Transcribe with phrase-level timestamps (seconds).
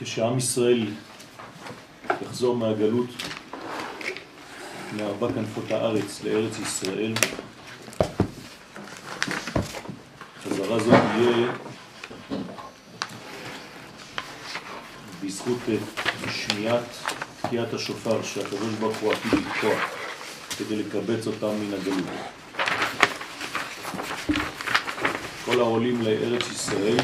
[0.00, 0.86] כשעם ישראל
[2.34, 3.06] יחזור מהגלות
[4.96, 7.14] מארבע כנפות הארץ לארץ ישראל,
[10.44, 11.52] חזרה זו תהיה
[15.24, 15.58] בזכות
[16.30, 16.96] שמיעת
[17.42, 19.74] תקיעת השופר שהקדוש ברוך הוא עתיד לתקוע
[20.58, 22.04] כדי לקבץ אותם מן הגלות.
[25.44, 26.98] כל העולים לארץ ישראל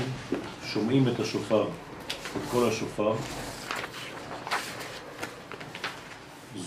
[0.73, 1.69] שומעים את השופר,
[2.09, 3.15] את כל השופר.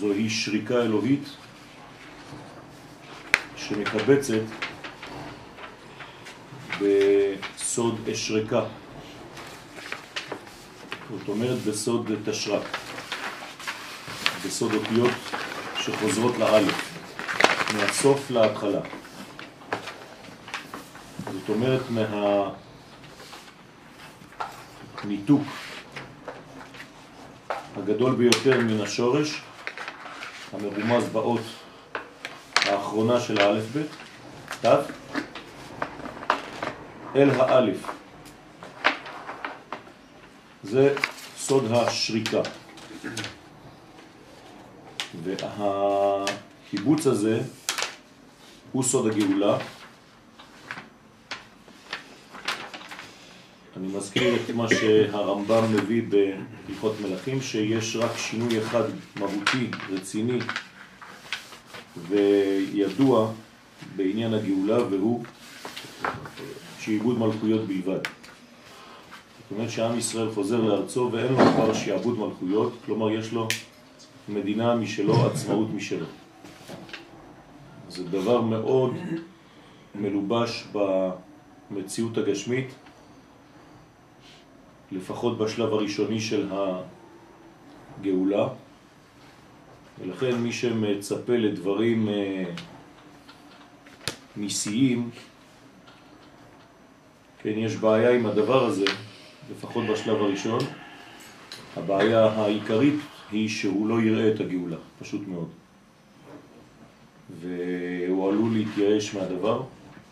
[0.04, 1.28] זוהי שריקה אלוהית
[3.56, 4.42] שמקבצת
[6.80, 8.64] בסוד אשרקה,
[11.10, 12.62] זאת אומרת בסוד תשרק,
[14.46, 15.10] בסוד אותיות
[15.80, 16.94] שחוזרות לאלף,
[17.74, 18.80] מהסוף להתחלה.
[21.32, 21.82] זאת אומרת
[25.04, 25.42] מהניתוק
[27.76, 29.42] הגדול ביותר מן השורש,
[30.54, 31.40] המרומז באות
[32.56, 33.86] האחרונה של האלף בית,
[34.60, 34.68] תו,
[37.16, 37.86] אל האלף.
[40.62, 40.94] זה
[41.36, 42.40] סוד השריקה.
[45.24, 47.40] והקיבוץ הזה
[48.72, 49.58] הוא סוד הגאולה.
[53.76, 58.82] אני מזכיר את מה שהרמב"ם מביא בהלכות מלכים, שיש רק שינוי אחד
[59.16, 60.38] מהותי, רציני
[62.08, 63.32] וידוע
[63.96, 65.24] בעניין הגאולה, והוא
[66.80, 67.98] שעיבוד מלכויות בלבד.
[68.04, 73.48] זאת אומרת שעם ישראל חוזר לארצו ואין לו כבר שעבוד מלכויות, כלומר יש לו
[74.28, 76.06] מדינה משלו, עצמאות משלו.
[77.88, 78.94] זה דבר מאוד
[79.94, 80.64] מלובש
[81.70, 82.74] במציאות הגשמית,
[84.92, 86.48] לפחות בשלב הראשוני של
[88.00, 88.48] הגאולה,
[90.00, 92.08] ולכן מי שמצפה לדברים
[94.36, 95.10] ניסיים,
[97.42, 98.84] כן, יש בעיה עם הדבר הזה,
[99.50, 100.60] לפחות בשלב הראשון.
[101.76, 102.94] הבעיה העיקרית
[103.32, 105.48] היא שהוא לא יראה את הגאולה, פשוט מאוד.
[107.40, 109.62] והוא עלול להתייאש מהדבר,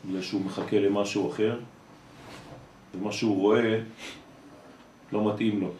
[0.06, 1.59] בגלל שהוא מחכה למשהו אחר,
[2.94, 3.81] ומה שהוא רואה
[5.12, 5.70] לא מתאים לו.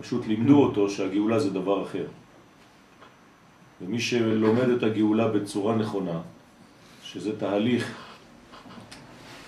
[0.00, 2.06] פשוט לימדו אותו שהגאולה זה דבר אחר.
[3.80, 6.20] ומי שלומד את הגאולה בצורה נכונה,
[7.02, 7.96] שזה תהליך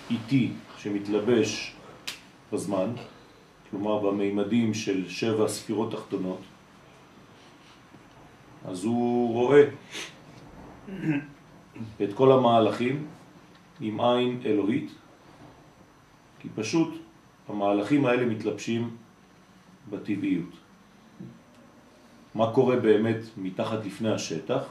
[0.09, 1.73] איטי שמתלבש
[2.53, 2.91] בזמן,
[3.71, 6.41] כלומר במימדים של שבע ספירות תחתונות,
[8.65, 9.63] אז הוא רואה
[12.03, 13.05] את כל המהלכים
[13.79, 14.91] עם עין אלוהית,
[16.39, 17.06] כי פשוט
[17.47, 18.89] המהלכים האלה מתלבשים
[19.89, 20.49] בטבעיות.
[22.35, 24.61] מה קורה באמת מתחת לפני השטח?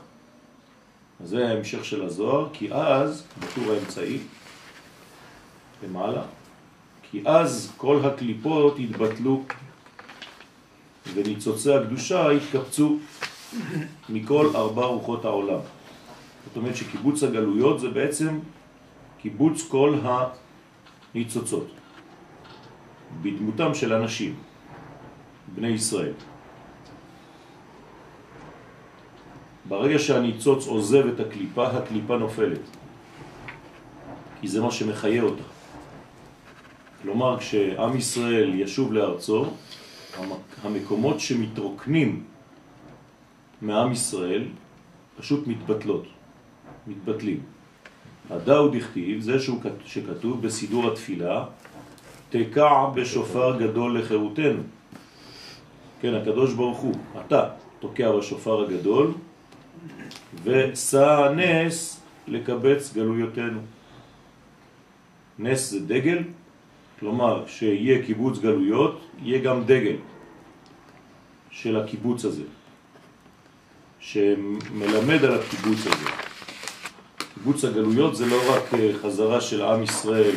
[1.20, 4.19] אז זה ההמשך של הזוהר, כי אז, בטור האמצעי,
[5.84, 6.22] למעלה,
[7.10, 9.43] כי אז כל הקליפות התבטלו
[11.14, 12.97] וניצוצי הקדושה התקפצו
[14.08, 15.60] מכל ארבע רוחות העולם.
[16.47, 18.38] זאת אומרת שקיבוץ הגלויות זה בעצם
[19.19, 19.98] קיבוץ כל
[21.14, 21.66] הניצוצות
[23.22, 24.34] בדמותם של אנשים,
[25.55, 26.12] בני ישראל.
[29.69, 32.61] ברגע שהניצוץ עוזב את הקליפה, הקליפה נופלת,
[34.41, 35.43] כי זה מה שמחיה אותה.
[37.03, 39.47] כלומר, כשעם ישראל ישוב לארצו,
[40.62, 42.25] המקומות שמתרוקנים
[43.62, 44.44] מעם ישראל
[45.19, 46.06] פשוט מתבטלות,
[46.87, 47.41] מתבטלים.
[48.31, 51.44] הדאו דכתיב, זה שהוא, שכתוב בסידור התפילה,
[52.31, 54.62] תקע בשופר גדול לחירותנו.
[56.00, 56.94] כן, הקדוש ברוך הוא,
[57.26, 57.49] אתה
[57.81, 59.12] תוקע בשופר הגדול,
[60.44, 63.61] ושא נס לקבץ גלויותינו.
[65.38, 66.19] נס זה דגל,
[67.00, 69.96] כלומר שיהיה קיבוץ גלויות, יהיה גם דגל
[71.50, 72.43] של הקיבוץ הזה,
[74.00, 76.11] שמלמד על הקיבוץ הזה.
[77.34, 78.62] קיבוץ הגלויות זה לא רק
[79.02, 80.34] חזרה של עם ישראל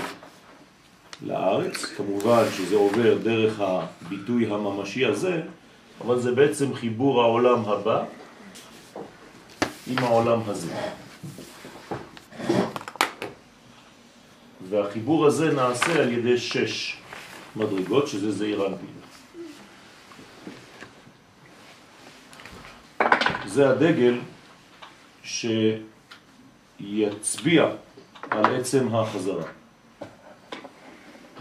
[1.22, 5.42] לארץ, כמובן שזה עובר דרך הביטוי הממשי הזה,
[6.02, 8.04] אבל זה בעצם חיבור העולם הבא
[9.88, 10.72] עם העולם הזה.
[14.70, 16.98] והחיבור הזה נעשה על ידי שש
[17.56, 18.90] מדרגות, שזה זעיר אנפין.
[23.46, 24.20] זה הדגל
[26.80, 27.66] שיצביע
[28.30, 29.59] על עצם החזרה.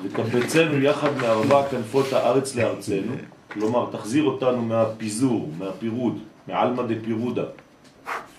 [0.02, 3.12] וקבצנו יחד מארבע כנפות הארץ לארצנו,
[3.52, 6.18] כלומר תחזיר אותנו מהפיזור, מהפירוד,
[6.48, 7.44] מעלמא דפירודה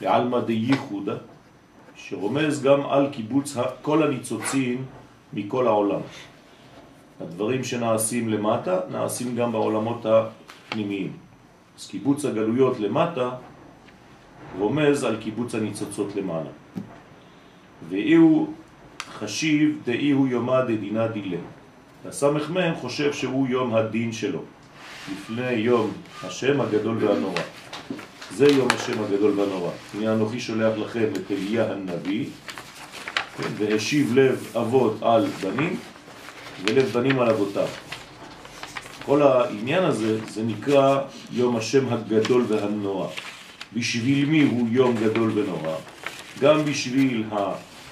[0.02, 1.16] לעלמא דייחודה,
[1.96, 4.86] שרומז גם על קיבוץ כל הניצוצים
[5.34, 6.02] מכל העולם.
[7.22, 11.12] הדברים שנעשים למטה נעשים גם בעולמות הפנימיים.
[11.80, 13.30] אז קיבוץ הגלויות למטה
[14.60, 16.50] רומז על קיבוץ הניצוצות למעלה.
[17.90, 18.54] ואיהו
[19.20, 21.38] חשיב דאיהו יומא דדינה דילה.
[22.06, 24.42] הסמך מהם חושב שהוא יום הדין שלו,
[25.12, 25.92] לפני יום
[26.24, 27.42] השם הגדול והנורא.
[28.32, 29.72] זה יום השם הגדול והנורא.
[29.94, 32.26] הנה אנוכי שולח לכם את אליה הנביא,
[33.38, 35.80] כן, והשיב לב אבות על בנים,
[36.66, 37.68] ולב בנים על אבותיו.
[39.06, 41.02] כל העניין הזה, זה נקרא
[41.32, 43.08] יום השם הגדול והנורא.
[43.74, 45.76] בשביל מי הוא יום גדול ונורא?
[46.42, 47.24] גם בשביל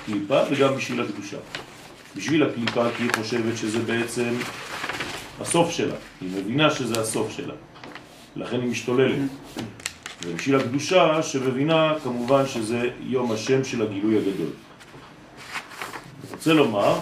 [0.07, 1.38] הקליפה וגם בשביל הקדושה.
[2.15, 4.33] בשביל הקליפה כי היא חושבת שזה בעצם
[5.42, 7.54] הסוף שלה, היא מבינה שזה הסוף שלה,
[8.36, 9.19] לכן היא משתוללת.
[10.24, 14.50] ובשביל הקדושה שמבינה כמובן שזה יום השם של הגילוי הגדול.
[16.24, 17.00] אני רוצה לומר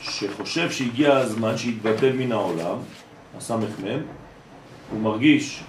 [0.00, 2.76] שחושב שהגיע הזמן שיתבטל מן העולם,
[3.36, 4.00] הסמ"ם,
[4.90, 5.62] הוא מרגיש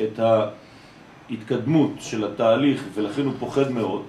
[0.00, 0.20] את
[1.30, 4.02] ההתקדמות של התהליך ולכן הוא פוחד מאוד,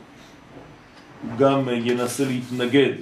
[1.23, 2.93] הוא גם ינסה להתנגד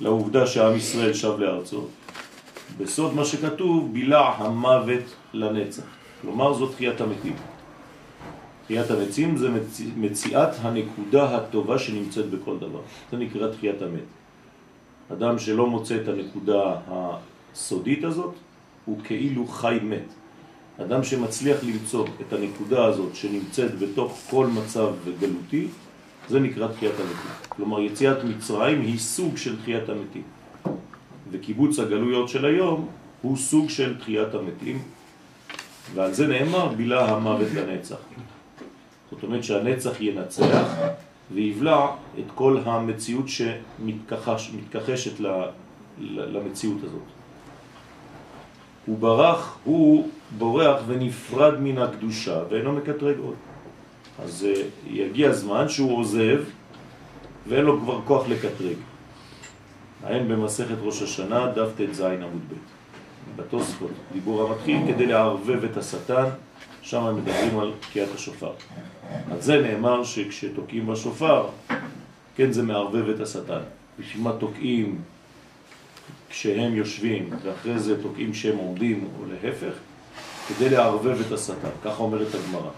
[0.00, 1.86] לעובדה שעם ישראל שב לארצו.
[2.78, 5.82] בסוד מה שכתוב, בילה המוות לנצח.
[6.22, 7.36] כלומר זו תחיית המתים.
[8.64, 9.80] תחיית המתים זה מצ...
[9.96, 12.80] מציאת הנקודה הטובה שנמצאת בכל דבר.
[13.10, 14.08] זה נקרא תחיית המת.
[15.12, 18.34] אדם שלא מוצא את הנקודה הסודית הזאת,
[18.84, 20.12] הוא כאילו חי מת.
[20.80, 24.88] אדם שמצליח למצוא את הנקודה הזאת שנמצאת בתוך כל מצב
[25.20, 25.68] גלותי,
[26.30, 27.30] זה נקרא תחיית המתים.
[27.48, 30.22] כלומר, יציאת מצרים היא סוג של תחיית המתים.
[31.30, 32.88] וקיבוץ הגלויות של היום
[33.22, 34.78] הוא סוג של תחיית המתים,
[35.94, 37.96] ועל זה נאמר בילה המוות לנצח.
[39.10, 40.74] זאת אומרת שהנצח ינצח
[41.32, 41.86] ויבלע
[42.18, 45.20] את כל המציאות שמתכחשת
[45.98, 47.08] למציאות הזאת.
[48.86, 53.34] הוא ברח, הוא בורח ונפרד מן הקדושה ואינו מקטרג עוד.
[54.24, 56.42] אז אה, יגיע זמן שהוא עוזב
[57.48, 58.76] ואין לו כבר כוח לקטרג.
[60.04, 62.80] העין במסכת ראש השנה, דף ט"ז עמוד ב'.
[63.36, 66.24] בתוספות, דיבור המתחיל, כדי לערבב את השטן,
[66.82, 68.52] שם הם מדברים על תקיעת השופר.
[69.30, 71.46] על זה נאמר שכשתוקעים בשופר,
[72.36, 73.60] כן זה מערבב את השטן.
[73.98, 74.98] בשביל מה תוקעים
[76.30, 79.72] כשהם יושבים, ואחרי זה תוקעים שהם עומדים, או להפך,
[80.48, 81.68] כדי לערבב את השטן.
[81.84, 82.70] ככה אומרת הגמרא.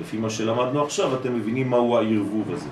[0.00, 2.68] לפי מה שלמדנו עכשיו, אתם מבינים מהו הערבוב הזה.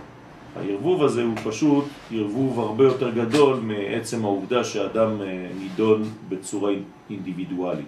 [0.56, 6.72] הערבוב הזה הוא פשוט ערבוב הרבה יותר גדול מעצם העובדה שאדם אה, נידון בצורה
[7.10, 7.86] אינדיבידואלית.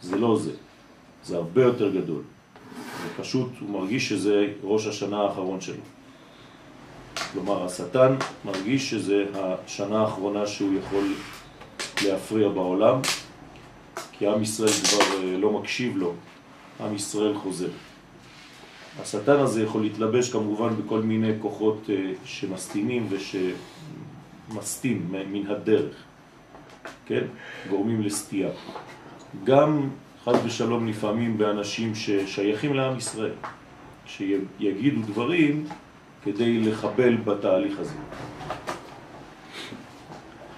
[0.00, 0.50] זה לא זה,
[1.24, 2.22] זה הרבה יותר גדול.
[3.06, 5.82] ופשוט הוא מרגיש שזה ראש השנה האחרון שלו.
[7.32, 8.14] כלומר, השטן
[8.44, 11.04] מרגיש שזה השנה האחרונה שהוא יכול
[12.04, 13.00] להפריע בעולם,
[14.12, 16.12] כי עם ישראל כבר אה, לא מקשיב לו,
[16.80, 17.68] עם ישראל חוזר.
[19.00, 23.08] השטן הזה יכול להתלבש כמובן בכל מיני כוחות אה, שמסתימים
[24.50, 25.94] ושמסתים מן הדרך,
[27.06, 27.24] כן?
[27.70, 28.50] גורמים לסטייה.
[29.44, 29.88] גם
[30.24, 33.34] חד ושלום לפעמים באנשים ששייכים לעם ישראל,
[34.06, 35.66] שיגידו דברים
[36.24, 37.94] כדי לחבל בתהליך הזה.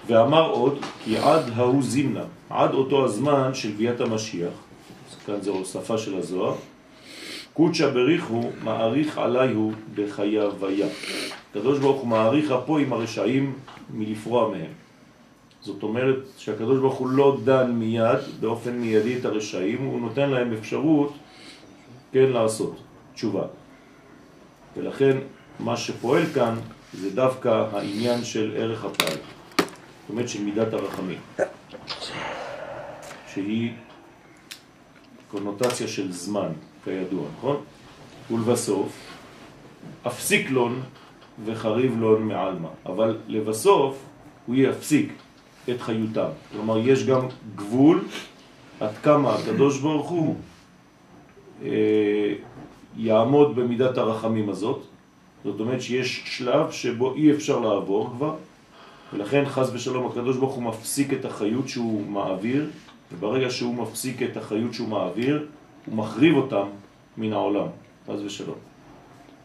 [0.07, 4.53] ואמר עוד, כי עד ההוא זימנה, עד אותו הזמן של ביאת המשיח,
[5.25, 6.55] כאן זו הוספה של הזוהר,
[7.57, 10.87] קודשא בריחו מעריך עליהו בחייוויה.
[11.49, 13.53] הקדוש ברוך הוא מעריך פה עם הרשעים
[13.93, 14.71] מלפרוע מהם.
[15.61, 20.53] זאת אומרת שהקדוש ברוך הוא לא דן מיד, באופן מיידי את הרשעים, הוא נותן להם
[20.53, 21.13] אפשרות
[22.11, 22.75] כן לעשות
[23.13, 23.43] תשובה.
[24.77, 25.17] ולכן
[25.59, 26.55] מה שפועל כאן
[26.93, 29.17] זה דווקא העניין של ערך הפעל,
[29.57, 31.19] זאת אומרת של מידת הרחמים,
[33.33, 33.71] שהיא
[35.31, 36.49] קונוטציה של זמן.
[36.87, 37.57] כידוע, נכון?
[38.31, 38.91] ולבסוף,
[40.07, 40.81] אפסיק לון
[41.45, 42.67] וחריב לון מעלמה.
[42.85, 44.03] אבל לבסוף,
[44.45, 45.13] הוא יפסיק
[45.69, 46.29] את חיותם.
[46.51, 47.21] כלומר, יש גם
[47.55, 48.03] גבול
[48.79, 50.35] עד כמה הקדוש ברוך הוא
[51.63, 52.33] אה,
[52.97, 54.81] יעמוד במידת הרחמים הזאת.
[55.43, 58.35] זאת אומרת שיש שלב שבו אי אפשר לעבור כבר,
[59.13, 62.65] ולכן חז ושלום הקדוש ברוך הוא מפסיק את החיות שהוא מעביר,
[63.11, 65.45] וברגע שהוא מפסיק את החיות שהוא מעביר,
[65.87, 66.67] הוא מחריב אותם
[67.17, 67.67] מן העולם,
[68.07, 68.55] חז ושלום.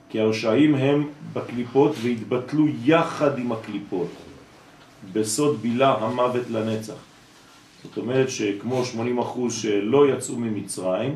[0.08, 4.08] כי הרשעים הם בקליפות והתבטלו יחד עם הקליפות,
[5.12, 6.94] בסוד בילה המוות לנצח.
[7.82, 8.82] זאת אומרת שכמו
[9.46, 11.14] 80% שלא יצאו ממצרים,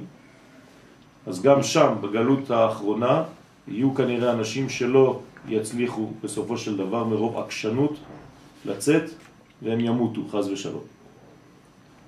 [1.26, 3.22] אז גם שם, בגלות האחרונה,
[3.68, 7.96] יהיו כנראה אנשים שלא יצליחו בסופו של דבר מרוב עקשנות
[8.64, 9.10] לצאת,
[9.62, 10.84] והם ימותו, חז ושלום.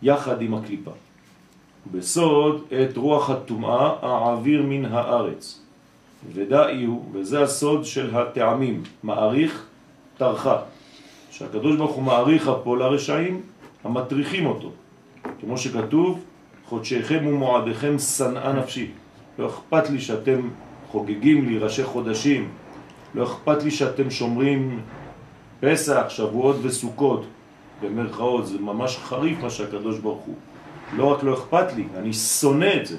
[0.03, 0.91] יחד עם הקליפה.
[1.93, 5.61] בסוד את רוח הטומאה העביר מן הארץ.
[6.33, 9.67] ודאי הוא, וזה הסוד של הטעמים, מעריך
[10.17, 10.59] תרחה.
[11.31, 13.41] שהקדוש ברוך הוא מעריך פה לרשעים
[13.85, 14.71] המטריחים אותו.
[15.41, 16.25] כמו שכתוב,
[16.69, 18.91] חודשיכם ומועדיכם שנאה נפשי.
[19.39, 20.49] לא אכפת לי שאתם
[20.91, 22.49] חוגגים לי ראשי חודשים,
[23.15, 24.81] לא אכפת לי שאתם שומרים
[25.61, 27.25] פסח, שבועות וסוכות,
[27.83, 30.35] במרכאות, זה ממש חריף מה שהקדוש ברוך הוא.
[30.97, 32.97] לא רק לא אכפת לי, אני שונא את זה.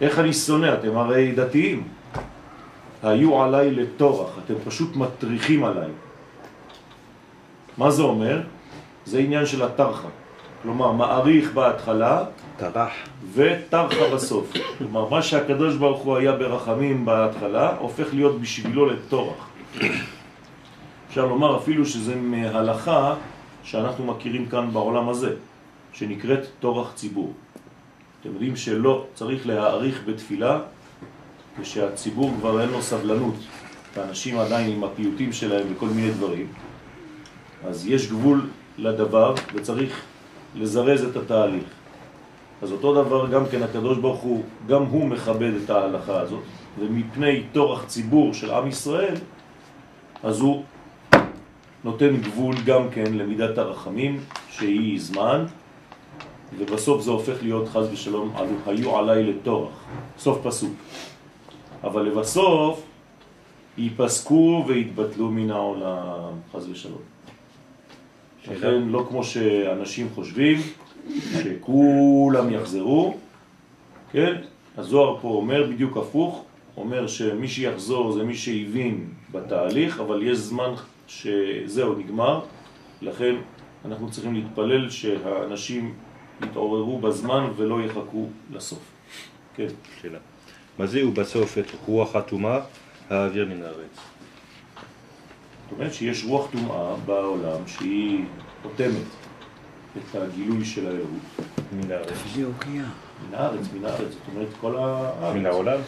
[0.00, 0.74] איך אני שונא?
[0.74, 1.88] אתם הרי דתיים.
[3.02, 5.90] היו עליי לתורח, אתם פשוט מטריחים עליי.
[7.78, 8.42] מה זה אומר?
[9.06, 10.08] זה עניין של התרחה.
[10.62, 12.24] כלומר, מעריך בהתחלה,
[12.56, 12.92] טרח.
[13.34, 14.52] וטרחה בסוף.
[14.78, 19.48] כלומר, מה שהקדוש ברוך הוא היה ברחמים בהתחלה, הופך להיות בשבילו לתורח.
[21.08, 23.14] אפשר לומר אפילו שזה מהלכה
[23.62, 25.34] שאנחנו מכירים כאן בעולם הזה,
[25.98, 27.32] שנקראת תורח ציבור.
[28.20, 30.60] אתם יודעים שלא צריך להעריך בתפילה
[31.60, 33.34] כשהציבור כבר אין לו סבלנות,
[33.94, 36.46] ואנשים עדיין עם הפיוטים שלהם וכל מיני דברים,
[37.66, 38.46] אז יש גבול
[38.78, 40.02] לדבר וצריך
[40.54, 41.64] לזרז את התהליך.
[42.62, 46.42] אז אותו דבר גם כן הקדוש ברוך הוא, גם הוא מכבד את ההלכה הזאת,
[46.78, 49.14] ומפני תורך ציבור של עם ישראל,
[50.22, 50.62] אז הוא
[51.84, 55.44] נותן גבול גם כן למידת הרחמים, שהיא זמן,
[56.58, 58.32] ובסוף זה הופך להיות חז ושלום,
[58.66, 59.72] היו עליי לתורך,
[60.18, 60.72] סוף פסוק.
[61.84, 62.82] אבל לבסוף
[63.78, 67.02] ייפסקו ויתבטלו מן העולם, חז ושלום.
[68.50, 70.58] לכן לא כמו שאנשים חושבים,
[71.42, 73.16] שכולם יחזרו,
[74.12, 74.34] כן?
[74.76, 76.44] הזוהר פה אומר בדיוק הפוך,
[76.76, 80.74] אומר שמי שיחזור זה מי שהבין בתהליך, אבל יש זמן
[81.06, 82.40] שזהו נגמר,
[83.02, 83.34] לכן
[83.84, 85.94] אנחנו צריכים להתפלל שהאנשים
[86.42, 88.78] יתעוררו בזמן ולא יחכו לסוף.
[89.54, 89.66] כן.
[90.00, 90.18] שאלה.
[90.78, 92.60] מה זה הוא בסוף את רוח הטומאה
[93.10, 93.96] האוויר מן הארץ?
[95.70, 98.24] זאת אומרת שיש רוח טומאה בעולם שהיא
[98.64, 99.06] אוטמת
[99.96, 101.08] את הגילוי של האלוהות.
[101.72, 102.12] מן הארץ.
[103.28, 105.36] מן הארץ, מן הארץ, זאת אומרת כל הארץ.
[105.36, 105.80] מן העולם?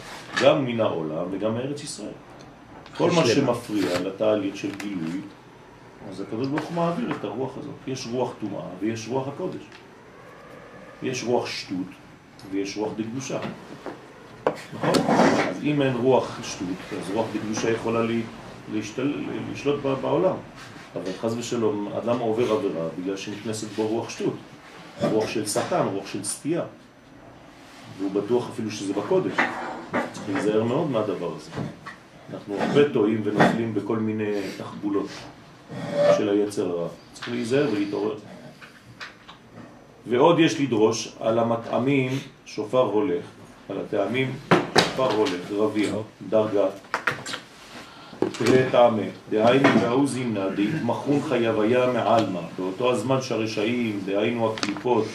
[0.43, 2.11] גם מן העולם וגם מארץ ישראל.
[2.97, 5.21] כל מה שמפריע לתהליך של גילוי,
[6.09, 7.75] אז הקדוש ברוך הוא מעביר את הרוח הזאת.
[7.87, 9.61] יש רוח טומאה ויש רוח הקודש.
[11.03, 11.87] יש רוח שטות
[12.51, 13.39] ויש רוח דקדושה.
[14.73, 15.05] נכון?
[15.49, 17.99] אז אם אין רוח שטות, אז רוח דקדושה יכולה
[18.73, 19.13] להשתל...
[19.53, 20.35] לשלוט בעולם.
[20.95, 24.33] אבל חז ושלום, אדם עובר עבירה בגלל שנכנסת בו רוח שטות.
[25.01, 26.63] רוח של שטן, רוח של סטייה.
[27.99, 29.33] והוא בטוח אפילו שזה בקודש.
[29.91, 31.49] צריך להיזהר מאוד מהדבר הזה.
[32.33, 35.07] אנחנו הרבה טועים ונופלים בכל מיני תחבולות
[36.17, 36.87] של היצר הרע.
[37.13, 38.15] צריך להיזהר ולהתעורר.
[40.07, 42.11] ועוד יש לדרוש על המטעמים
[42.45, 43.25] שופר הולך,
[43.69, 44.33] על הטעמים
[44.79, 45.93] שופר הולך, רביע,
[46.29, 46.65] דרגה,
[48.19, 55.05] תראה טעמה, דהיינו והוא זימנה, דהתמחון חייביה מעלמה, באותו הזמן שהרשעים, דהיינו הקליפות,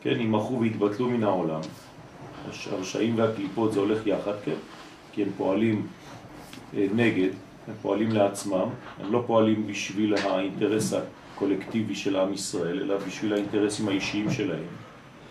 [0.00, 1.60] כן, ימחו והתבטלו מן העולם.
[2.70, 4.56] הרשעים והקליפות זה הולך יחד, כן,
[5.12, 5.86] כי הם פועלים
[6.76, 7.28] אה, נגד,
[7.68, 8.68] הם פועלים לעצמם,
[9.00, 10.94] הם לא פועלים בשביל האינטרס
[11.34, 14.64] הקולקטיבי של עם ישראל, אלא בשביל האינטרסים האישיים שלהם,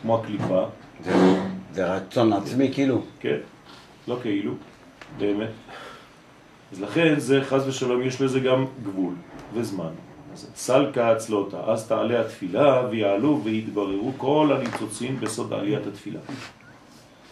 [0.01, 0.65] כמו הקליפה.
[1.03, 1.11] זה,
[1.73, 3.01] זה רצון עצמי כאילו?
[3.19, 3.37] כן,
[4.07, 4.53] לא כאילו,
[5.17, 5.49] באמת.
[6.71, 9.13] אז לכן זה חז ושלום יש לזה גם גבול
[9.53, 9.91] וזמן.
[10.33, 16.19] אז סלקה הצלותה, אז תעלה התפילה ויעלו ויתבררו כל הניצוצים בסוד עליית התפילה.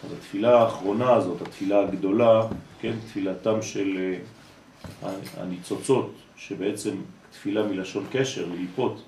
[0.04, 2.42] אז התפילה האחרונה הזאת, התפילה הגדולה,
[2.80, 4.16] כן, תפילתם של
[5.02, 5.10] אה,
[5.40, 6.94] הניצוצות, שבעצם
[7.32, 9.02] תפילה מלשון קשר, ליפות,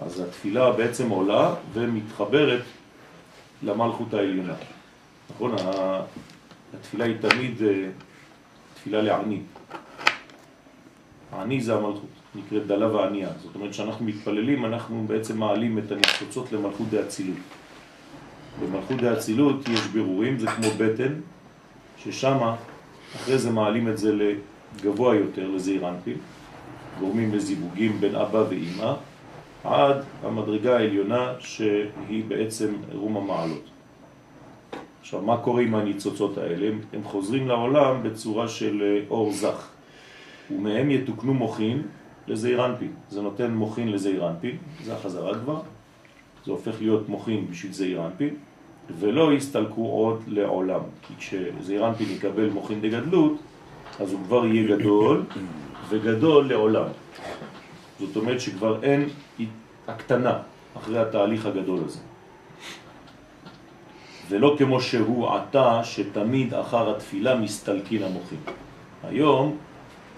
[0.00, 2.62] אז התפילה בעצם עולה ומתחברת
[3.62, 4.54] למלכות העליונה.
[5.30, 5.56] נכון?
[6.74, 7.88] התפילה היא תמיד אה,
[8.74, 9.40] תפילה לעני.
[11.32, 13.28] העני זה המלכות, נקראת דלה וענייה.
[13.42, 17.36] זאת אומרת שאנחנו מתפללים, אנחנו בעצם מעלים את הניצוצות למלכות דאצילות.
[18.60, 21.12] במלכות דאצילות יש בירורים, זה כמו בטן,
[21.98, 22.38] ששם
[23.16, 26.16] אחרי זה מעלים את זה לגבוה יותר, לזעיר אנפין,
[27.00, 28.94] גורמים לזיווגים בין אבא ואימא,
[29.64, 33.64] עד המדרגה העליונה שהיא בעצם רום המעלות.
[35.00, 36.70] עכשיו, מה קורה עם הניצוצות האלה?
[36.92, 39.68] הם חוזרים לעולם בצורה של אה, אור זך,
[40.50, 41.82] ומהם יתוקנו מוחין
[42.28, 42.92] לזעיר אנפין.
[43.08, 45.60] זה נותן מוחין לזעיר אנפין, זה החזרה כבר,
[46.44, 48.34] זה הופך להיות מוחין בשביל זעיר אנפין,
[48.98, 50.80] ולא יסתלקו עוד לעולם.
[51.02, 53.32] כי כשזעיר אנפין יקבל מוחין דגדלות,
[54.00, 55.24] אז הוא כבר יהיה גדול,
[55.88, 56.88] וגדול לעולם.
[57.98, 59.08] זאת אומרת שכבר אין
[59.88, 60.38] הקטנה
[60.76, 62.00] אחרי התהליך הגדול הזה.
[64.28, 68.40] ולא כמו שהוא עתה, שתמיד אחר התפילה מסתלקין המוחים.
[69.04, 69.56] היום,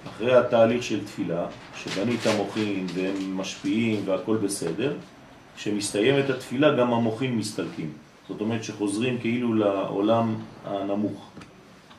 [0.07, 1.47] אחרי התהליך של תפילה,
[1.77, 4.97] שבנית המוחים והם משפיעים והכל בסדר,
[5.57, 7.93] כשמסתיימת התפילה גם המוחים מסתלקים.
[8.29, 10.35] זאת אומרת שחוזרים כאילו לעולם
[10.65, 11.31] הנמוך,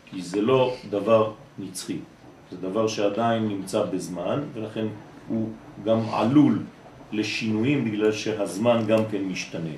[0.06, 1.98] כי זה לא דבר נצחי,
[2.52, 4.86] זה דבר שעדיין נמצא בזמן, ולכן
[5.28, 5.50] הוא
[5.86, 6.60] גם עלול
[7.12, 9.76] לשינויים בגלל שהזמן גם כן משתנה.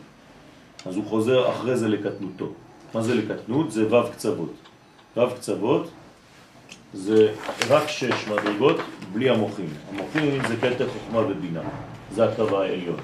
[0.85, 2.51] אז הוא חוזר אחרי זה לקטנותו.
[2.93, 3.71] מה זה לקטנות?
[3.71, 4.53] זה ו' קצוות.
[5.17, 5.91] ו' קצוות
[6.93, 7.33] זה
[7.69, 8.77] רק שש מדרגות
[9.13, 9.69] בלי המוחים.
[9.89, 11.61] המוחים זה קטר חוכמה ובינה,
[12.11, 12.99] זה הקו העליון.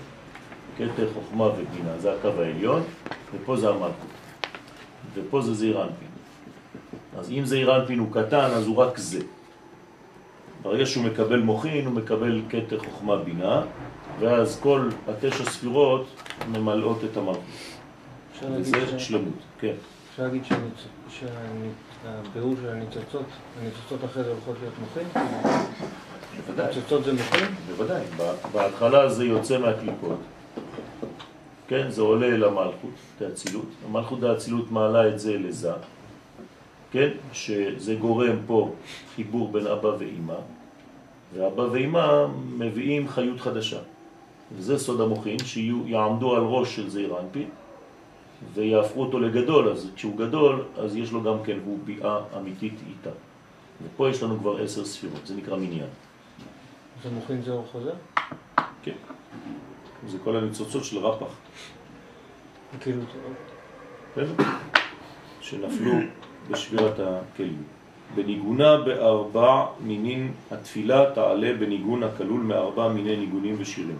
[0.77, 2.81] קטר חוכמה ובינה, זה הקו העליון,
[3.33, 4.09] ופה זה המלכות.
[5.13, 6.07] ופה זה זעיר אנפין.
[7.19, 9.21] אז אם זעיר אנפין הוא קטן, אז הוא רק זה.
[10.61, 13.61] ברגע שהוא מקבל מוחין, הוא מקבל קטר חוכמה בינה,
[14.19, 16.07] ואז כל התשע ספירות
[16.51, 17.43] ממלאות את המלכות.
[18.43, 19.73] וזה שלמות, כן.
[20.11, 20.43] אפשר להגיד
[21.09, 23.25] שהביאור של הניצוצות,
[23.61, 25.07] הניצוצות אחרי זה הולכות להיות מוחים?
[26.45, 26.65] בוודאי.
[26.65, 27.55] הניצוצות זה מוחים?
[27.67, 28.03] בוודאי.
[28.53, 30.19] בהתחלה זה יוצא מהקליפות.
[31.67, 33.65] כן, זה עולה למלכות, דאצילות.
[33.85, 35.71] המלכות דאצילות מעלה את זה לזה.
[36.91, 38.73] כן, שזה גורם פה
[39.15, 40.35] חיבור בין אבא ואימא,
[41.33, 42.25] ואבא ואימא
[42.57, 43.79] מביאים חיות חדשה.
[44.55, 47.49] וזה סוד המוחין, שיעמדו על ראש של זעיר אנפין
[48.53, 53.09] ויהפכו אותו לגדול, אז כשהוא גדול, אז יש לו גם כן, הוא ביאה אמיתית איתה.
[53.83, 55.89] ופה יש לנו כבר עשר ספירות, זה נקרא מניין.
[57.03, 57.93] זה מוחין זה אור חוזר?
[58.83, 58.95] כן.
[60.07, 61.33] זה כל הניצוצות של רפח.
[62.81, 63.01] כאילו...
[65.41, 65.91] שנפלו
[66.51, 67.63] בשבירת הכלים.
[68.15, 73.97] בניגונה בארבע מינין התפילה תעלה בניגון הכלול מארבע מיני ניגונים ושירים.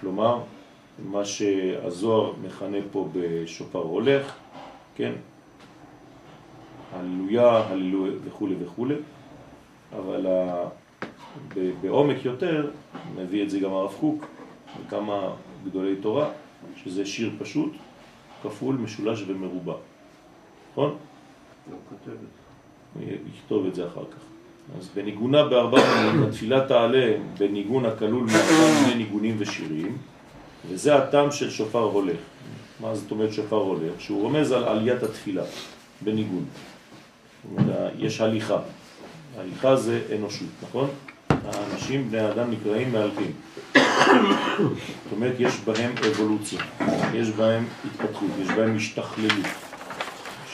[0.00, 0.40] כלומר,
[1.04, 4.36] מה שהזוהר מכנה פה בשופר הולך,
[4.96, 5.12] כן,
[6.92, 8.86] הללויה, הללויה וכו' וכו',
[9.96, 10.26] אבל
[11.80, 12.70] בעומק יותר,
[13.16, 14.26] מביא את זה גם הרב קוק
[14.80, 16.28] וכמה גדולי תורה,
[16.76, 17.72] שזה שיר פשוט,
[18.42, 19.74] כפול, משולש ומרובע.
[20.80, 20.96] נכון?
[21.70, 21.76] לא
[22.14, 23.06] את זה.
[23.36, 24.18] יכתוב את זה אחר כך.
[24.78, 29.98] אז בניגונה בארבע מינים, התפילה תעלה בניגון הכלול מארבע מיני ניגונים ושירים,
[30.68, 32.18] וזה הטעם של שופר הולך.
[32.80, 33.92] מה זאת אומרת שופר הולך?
[33.98, 35.42] שהוא רומז על עליית התפילה
[36.00, 36.44] בניגון.
[37.98, 38.58] יש הליכה.
[39.38, 40.88] הליכה זה אנושות, נכון?
[41.30, 43.32] האנשים, בני האדם נקראים מהלכים.
[43.74, 46.60] זאת אומרת, יש בהם אבולוציה,
[47.14, 49.46] יש בהם התפתחות, יש בהם השתכללות,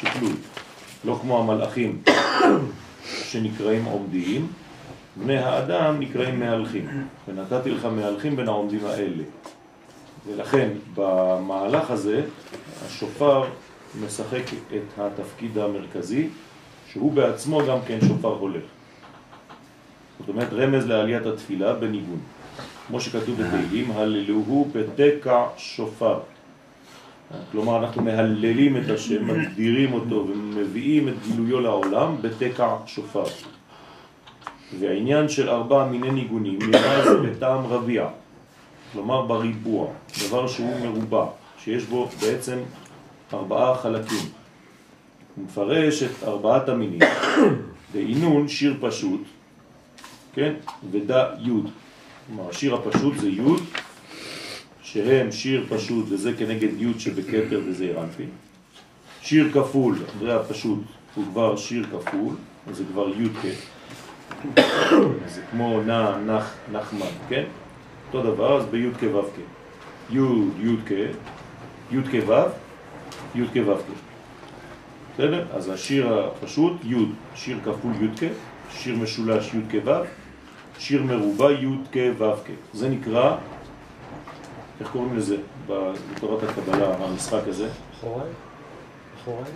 [0.00, 0.32] שקלול.
[1.04, 2.02] לא כמו המלאכים
[3.28, 4.48] שנקראים עומדיים,
[5.16, 9.22] בני האדם נקראים מהלכים, ונתתי לך מהלכים בין העומדים האלה.
[10.26, 12.22] ולכן במהלך הזה
[12.86, 13.44] השופר
[14.04, 16.28] משחק את התפקיד המרכזי,
[16.92, 18.62] שהוא בעצמו גם כן שופר הולך.
[20.20, 22.20] זאת אומרת רמז לעליית התפילה בניגון.
[22.86, 26.20] כמו שכתוב בתהילים, הללוהו בתקע שופר.
[27.52, 33.24] כלומר אנחנו מהללים את השם, מגדירים אותו ומביאים את גילויו לעולם בתקע שופר.
[34.80, 38.08] והעניין של ארבע מיני ניגונים נראה בטעם רביע,
[38.92, 39.88] כלומר בריבוע,
[40.26, 41.26] דבר שהוא מרובע,
[41.58, 42.58] שיש בו בעצם
[43.34, 44.28] ארבעה חלקים.
[45.36, 47.00] הוא מפרש את ארבעת המינים,
[47.92, 49.20] בעינון שיר פשוט,
[50.34, 50.52] כן,
[50.90, 51.70] ודא יוד.
[52.26, 53.60] כלומר השיר הפשוט זה יוד,
[54.96, 58.28] שהם שיר פשוט וזה כנגד י' שבכתר וזה אנפין.
[59.22, 60.78] שיר כפול, זה הפשוט,
[61.14, 62.34] הוא כבר שיר כפול,
[62.72, 63.46] זה כבר י' כ.
[65.34, 67.44] זה כמו נע, נח, נחמן, כן?
[68.06, 69.40] אותו דבר, אז בי' כ' ו' כ'.
[70.10, 70.18] י',
[70.62, 70.92] י' כ',
[71.92, 72.32] י' כ' ו',
[73.34, 73.90] י' כ' ו' כ'.
[75.14, 75.44] בסדר?
[75.52, 76.94] אז השיר הפשוט, י',
[77.34, 78.32] שיר כפול י' כ',
[78.70, 79.92] שיר משולש י' כו',
[80.78, 82.50] שיר מרובע י' כו' כ'.
[82.74, 83.36] זה נקרא,
[84.80, 85.36] איך קוראים לזה
[85.66, 87.68] בתורת הקבלה, המשחק הזה?
[87.94, 88.32] אחוריים?
[89.22, 89.54] אחוריים?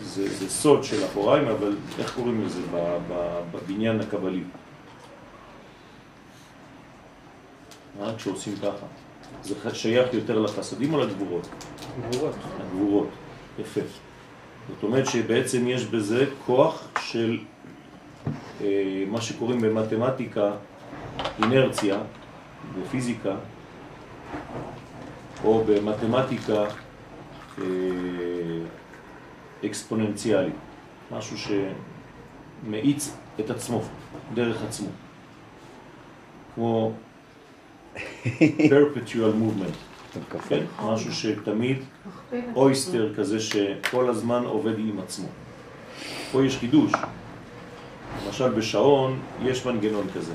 [0.00, 2.60] זה, זה סוד של אחוריים, אבל איך קוראים לזה
[3.52, 4.42] בבניין הקבלי?
[8.00, 8.86] אה, כשעושים ככה.
[9.42, 11.48] זה שייך יותר לחסדים או לגבורות?
[12.10, 12.34] גבורות.
[12.60, 13.08] הגבורות.
[13.58, 13.80] יפה.
[14.68, 17.38] זאת אומרת שבעצם יש בזה כוח של
[18.60, 20.52] אה, מה שקוראים במתמטיקה
[21.42, 21.98] אינרציה,
[22.80, 23.34] בפיזיקה,
[25.44, 26.64] או במתמטיקה
[27.58, 27.64] אה,
[29.64, 30.50] אקספוננציאלי,
[31.10, 31.36] משהו
[32.64, 33.82] שמאיץ את עצמו,
[34.34, 34.88] דרך עצמו,
[36.54, 36.92] כמו
[38.58, 39.76] perpetual movement,
[40.48, 40.64] כן?
[40.82, 41.76] משהו שתמיד
[42.54, 45.28] אויסטר כזה שכל הזמן עובד עם עצמו.
[46.32, 46.92] פה יש חידוש.
[48.26, 50.32] למשל בשעון יש מנגנון כזה,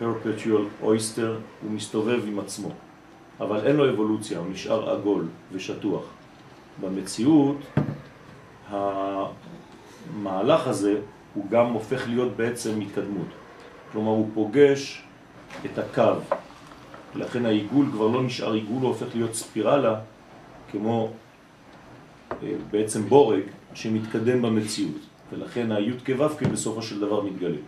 [0.00, 2.68] שה-perpetual אויסטר הוא מסתובב עם עצמו,
[3.40, 6.02] אבל אין לו אבולוציה, הוא נשאר עגול ושטוח.
[6.80, 7.56] במציאות
[8.68, 11.00] המהלך הזה
[11.34, 13.26] הוא גם הופך להיות בעצם התקדמות.
[13.92, 15.02] כלומר הוא פוגש
[15.64, 16.12] את הקו,
[17.14, 20.00] לכן העיגול כבר לא נשאר עיגול, הוא הופך להיות ספירלה,
[20.70, 21.10] כמו
[22.42, 23.42] אה, בעצם בורג
[23.74, 25.00] שמתקדם במציאות,
[25.32, 27.58] ולכן הי' כו' בסופו של דבר מתגלה.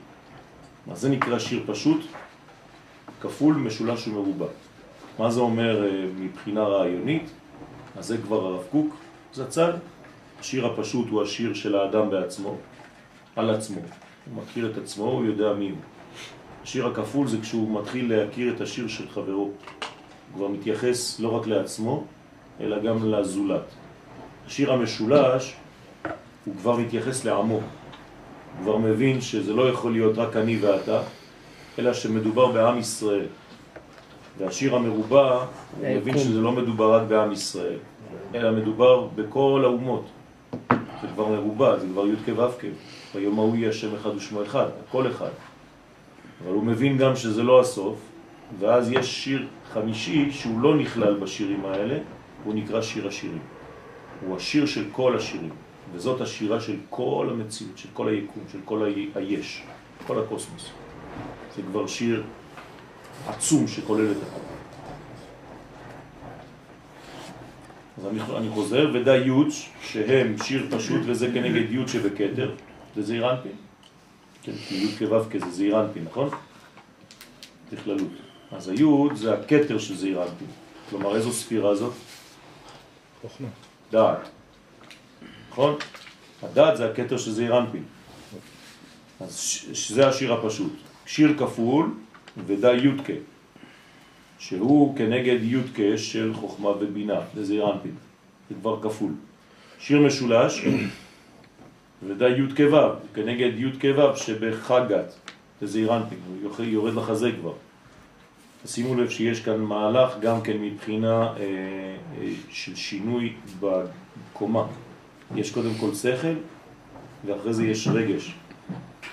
[0.91, 2.01] אז זה נקרא שיר פשוט,
[3.23, 4.47] כפול, משולש ומרובע.
[5.19, 7.31] מה זה אומר אה, מבחינה רעיונית?
[7.97, 8.97] אז זה כבר הרב קוק
[9.35, 9.73] זצ"ל.
[10.41, 12.57] השיר הפשוט הוא השיר של האדם בעצמו,
[13.37, 13.81] על עצמו.
[13.81, 15.79] הוא מכיר את עצמו, הוא יודע מי הוא.
[16.63, 19.37] השיר הכפול זה כשהוא מתחיל להכיר את השיר של חברו.
[19.37, 19.53] הוא
[20.35, 22.05] כבר מתייחס לא רק לעצמו,
[22.61, 23.65] אלא גם לזולת.
[24.47, 25.55] השיר המשולש,
[26.45, 27.55] הוא כבר מתייחס לעמו.
[27.55, 27.63] הוא
[28.63, 31.03] כבר מבין שזה לא יכול להיות רק אני ואתה,
[31.79, 33.27] אלא שמדובר בעם ישראל.
[34.39, 36.23] והשיר המרובע, הוא אה, מבין קום.
[36.23, 37.79] שזה לא מדובר רק בעם ישראל,
[38.35, 40.05] אלא מדובר בכל האומות.
[41.03, 42.69] זה כבר מרובע, זה כבר י' כו'.
[43.15, 45.31] ביום ההוא יהיה השם אחד ושמו אחד, הכל אחד.
[46.45, 47.99] אבל הוא מבין גם שזה לא הסוף,
[48.59, 51.99] ואז יש שיר חמישי שהוא לא נכלל בשירים האלה,
[52.45, 53.43] הוא נקרא שיר השירים.
[54.27, 55.51] הוא השיר של כל השירים,
[55.95, 59.63] וזאת השירה של כל המציאות, של כל היקום, של כל היש,
[60.07, 60.71] כל הקוסמוס.
[61.57, 62.23] זה כבר שיר
[63.27, 64.41] עצום שכולל את הכל.
[67.99, 69.51] אז אני, אני חוזר, ודא י'
[69.83, 72.55] שהם שיר פשוט וזה כנגד י' שבכתר,
[72.97, 73.53] זה זעיר אנפין.
[74.43, 76.29] כן, כי י' כו' כזה זעיר אנפין, נכון?
[77.73, 78.13] בכללות.
[78.53, 80.49] אז הי' זה הכתר של זעיר אנפין.
[80.91, 81.93] כלומר, איזו ספירה זאת?
[83.23, 83.49] חוכמה.
[83.93, 84.29] דעת.
[85.51, 85.75] נכון?
[86.43, 87.85] הדעת זה הכתר של זעיר אנפין.
[89.21, 89.39] אז
[89.73, 90.73] שזה השיר הפשוט.
[91.07, 91.91] שיר כפול
[92.47, 93.13] ודא יודקה,
[94.39, 97.95] שהוא כנגד יודקה של חוכמה ובינה, זה זעיר אנפין.
[98.49, 99.13] זה כבר כפול.
[99.79, 100.65] שיר משולש
[102.07, 105.15] ודא יודקה ו', כנגד יודקה ו' שבחגת,
[105.61, 107.53] זה זעיר אנפין, הוא יורד לחזה כבר.
[108.67, 114.67] שימו לב שיש כאן מהלך גם כן מבחינה אה, אה, של שינוי בקומה.
[115.35, 116.35] יש קודם כל שכל,
[117.25, 118.35] ואחרי זה יש רגש,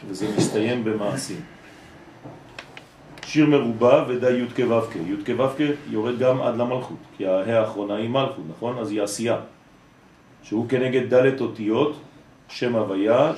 [0.07, 1.41] וזה מסתיים במעשים.
[3.29, 4.95] שיר מרובע ודא י' כו' כ'.
[4.95, 8.77] י' כו' כ' יורד גם עד למלכות, כי ההא האחרונה היא מלכות, נכון?
[8.77, 9.37] אז היא עשייה.
[10.43, 11.99] שהוא כנגד ד' אותיות,
[12.47, 13.33] שם הוויה,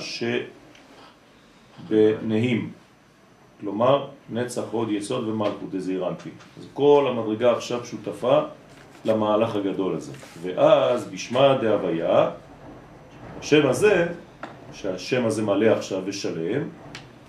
[1.88, 2.72] שבנהים.
[3.60, 6.32] כלומר, נצח, הוד, יסוד ומלכות, דזעיר אנפין.
[6.58, 8.40] אז כל המדרגה עכשיו שותפה
[9.04, 10.12] למהלך הגדול הזה.
[10.42, 12.30] ואז בשמה דהוויה,
[13.40, 14.06] השם הזה,
[14.72, 16.62] שהשם הזה מלא עכשיו ושלם,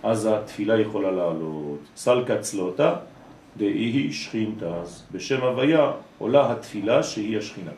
[0.04, 1.80] אז התפילה יכולה לעלות.
[1.96, 2.96] סלקה צלותה
[3.58, 4.76] דאי שכינתה.
[4.76, 7.72] אז בשם הוויה עולה התפילה שהיא השכינה.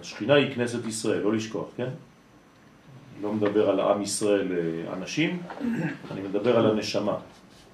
[0.00, 1.88] השכינה היא כנסת ישראל, לא לשכוח, כן?
[3.22, 5.42] לא מדבר על עם ישראל אה, אנשים,
[6.10, 7.16] אני מדבר על הנשמה.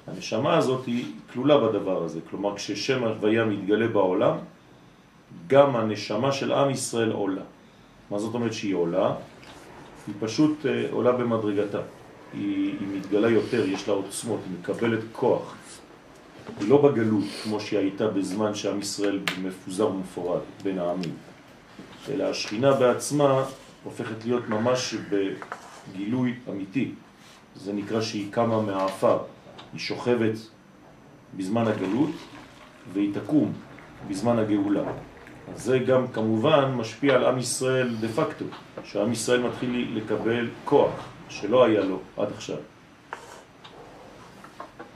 [0.07, 4.37] הנשמה הזאת היא כלולה בדבר הזה, כלומר כששם הוויה מתגלה בעולם,
[5.47, 7.43] גם הנשמה של עם ישראל עולה.
[8.11, 9.15] מה זאת אומרת שהיא עולה?
[10.07, 11.81] היא פשוט אה, עולה במדרגתה.
[12.33, 15.55] היא, היא מתגלה יותר, יש לה עוצמות, היא מקבלת כוח.
[16.61, 21.15] היא לא בגלות כמו שהיא הייתה בזמן שעם ישראל מפוזר ומפורד בין העמים,
[22.09, 23.45] אלא השכינה בעצמה
[23.85, 26.93] הופכת להיות ממש בגילוי אמיתי.
[27.57, 29.19] זה נקרא שהיא קמה מהעפר,
[29.73, 30.39] היא שוכבת
[31.37, 32.11] בזמן הגלות
[32.93, 33.53] והיא תקום
[34.09, 34.83] בזמן הגאולה.
[35.57, 38.45] זה גם כמובן משפיע על עם ישראל דה פקטו,
[38.85, 40.91] שעם ישראל מתחיל לקבל כוח
[41.29, 42.57] שלא היה לו עד עכשיו.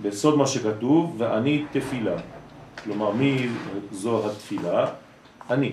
[0.03, 2.17] בסוד מה שכתוב, ואני תפילה.
[2.85, 3.49] כלומר, מי
[3.93, 4.87] זו התפילה?
[5.51, 5.73] אני.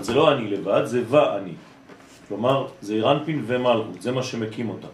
[0.00, 1.52] זה לא אני לבד, זה ואני.
[2.28, 4.88] כלומר, זה אירנפין ומלכות, זה מה שמקים אותה.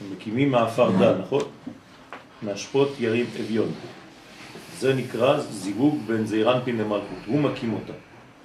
[0.00, 1.42] הם מקימים מעפר דל, נכון?
[2.42, 3.72] מהשפוט ירים אביון.
[4.80, 7.92] זה נקרא זיווג בין זעירנפין למלכות, הוא מקים אותה.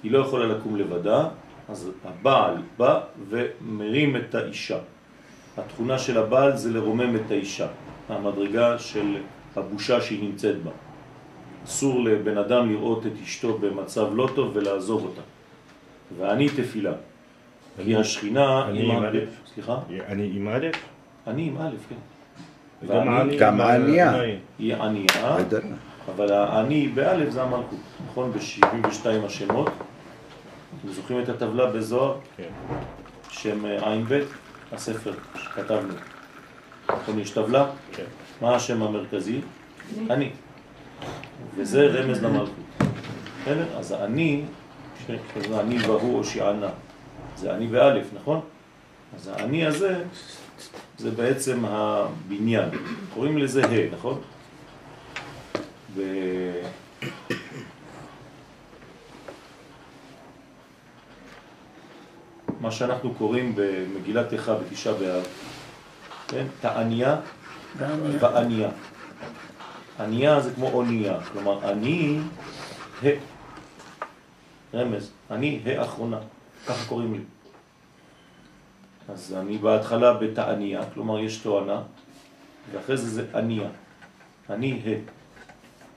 [0.02, 1.28] היא לא יכולה לקום לבדה,
[1.68, 4.78] אז הבעל בא ומרים את האישה.
[5.58, 7.66] התכונה של הבעל זה לרומם את האישה,
[8.08, 9.16] המדרגה של
[9.56, 10.70] הבושה שהיא נמצאת בה.
[11.64, 15.22] אסור לבן אדם לראות את אשתו במצב לא טוב ולעזוב אותה.
[16.18, 16.92] ואני תפילה.
[17.84, 18.68] כי השכינה...
[18.68, 19.18] אני עם א'.
[19.54, 19.78] סליחה?
[20.08, 20.66] אני עם א'?
[21.26, 21.96] אני עם א', כן.
[22.88, 23.60] גם.
[23.60, 24.38] העיניים.
[24.58, 25.36] היא ענייה.
[26.14, 27.78] אבל העני באלף זה המלכות,
[28.10, 28.32] נכון?
[28.32, 29.70] ב-72 השמות.
[30.80, 32.18] אתם זוכרים את הטבלה בזוהר?
[32.36, 32.48] כן.
[33.30, 34.20] שם אה, עין ב',
[34.72, 35.94] הספר שכתבנו.
[36.88, 37.66] נכון, יש טבלה?
[37.92, 38.04] כן.
[38.40, 39.40] מה השם המרכזי?
[40.10, 40.30] אני.
[41.56, 42.54] וזה רמז למלכות.
[43.42, 43.66] בסדר?
[43.78, 44.42] אז אני,
[45.06, 46.68] שזה אני והוא הושיענה,
[47.36, 48.40] זה אני באלף, נכון?
[49.16, 50.04] אז האני הזה,
[50.98, 52.68] זה בעצם הבניין.
[53.14, 54.20] קוראים לזה ה', נכון?
[55.96, 56.02] ו...
[62.60, 65.26] מה שאנחנו קוראים במגילת איכה בתשעה באב,
[66.28, 66.46] כן?
[66.60, 67.16] תעניה
[67.78, 68.68] ועניה.
[70.00, 72.18] עניה זה כמו אונייה, כלומר אני
[73.02, 73.06] ה.
[74.74, 76.18] רמז, אני האחרונה,
[76.66, 77.20] ככה קוראים לי.
[79.08, 81.82] אז אני בהתחלה בתעניה, כלומר יש תואנה,
[82.72, 83.68] ואחרי זה זה עניה.
[84.50, 85.15] אני ה.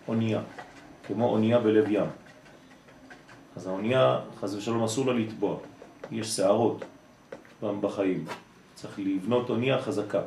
[0.10, 0.42] אונייה,
[1.08, 2.06] כמו אונייה בלב ים.
[3.56, 5.58] אז האונייה, חס ושלום, אסור לה לטבוע.
[6.12, 6.86] יש שערות
[7.62, 8.26] בחיים.
[8.76, 10.22] צריך לבנות אונייה חזקה.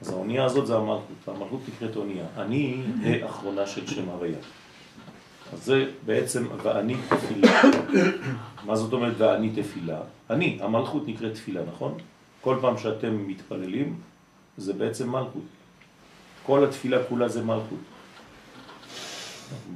[0.00, 2.24] אז האונייה הזאת זה המלכות, והמלכות נקראת אונייה.
[2.36, 2.82] אני
[3.22, 4.38] האחרונה של שם הוויה.
[5.52, 7.62] אז זה בעצם ואני תפילה.
[8.66, 10.00] מה זאת אומרת ואני תפילה?
[10.30, 11.94] אני, המלכות נקראת תפילה, נכון?
[12.40, 13.96] כל פעם שאתם מתפללים
[14.56, 15.42] זה בעצם מלכות.
[16.46, 17.97] כל התפילה כולה זה מלכות.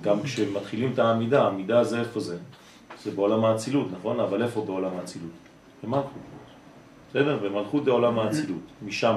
[0.01, 2.39] גם כשמתחילים את העמידה, העמידה זה איפה זה?
[3.03, 4.21] זה בעולם האצילות, נכון?
[4.21, 5.31] אבל איפה בעולם האצילות?
[5.85, 6.13] במלכות.
[7.11, 7.39] בסדר?
[7.39, 9.17] במלכות זה עולם האצילות, משם.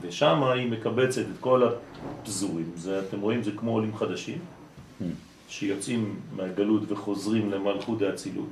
[0.00, 2.70] ושם היא מקבצת את כל הפזורים.
[2.76, 4.38] זה, אתם רואים, זה כמו עולים חדשים,
[5.48, 8.48] שיוצאים מהגלות וחוזרים למלכות האצילות.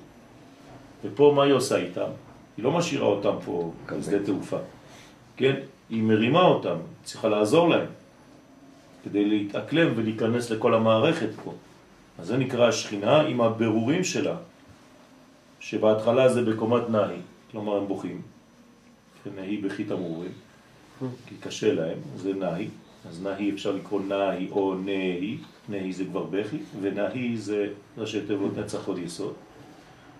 [1.04, 2.10] ופה מה היא עושה איתם?
[2.56, 4.58] היא לא משאירה אותם פה בשדה תעופה.
[5.36, 5.54] כן?
[5.90, 7.86] היא מרימה אותם, צריכה לעזור להם.
[9.04, 11.52] כדי להתאקלם ולהיכנס לכל המערכת פה.
[12.18, 14.36] אז זה נקרא השכינה עם הבירורים שלה,
[15.60, 17.16] שבהתחלה זה בקומת נהי,
[17.50, 18.22] כלומר הם בוכים,
[19.36, 20.32] נהי בכי תמרורים,
[21.00, 22.68] כי קשה להם, זה נהי,
[23.08, 25.36] אז נהי אפשר לקרוא נהי או נהי,
[25.68, 27.66] נהי זה כבר בכי, ונהי זה
[27.98, 29.32] ראשי תיבות נצח עוד יסוד,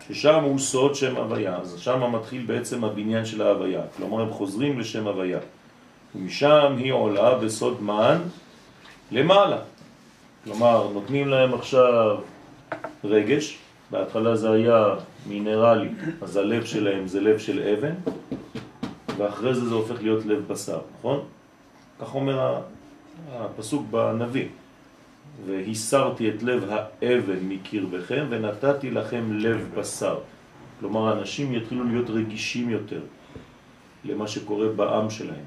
[0.08, 4.80] ששם הוא סוד שם הוויה, אז שם מתחיל בעצם הבניין של ההוויה, כלומר הם חוזרים
[4.80, 5.38] לשם הוויה,
[6.14, 8.18] ומשם היא עולה בסוד מן
[9.12, 9.58] למעלה.
[10.44, 12.16] כלומר, נותנים להם עכשיו
[13.04, 13.58] רגש,
[13.90, 14.94] בהתחלה זה היה
[15.26, 15.88] מינרלי,
[16.22, 17.94] אז הלב שלהם זה לב של אבן,
[19.16, 21.20] ואחרי זה זה הופך להיות לב בשר, נכון?
[22.00, 22.60] כך אומר
[23.32, 24.48] הפסוק בנביא.
[25.46, 30.18] והסרתי את לב האבן מקרבכם ונתתי לכם לב בשר.
[30.80, 33.00] כלומר, האנשים יתחילו להיות רגישים יותר
[34.04, 35.44] למה שקורה בעם שלהם.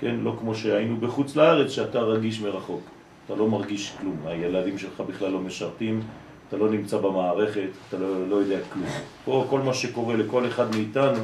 [0.00, 0.14] כן?
[0.22, 2.80] לא כמו שהיינו בחוץ לארץ, שאתה רגיש מרחוק.
[3.26, 4.16] אתה לא מרגיש כלום.
[4.26, 6.00] הילדים שלך בכלל לא משרתים,
[6.48, 8.86] אתה לא נמצא במערכת, אתה לא, לא יודע כלום.
[9.24, 11.22] פה כל מה שקורה לכל אחד מאיתנו,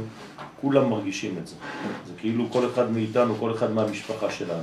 [0.60, 1.54] כולם מרגישים את זה.
[2.06, 4.62] זה כאילו כל אחד מאיתנו, כל אחד מהמשפחה שלנו.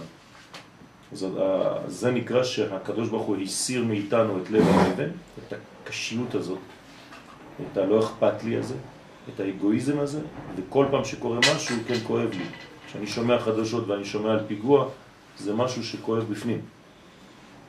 [1.12, 5.10] אז ה- זה נקרא שהקדוש ברוך הוא הסיר מאיתנו את לב האבן,
[5.48, 6.58] את הקשיות הזאת,
[7.72, 8.76] את הלא אכפת לי הזה,
[9.36, 10.20] את האגואיזם הזה,
[10.56, 12.46] וכל פעם שקורה משהו, כן כואב לי.
[12.94, 14.90] כשאני שומע חדשות ואני שומע על פיגוע,
[15.38, 16.62] זה משהו שכואב בפנים.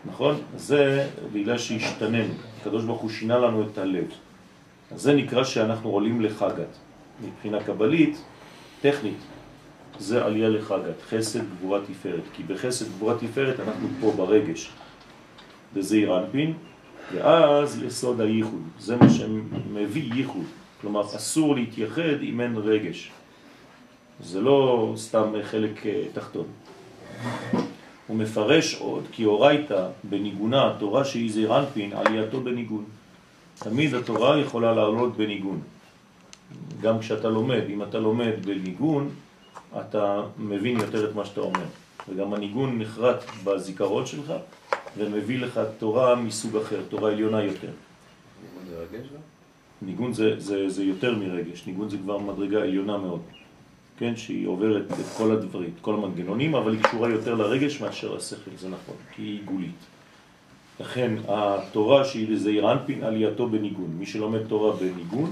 [0.05, 0.41] נכון?
[0.57, 2.35] זה בגלל שהשתננו.
[2.61, 4.05] הקדוש ברוך הוא שינה לנו את הלב.
[4.93, 6.77] אז זה נקרא שאנחנו עולים לחגת.
[7.25, 8.23] מבחינה קבלית,
[8.81, 9.17] טכנית,
[9.99, 12.23] זה עלייה לחגת, חסד, גבורה, תפארת.
[12.33, 14.71] כי בחסד, גבורה, תפארת אנחנו פה ברגש.
[15.75, 16.53] בזעיר אנפין,
[17.15, 18.63] ואז לסוד הייחוד.
[18.79, 20.47] זה מה שמביא ייחוד.
[20.81, 23.11] כלומר, אסור להתייחד אם אין רגש.
[24.21, 26.47] זה לא סתם חלק אה, תחתון.
[28.07, 32.85] הוא מפרש עוד כי הורייתא בניגונה התורה שהיא זעיר אנפין עלייתו בניגון.
[33.59, 35.61] תמיד התורה יכולה לעלות בניגון.
[36.81, 39.11] גם כשאתה לומד, אם אתה לומד בניגון,
[39.81, 41.67] אתה מבין יותר את מה שאתה אומר.
[42.09, 44.33] וגם הניגון נחרט בזיכרון שלך
[44.99, 47.71] ומביא לך תורה מסוג אחר, תורה עליונה יותר.
[49.83, 53.21] ניגון זה, זה, זה יותר מרגש, ניגון זה כבר מדרגה עליונה מאוד,
[53.99, 58.15] כן, שהיא עוברת את כל הדברים, את כל המנגנונים, אבל היא קשורה יותר לרגש מאשר
[58.15, 59.85] לשכל, זה נכון, כי היא עיגולית.
[60.81, 65.31] לכן התורה שהיא לזעיר אנפין עלייתו בניגון, מי שלומד תורה בניגון,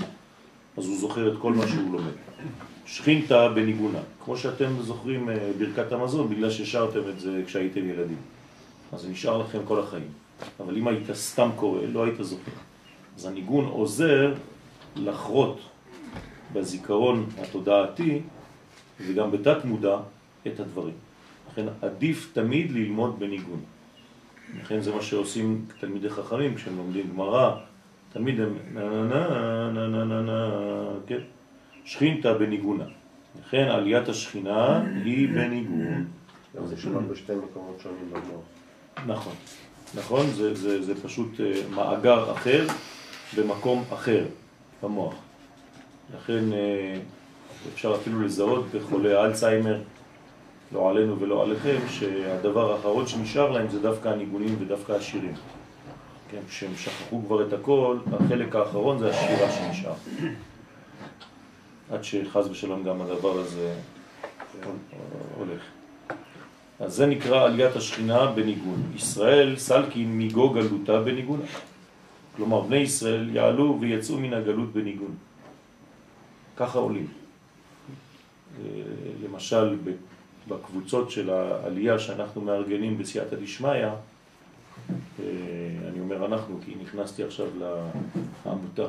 [0.77, 2.13] אז הוא זוכר את כל מה שהוא לומד.
[2.87, 8.17] שכינתה בניגונה, כמו שאתם זוכרים אה, ברכת המזון, בגלל ששרתם את זה כשהייתם ילדים.
[8.93, 10.09] אז זה נשאר לכם כל החיים.
[10.61, 12.53] אבל אם היית סתם קורא, לא היית זוכר.
[13.17, 14.35] אז הניגון עוזר
[14.97, 15.61] לחרות
[16.53, 18.21] בזיכרון התודעתי
[19.07, 19.97] וגם בתת מודע
[20.47, 20.95] את הדברים.
[21.53, 23.61] לכן עדיף תמיד ללמוד בניגון.
[24.61, 27.57] לכן זה מה שעושים תלמידי חכמים כשהם לומדים גמרא,
[28.13, 30.51] תמיד הם נה נה נה נה נה נה נה,
[31.07, 31.21] כן?
[31.85, 32.85] שכינתה בניגונה.
[33.41, 36.05] לכן עליית השכינה היא בניגון.
[36.65, 38.45] זה שולם בשתי מקומות שונים במוח.
[39.07, 39.35] נכון,
[39.95, 42.67] נכון, זה, זה, זה פשוט אה, מאגר אחר
[43.37, 44.25] במקום אחר
[44.83, 45.15] במוח.
[46.15, 46.95] לכן אה,
[47.75, 49.81] אפשר אפילו לזהות בחולי אלצהיימר,
[50.73, 55.35] לא עלינו ולא עליכם, שהדבר האחרון שנשאר להם זה דווקא הניגונים ודווקא השירים.
[56.31, 59.95] כן, כשהם שכחו כבר את הכל, החלק האחרון זה השירה שנשאר.
[61.91, 63.75] עד שחז ושלום גם הדבר הזה
[65.39, 65.63] הולך.
[66.81, 68.83] אז זה נקרא עליית השכינה בניגון.
[68.97, 71.45] ישראל סלקין מגו גלותה בניגונה.
[72.37, 75.15] כלומר, בני ישראל יעלו ויצאו מן הגלות בניגון.
[76.57, 77.22] ככה עולים.
[78.59, 78.83] אה,
[79.25, 79.79] למשל,
[80.49, 83.95] בקבוצות של העלייה שאנחנו מארגנים בסייעתא דשמיא, אה,
[85.89, 87.47] אני אומר אנחנו כי נכנסתי עכשיו
[88.47, 88.87] לעמותה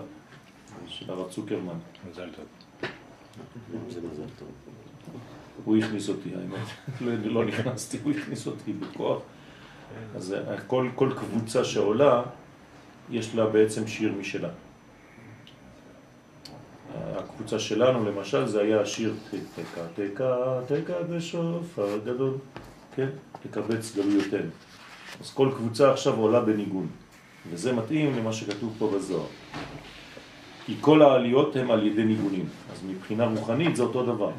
[0.88, 1.78] של הרב צוקרמן.
[2.10, 2.46] מזל טוב.
[3.90, 4.48] זה מזל טוב.
[5.66, 6.68] הוא הכניס אותי, האמת.
[7.02, 9.22] לא, לא נכנסתי, הוא הכניס אותי בכוח.
[10.16, 10.36] אז
[10.68, 12.24] כל, כל קבוצה שעולה,
[13.10, 14.50] יש לה בעצם שיר משלה.
[17.44, 19.14] הקבוצה שלנו, למשל, זה היה השיר
[19.56, 22.34] תקה, תקה, תקה בשופר גדול,
[22.96, 23.10] כן?
[23.42, 24.50] תקבץ גלויותינו.
[25.22, 26.88] אז כל קבוצה עכשיו עולה בניגון,
[27.52, 29.26] וזה מתאים למה שכתוב פה בזוהר.
[30.66, 34.32] כי כל העליות הן על ידי ניגונים, אז מבחינה רוחנית זה אותו דבר.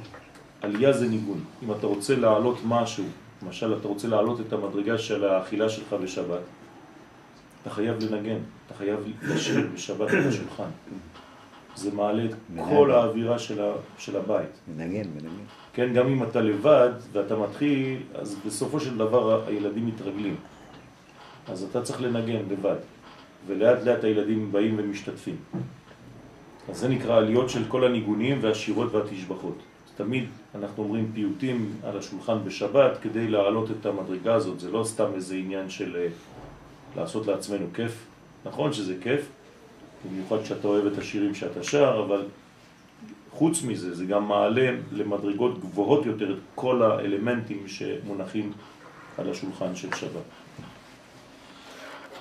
[0.60, 1.44] עלייה זה ניגון.
[1.62, 3.04] אם אתה רוצה להעלות משהו,
[3.42, 6.42] למשל אתה רוצה להעלות את המדרגה של האכילה שלך בשבת,
[7.62, 10.70] אתה חייב לנגן, אתה חייב לשיר בשבת את השולחן.
[11.76, 12.34] זה מעלה את
[12.68, 14.60] כל האווירה של, ה, של הבית.
[14.68, 15.44] מנגן, מנגן.
[15.72, 20.36] כן, גם אם אתה לבד ואתה מתחיל, אז בסופו של דבר הילדים מתרגלים.
[21.48, 22.76] אז אתה צריך לנגן לבד,
[23.46, 25.36] ולאט לאט הילדים באים ומשתתפים.
[26.68, 29.58] אז זה נקרא עליות של כל הניגונים והשירות והתשבחות.
[29.96, 35.06] תמיד אנחנו אומרים פיוטים על השולחן בשבת כדי להעלות את המדרגה הזאת, זה לא סתם
[35.14, 36.08] איזה עניין של אה,
[36.96, 38.06] לעשות לעצמנו כיף.
[38.44, 39.28] נכון שזה כיף,
[40.08, 42.26] במיוחד שאתה אוהב את השירים שאתה שר, אבל
[43.30, 48.52] חוץ מזה זה גם מעלה למדרגות גבוהות יותר את כל האלמנטים שמונחים
[49.18, 50.22] על השולחן של שבת.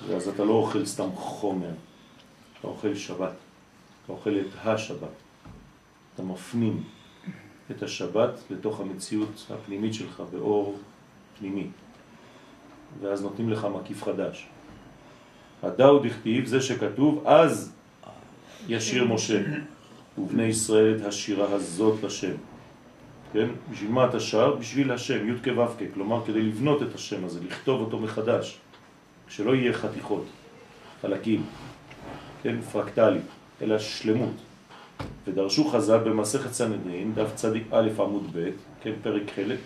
[0.08, 1.70] ואז אתה לא אוכל סתם חומר,
[2.58, 3.32] אתה אוכל שבת,
[4.04, 5.08] אתה אוכל את השבת,
[6.14, 6.82] אתה מפנים
[7.70, 10.78] את השבת לתוך המציאות הפנימית שלך באור
[11.38, 11.66] פנימי,
[13.00, 14.48] ואז נותנים לך מקיף חדש.
[15.62, 17.72] הדאו דכתיב, זה שכתוב, אז
[18.68, 19.42] ישיר משה
[20.18, 22.34] ובני ישראל את השירה הזאת לשם.
[23.32, 23.48] כן?
[23.70, 24.54] בשביל מה אתה שר?
[24.54, 28.58] בשביל השם, י' כו' כ', כלומר כדי לבנות את השם הזה, לכתוב אותו מחדש,
[29.28, 30.24] שלא יהיה חתיכות,
[31.02, 31.46] חלקים,
[32.42, 32.60] כן?
[32.60, 33.18] פרקטלי,
[33.62, 34.34] אלא שלמות.
[35.26, 38.50] ודרשו חז"ל במסכת סנהדרין, דף צדיק א' עמוד ב',
[38.82, 39.58] כן, פרק חלק,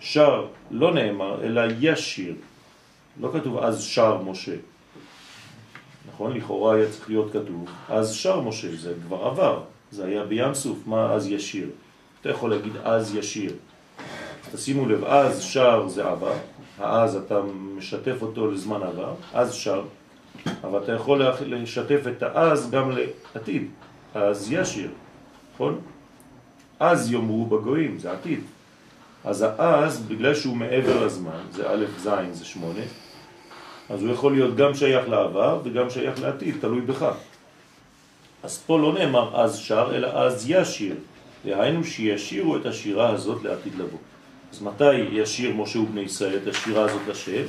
[0.00, 2.34] שר לא נאמר, אלא ישיר.
[3.20, 4.54] לא כתוב אז שר משה.
[6.18, 6.36] נכון?
[6.36, 9.60] לכאורה היה צריך להיות כתוב, אז שר משה, זה כבר עבר,
[9.90, 11.68] זה היה בים סוף, מה אז ישיר?
[12.20, 13.52] אתה יכול להגיד אז ישיר.
[14.52, 16.32] תשימו לב, אז שר זה עבר,
[16.78, 17.40] האז אתה
[17.76, 19.82] משתף אותו לזמן עבר, אז שר,
[20.64, 23.66] אבל אתה יכול לשתף את האז גם לעתיד.
[24.14, 24.90] אז ישיר,
[25.54, 25.80] נכון?
[26.80, 28.40] אז יאמרו בגויים, זה עתיד.
[29.24, 32.80] אז האז, בגלל שהוא מעבר לזמן, זה א' ז' זה שמונה,
[33.90, 37.06] אז הוא יכול להיות גם שייך לעבר וגם שייך לעתיד, תלוי בך.
[38.42, 40.94] אז פה לא נאמר אז שר, אלא אז ישיר.
[41.44, 43.98] דהיינו שישירו את השירה הזאת לעתיד לבוא.
[44.52, 47.42] אז מתי ישיר משה ובני ישראל את השירה הזאת לשם?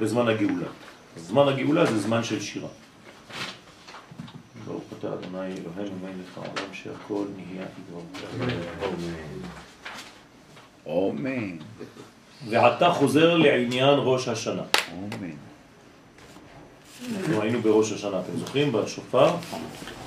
[0.00, 0.66] בזמן הגאולה.
[1.16, 2.68] זמן הגאולה זה זמן של שירה.
[4.64, 8.04] ברוך אתה אדוני אלוהינו מלך העולם שהכל נהיה ידבור.
[11.10, 11.56] אמן.
[12.48, 14.62] ועתה חוזר לעניין ראש השנה.
[14.92, 15.46] אמן.
[17.04, 18.72] אנחנו היינו בראש השנה, אתם זוכרים?
[18.72, 19.34] בשופר.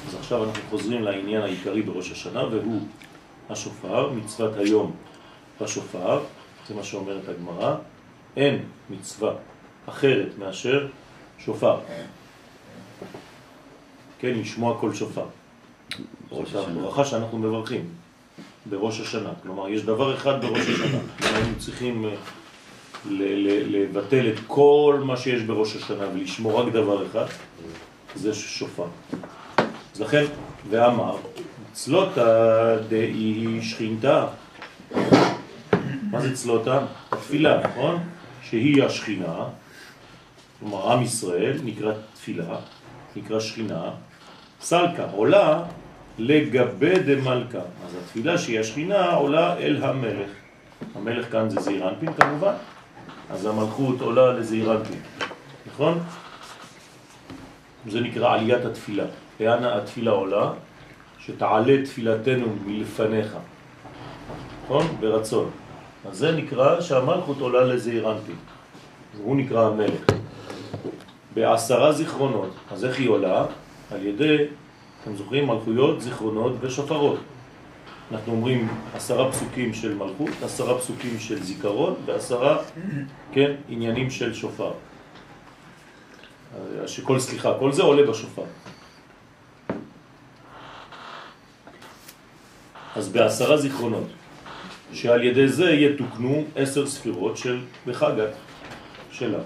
[0.07, 2.81] אז עכשיו אנחנו חוזרים לעניין העיקרי בראש השנה, והוא
[3.49, 4.95] השופר, מצוות היום
[5.61, 6.23] בשופר,
[6.67, 7.75] זה מה שאומרת הגמרא.
[8.37, 9.33] אין מצווה
[9.85, 10.87] אחרת מאשר
[11.39, 11.77] שופר.
[14.19, 15.25] כן, לשמוע כל שופר.
[16.31, 16.79] ראש זאת השנה.
[16.79, 17.89] הברכה שאנחנו מברכים
[18.65, 19.29] בראש השנה.
[19.43, 20.99] כלומר, יש דבר אחד בראש השנה.
[21.21, 22.15] היינו צריכים אה,
[23.05, 27.25] לבטל את כל מה שיש בראש השנה ולשמור רק דבר אחד,
[28.15, 28.85] זה שופר.
[29.93, 30.25] אז לכן,
[30.69, 31.17] ואמר,
[31.71, 34.27] צלותה דאי שכינתה.
[36.11, 36.79] מה זה צלותה?
[37.11, 37.99] התפילה, נכון?
[38.43, 39.43] שהיא השכינה,
[40.59, 42.55] כלומר עם ישראל נקרא תפילה,
[43.15, 43.89] נקרא שכינה,
[44.61, 45.63] סלקה עולה
[46.17, 47.57] לגבי דמלכה.
[47.57, 50.29] אז התפילה שהיא השכינה עולה אל המלך.
[50.95, 52.53] המלך כאן זה זעיר אנפין כמובן,
[53.29, 54.99] אז המלכות עולה לזעיר אנפין,
[55.67, 55.99] נכון?
[57.87, 59.03] זה נקרא עליית התפילה.
[59.39, 60.51] לאן התפילה עולה?
[61.19, 63.37] שתעלה תפילתנו מלפניך,
[64.63, 64.85] נכון?
[64.99, 65.49] ברצון.
[66.09, 68.35] אז זה נקרא שהמלכות עולה לזעיר אנפין.
[69.23, 70.01] הוא נקרא המלך.
[71.33, 72.49] בעשרה זיכרונות.
[72.71, 73.45] אז איך היא עולה?
[73.91, 74.37] על ידי,
[75.01, 77.19] אתם זוכרים, מלכויות, זיכרונות ושופרות.
[78.11, 82.57] אנחנו אומרים עשרה פסוקים של מלכות, עשרה פסוקים של זיכרון ועשרה,
[83.31, 84.71] כן, עניינים של שופר.
[86.55, 88.43] אה, שכל, סליחה, כל זה עולה בשופר.
[92.95, 94.07] אז בעשרה זיכרונות,
[94.93, 98.33] שעל ידי זה יתוקנו עשר ספירות של בחגת
[99.11, 99.39] שלה.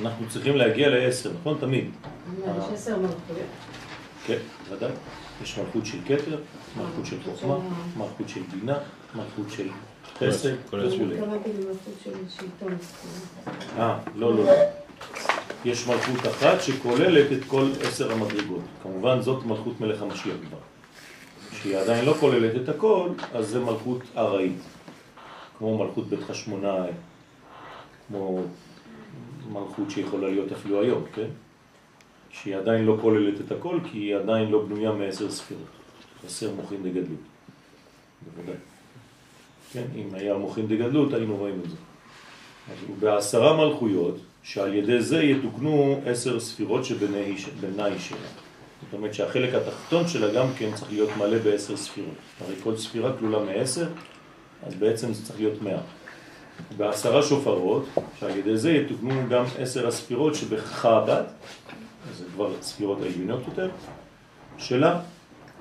[0.00, 1.58] אנחנו צריכים להגיע לעשר, נכון?
[1.60, 1.90] תמיד.
[2.38, 3.48] יש עשר מלכויות.
[4.26, 4.38] כן,
[4.70, 4.90] ודאי.
[5.42, 6.38] יש מלכות של כתר,
[6.76, 7.58] מלכות של חוכמה,
[7.96, 8.78] מלכות של בינה,
[9.14, 9.68] מלכות של
[10.18, 10.96] חסד כל וכו'.
[10.96, 12.76] אני התכוונתי למלכות של שלטון.
[13.78, 14.52] אה, לא, לא.
[15.64, 18.62] יש מלכות אחת שכוללת את כל עשר המדרגות.
[18.82, 20.58] כמובן זאת מלכות מלך המשיח כבר.
[21.52, 24.58] שהיא עדיין לא כוללת את הכל, אז זה מלכות ארעית.
[25.58, 26.90] כמו מלכות בית חשמונאי,
[28.08, 28.42] כמו
[29.52, 31.28] מלכות שיכולה להיות אפילו היום, כן?
[32.42, 35.66] שהיא עדיין לא כוללת את הכל, כי היא עדיין לא בנויה מעשר ספירות.
[36.26, 37.20] עשר מוחין דגדלות.
[38.36, 38.54] בוודאי.
[39.72, 41.76] כן, אם היה מוחין דגדלות, היינו רואים את זה.
[42.72, 48.18] אז בעשרה מלכויות, שעל ידי זה יתוקנו עשר ספירות שבני שלה.
[48.82, 52.14] זאת אומרת שהחלק התחתון שלה גם כן צריך להיות מלא בעשר ספירות.
[52.40, 53.88] הרי כל ספירה כלולה מעשר,
[54.66, 55.80] אז בעצם זה צריך להיות מאה.
[56.76, 57.86] בעשרה שופרות,
[58.20, 61.24] שעל ידי זה יתוקנו גם עשר הספירות שבחב"ד,
[62.12, 63.70] זה כבר ספירות העליונות יותר,
[64.58, 65.00] שלה,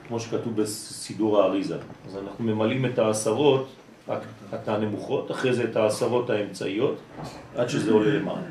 [0.07, 1.77] כמו שכתוב בסידור האריזה.
[2.05, 3.67] אז אנחנו ממלאים את העשרות
[4.53, 6.97] את הנמוכות, אחרי זה את העשרות האמצעיות,
[7.55, 8.41] עד שזה עולה למעלה.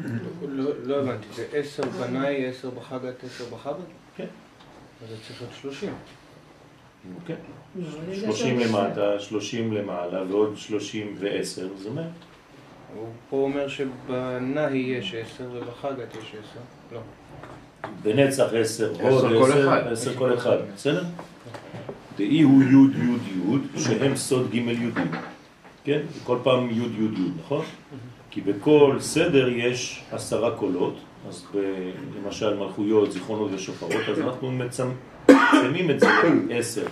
[0.43, 3.85] לא לא הבנתי, זה עשר בניי, עשר בחגת, עשר בחב"ד?
[4.17, 4.27] כן.
[5.03, 5.95] אז זה צריך להיות שלושים.
[7.27, 7.35] כן.
[8.13, 8.59] שלושים.
[8.59, 12.03] למטה, שלושים למעלה, ועוד שלושים ועשר, זה אומר.
[12.95, 16.61] הוא פה אומר שבנאי יש עשר ובחגת יש עשר.
[16.93, 17.01] לא.
[18.03, 19.93] בנצח עשר, עשר עוד כל עשר, אחד.
[19.93, 21.03] עשר כל אחד, בסדר?
[22.19, 25.11] דאי הוא יוד יוד יוד, שהם סוד ג' יודים,
[25.85, 26.01] כן?
[26.25, 27.65] כל פעם יוד יוד יוד, נכון?
[28.31, 30.97] כי בכל סדר יש עשרה קולות,
[31.29, 31.91] אז ב-
[32.25, 36.07] למשל מלכויות, זיכרונות ושופרות, אז אנחנו מצמצמים את זה
[36.49, 36.85] לעשר,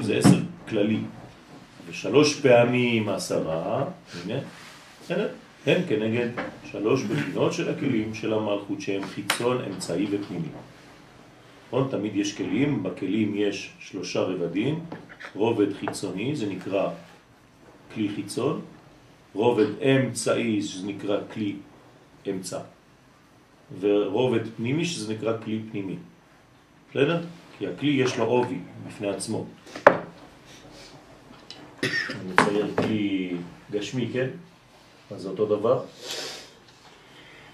[0.00, 0.36] זה עשר
[0.68, 0.98] כללי,
[1.90, 3.84] ושלוש פעמים עשרה,
[4.24, 4.38] הנה,
[5.66, 6.28] הם כנגד
[6.70, 10.48] שלוש בחינות של הכלים של המלכות שהם חיצון, אמצעי ופנימי.
[11.66, 11.88] נכון?
[11.90, 14.80] תמיד יש כלים, בכלים יש שלושה רבדים,
[15.34, 16.90] רובד חיצוני, זה נקרא
[17.94, 18.60] כלי חיצון,
[19.34, 21.56] רובד אמצעי, שזה נקרא כלי
[22.30, 22.58] אמצע,
[23.80, 25.96] ורובד פנימי, שזה נקרא כלי פנימי.
[26.90, 27.22] בסדר?
[27.58, 28.58] כי הכלי יש לו עובי
[28.88, 29.46] בפני עצמו.
[31.86, 33.36] אני מצייר כלי
[33.70, 34.28] גשמי, כן?
[35.10, 35.84] אז זה אותו דבר.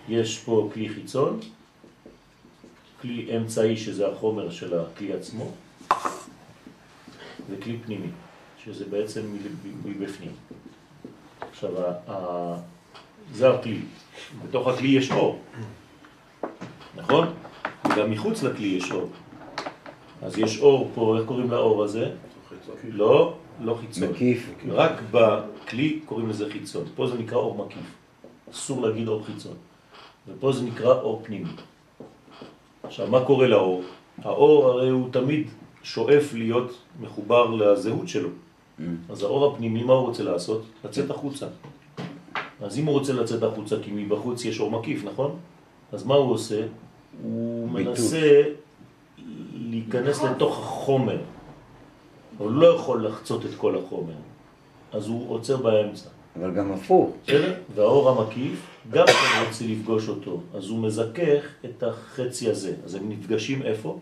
[0.08, 1.40] יש פה כלי חיצון,
[3.00, 5.50] כלי אמצעי שזה החומר של הכלי עצמו,
[7.50, 8.08] וכלי פנימי,
[8.64, 9.36] שזה בעצם
[9.84, 10.32] מבפנים.
[11.50, 11.70] עכשיו,
[13.32, 13.80] זה הכלי.
[14.44, 15.42] בתוך הכלי יש אור,
[16.96, 17.34] נכון?
[17.84, 19.10] וגם מחוץ לכלי יש אור.
[20.22, 22.10] אז יש אור פה, איך קוראים לאור הזה?
[22.88, 24.08] לא, לא חיצון.
[24.08, 24.50] מקיף.
[24.68, 26.84] רק בכלי קוראים לזה חיצון.
[26.96, 27.94] פה זה נקרא אור מקיף.
[28.50, 29.54] אסור להגיד אור חיצון.
[30.28, 31.50] ופה זה נקרא אור פנימי.
[32.82, 33.82] עכשיו, מה קורה לאור?
[34.22, 35.46] האור הרי הוא תמיד
[35.82, 38.28] שואף להיות מחובר לזהות שלו.
[38.28, 38.82] Mm.
[39.08, 40.62] אז האור הפנימי, מה הוא רוצה לעשות?
[40.84, 41.46] לצאת החוצה.
[42.60, 45.36] אז אם הוא רוצה לצאת החוצה, כי מבחוץ יש אור מקיף, נכון?
[45.92, 46.66] אז מה הוא עושה?
[47.22, 47.70] הוא.
[47.70, 48.42] מנסה
[49.54, 51.18] להיכנס לתוך החומר.
[52.38, 54.14] הוא לא יכול לחצות את כל החומר.
[54.92, 56.08] אז הוא עוצר באמצע.
[56.36, 57.10] אבל גם הפוך.
[57.26, 57.54] בסדר?
[57.74, 60.40] והאור המקיף גם כן רוצה לפגוש אותו.
[60.54, 62.74] אז הוא מזכך את החצי הזה.
[62.84, 63.98] אז הם נפגשים איפה?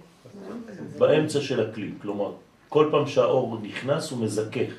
[0.99, 1.91] באמצע של הכלי.
[2.03, 2.33] כלומר,
[2.69, 4.73] כל פעם שהאור נכנס הוא מזכך.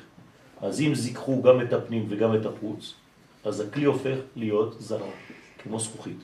[0.60, 2.94] אז אם זיככו גם את הפנים וגם את החוץ,
[3.44, 5.00] אז הכלי הופך להיות זר,
[5.62, 6.16] כמו זכוכית.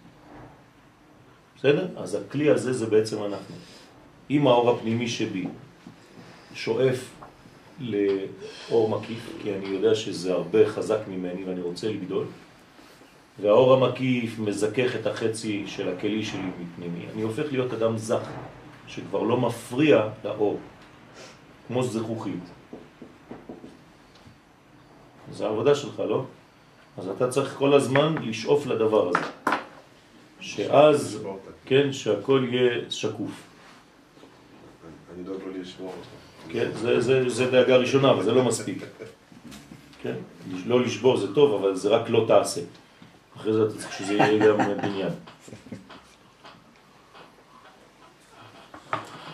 [1.57, 1.87] בסדר?
[1.97, 3.55] אז הכלי הזה זה בעצם אנחנו.
[4.30, 5.47] אם האור הפנימי שבי
[6.55, 7.11] שואף
[7.80, 12.24] לאור מקיף, כי אני יודע שזה הרבה חזק ממני ואני רוצה לגדול,
[13.40, 18.28] והאור המקיף מזכך את החצי של הכלי שלי מפנימי, אני הופך להיות אדם זך,
[18.86, 20.58] שכבר לא מפריע לאור,
[21.66, 22.44] כמו זכוכית.
[25.32, 26.24] זה העבודה שלך, לא?
[26.98, 29.26] אז אתה צריך כל הזמן לשאוף לדבר הזה.
[30.40, 31.26] שאז,
[31.66, 33.42] כן, שהכל יהיה שקוף.
[35.14, 36.23] אני דואג לא לשמור אותו.
[36.49, 38.84] כן, זה, זה, זה דאגה ראשונה, אבל זה לא מספיק.
[40.03, 40.14] כן,
[40.66, 42.61] לא לשבור זה טוב, אבל זה רק לא תעשה.
[43.36, 45.12] אחרי זה אתה צריך שזה יהיה גם בניין.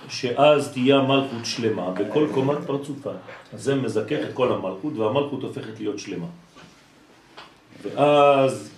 [0.08, 3.10] שאז תהיה המלכות שלמה בכל קומת פרצופה.
[3.52, 6.26] אז זה מזכך את כל המלכות, והמלכות הופכת להיות שלמה.
[7.82, 8.70] ואז,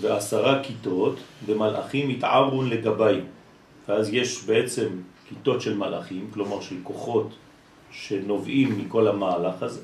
[0.00, 1.16] ועשרה כיתות
[1.46, 3.20] במלאכים יתעברון לגבי.
[3.88, 4.88] ואז יש בעצם
[5.28, 7.30] כיתות של מלאכים, כלומר של כוחות
[7.92, 9.80] שנובעים מכל המהלך הזה.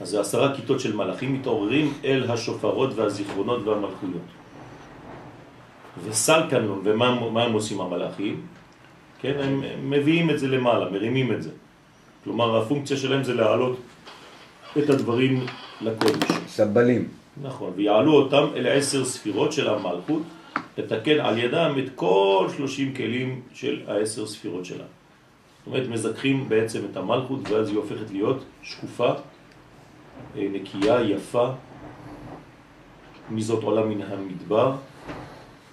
[0.00, 4.28] אז זה עשרה כיתות של מלאכים מתעוררים אל השופרות והזיכרונות והמלכויות.
[6.04, 8.40] וסלקנון, ומה מה הם עושים המלאכים?
[9.20, 11.50] כן, הם, הם מביאים את זה למעלה, מרימים את זה.
[12.24, 13.76] כלומר, הפונקציה שלהם זה להעלות
[14.78, 15.46] את הדברים
[15.80, 16.30] לקודש.
[16.46, 17.08] סבלים.
[17.42, 20.22] נכון, ויעלו אותם אל עשר ספירות של המלכות,
[20.78, 24.84] לתקן על ידם את כל שלושים כלים של העשר ספירות שלה.
[25.62, 29.12] זאת אומרת, מזכחים בעצם את המלכות, ואז היא הופכת להיות שקופה,
[30.36, 31.50] אה, נקייה, יפה,
[33.30, 34.76] מזאת עולה מן המדבר,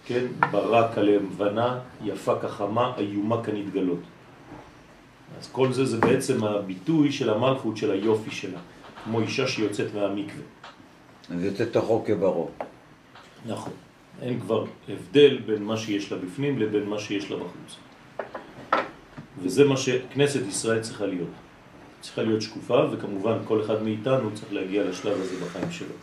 [0.06, 4.00] כן, ברק הלבנה, יפה כחמה, איומה כנתגלות.
[5.40, 8.60] אז כל זה זה בעצם הביטוי של המלכות, של היופי שלה,
[9.04, 10.44] כמו אישה שיוצאת מהמקווה.
[11.30, 12.50] אז יוצא תוכו כברו.
[13.46, 13.74] נכון.
[14.22, 17.89] אין כבר הבדל בין מה שיש לה בפנים לבין מה שיש לה בחוץ.
[19.44, 21.30] וזה מה שכנסת ישראל צריכה להיות.
[22.02, 25.96] צריכה להיות שקופה, וכמובן כל אחד מאיתנו צריך להגיע לשלב הזה בחיים שלו.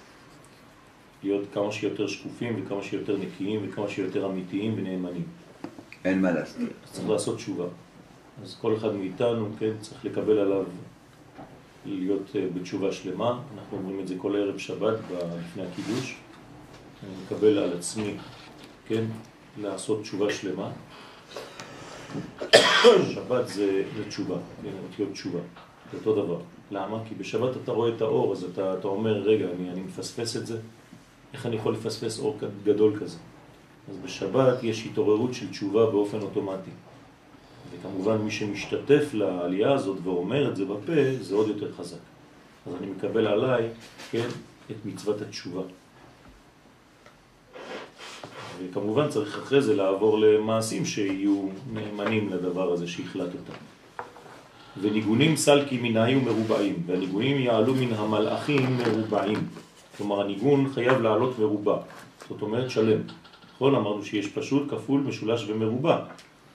[1.23, 5.25] להיות כמה שיותר שקופים וכמה שיותר נקיים וכמה שיותר אמיתיים ונאמנים.
[6.05, 6.67] אין מה להסתיר.
[6.85, 7.65] אז צריך לעשות תשובה.
[8.43, 10.65] אז כל אחד מאיתנו, כן, צריך לקבל עליו
[11.87, 13.41] להיות אה, בתשובה שלמה.
[13.59, 14.99] אנחנו אומרים את זה כל ערב שבת
[15.41, 16.17] לפני הקידוש.
[17.03, 18.15] אני מקבל על עצמי,
[18.87, 19.05] כן,
[19.61, 20.71] לעשות תשובה שלמה.
[23.15, 25.39] שבת זה, תשובה, כן, אותיות תשובה,
[25.93, 26.39] זה אותו דבר.
[26.71, 26.99] למה?
[27.09, 30.47] כי בשבת אתה רואה את האור, אז אתה, אתה אומר, רגע, אני, אני מפספס את
[30.47, 30.59] זה?
[31.33, 33.19] איך אני יכול לפספס אור גדול כזה?
[33.91, 36.71] אז בשבת יש התעוררות של תשובה באופן אוטומטי.
[37.73, 41.97] וכמובן מי שמשתתף לעלייה הזאת ואומר את זה בפה, זה עוד יותר חזק.
[42.67, 43.69] אז אני מקבל עליי,
[44.11, 44.29] כן,
[44.71, 45.63] את מצוות התשובה.
[48.63, 53.39] וכמובן צריך אחרי זה לעבור למעשים שיהיו נאמנים לדבר הזה שהחלטת.
[54.81, 59.39] וניגונים סלקי מנהי ומרובעים, והניגונים יעלו מן המלאכים מרובעים.
[59.97, 61.77] כלומר הניגון חייב לעלות מרובע,
[62.29, 63.01] זאת אומרת שלם.
[63.55, 63.75] נכון?
[63.75, 65.99] אמרנו שיש פשוט, כפול, משולש ומרובע.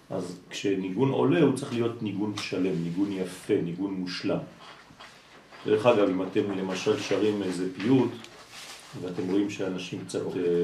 [0.10, 4.38] אז כשניגון עולה הוא צריך להיות ניגון שלם, ניגון יפה, ניגון מושלם.
[5.66, 8.12] דרך אגב, אם אתם למשל שרים איזה פיוט,
[9.02, 10.64] ואתם רואים שאנשים קצת אה,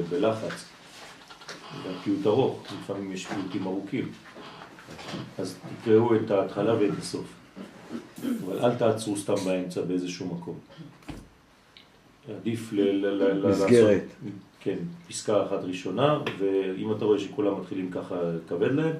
[1.74, 4.08] בלחץ, והפיוט ארוך, לפעמים יש פיוטים ארוכים,
[5.38, 7.34] אז תקראו את ההתחלה ואת הסוף.
[8.44, 10.58] אבל אל תעצרו סתם באמצע באיזשהו מקום.
[12.38, 14.02] עדיף ל- מסגרת.
[14.60, 14.76] כן,
[15.08, 18.92] פסקה אחת ראשונה, ואם אתה רואה שכולם מתחילים ככה לכבד להם,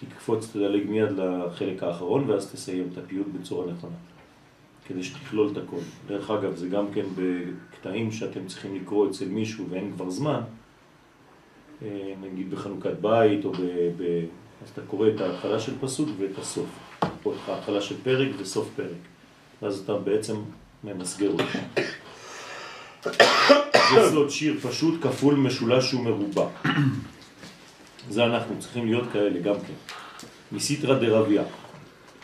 [0.00, 3.94] תקפוץ, תדלג מיד לחלק האחרון, ואז תסיים את הפיוט בצורה נכונה,
[4.86, 5.76] כדי שתכלול את הכל.
[6.06, 10.40] דרך אגב, זה גם כן בקטעים שאתם צריכים לקרוא אצל מישהו ואין כבר זמן,
[12.22, 13.60] נגיד בחנוכת בית, או ב...
[13.96, 14.24] ב...
[14.62, 16.66] אז אתה קורא את ההתחלה של פסוק ואת הסוף,
[17.24, 18.88] או את ההתחלה של פרק וסוף פרק.
[19.62, 20.36] ואז אתה בעצם
[20.84, 21.44] ממסגר אותו.
[23.96, 26.46] יסוד שיר פשוט כפול משולש ומרובע.
[28.10, 29.94] זה אנחנו צריכים להיות כאלה גם כן.
[30.52, 31.42] מסיתרא דרביה,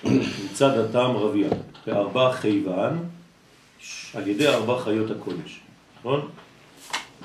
[0.04, 1.48] מצד הטעם רביה,
[1.86, 2.96] בארבע חייבן,
[4.14, 5.61] על ידי ארבע חיות הקודש,
[5.98, 6.28] נכון?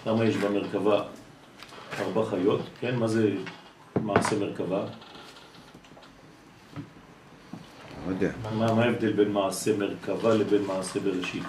[0.06, 1.04] למה יש במרכבה
[2.00, 2.62] ארבע חיות?
[2.80, 3.36] כן, מה זה
[4.02, 4.86] מעשה מרכבה?
[8.06, 8.32] לא יודע.
[8.44, 11.44] מה, מה ההבדל בין מעשה מרכבה לבין מעשה בראשית?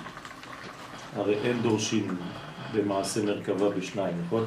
[1.17, 2.17] הרי אין דורשים
[2.75, 4.47] במעשה מרכבה בשניים, נכון?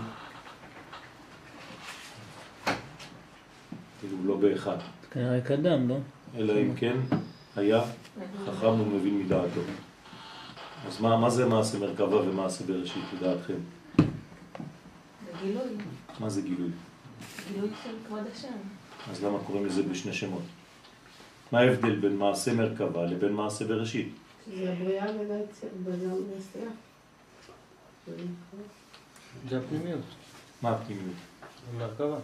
[3.99, 4.77] כאילו לא באחד,
[5.11, 5.95] כנראה קדם, לא?
[6.37, 6.97] אלא אם כן
[7.55, 7.81] היה
[8.45, 9.61] חכם ומבין מדעתו.
[10.87, 13.53] אז מה, מה זה מעשה מרכבה ומעשה בראשית לדעתכם?
[15.41, 15.69] גילוי,
[16.19, 16.69] מה זה גילוי?
[17.53, 18.57] גילוי של כבוד השם.
[19.11, 20.41] אז למה קוראים לזה בשני שמות?
[21.51, 24.13] מה ההבדל בין מעשה מרכבה לבין מעשה בראשית?
[24.57, 25.11] זה הבריאה
[26.35, 26.71] העשייה.
[29.49, 30.01] זה הפנימיות.
[30.61, 31.15] מה הפנימיות?
[31.73, 32.17] המרכבה.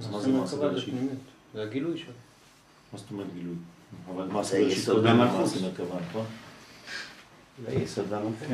[0.00, 0.94] אז מה זה מעשה בראשית?
[1.54, 2.12] זה הגילוי שלו.
[2.92, 3.54] מה זאת אומרת גילוי?
[4.14, 5.36] אבל מעשה זה בראשית יסוד קודם המלכות.
[5.38, 6.26] למעשה מרכבה, נכון?
[7.64, 8.48] זה יסוד והמלכות.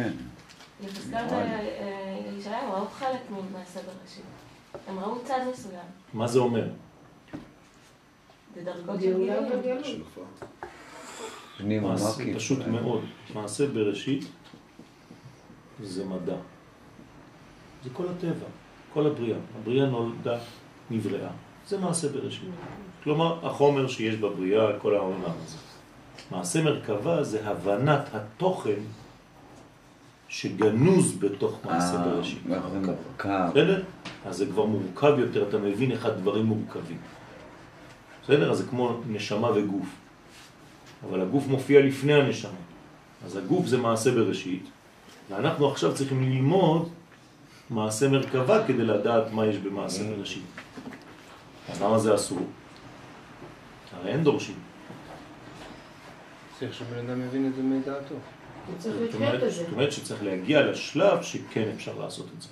[0.80, 0.86] כן.
[0.86, 4.24] בחזקת אה, ישעיהו ראו חלק ממעשה בראשית.
[4.88, 5.80] הם ראו צד מסוים,
[6.12, 6.68] מה זה אומר?
[8.54, 10.02] זה דרגות של גאולה גילוי.
[11.80, 12.34] מעשה.
[12.36, 13.04] פשוט מאוד.
[13.34, 14.24] מעשה בראשית
[15.82, 16.36] זה מדע.
[17.84, 18.46] זה כל הטבע,
[18.92, 19.38] כל הבריאה.
[19.60, 20.38] הבריאה נולדה,
[20.90, 21.30] נבראה.
[21.66, 22.48] זה מעשה בראשית.
[23.02, 25.56] כלומר, החומר שיש בבריאה, כל העולם הזה.
[26.30, 28.80] מעשה מרכבה זה הבנת התוכן
[30.28, 32.38] שגנוז בתוך מעשה אה, בראשית.
[32.48, 33.48] זה מורכב.
[33.50, 33.82] בסדר?
[34.26, 36.98] אז זה כבר מורכב יותר, אתה מבין איך הדברים מורכבים.
[38.24, 38.50] בסדר?
[38.50, 39.86] אז זה כמו נשמה וגוף.
[41.08, 42.50] אבל הגוף מופיע לפני הנשמה.
[43.24, 44.64] אז הגוף זה מעשה בראשית,
[45.30, 46.88] ואנחנו עכשיו צריכים ללמוד
[47.70, 50.44] מעשה מרכבה כדי לדעת מה יש במעשה בראשית.
[51.68, 52.46] אז למה זה אסור?
[53.92, 54.54] הרי אין דורשים.
[56.58, 58.14] צריך שבן אדם מבין את זה מדעתו.
[58.78, 59.50] צריך זאת לחיות אומרת, את זה.
[59.50, 62.48] זאת אומרת שצריך להגיע לשלב שכן אפשר לעשות את זה.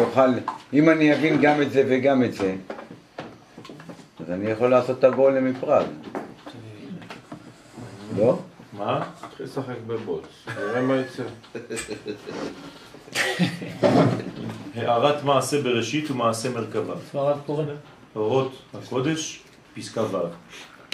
[0.00, 0.30] אוכל,
[0.72, 2.54] אם אני אבין גם את זה וגם את זה,
[4.20, 5.86] אז אני יכול לעשות את הגולם מפראג.
[8.16, 8.38] לא?
[8.72, 9.04] מה?
[9.20, 10.24] תתחיל לשחק בבוץ,
[10.56, 11.22] נראה מה יצא.
[14.74, 16.94] הערת מעשה בראשית ומעשה מרכבה.
[17.08, 17.64] ספרד קורא.
[18.16, 19.40] אורות הקודש,
[19.74, 20.16] פסקה ו'.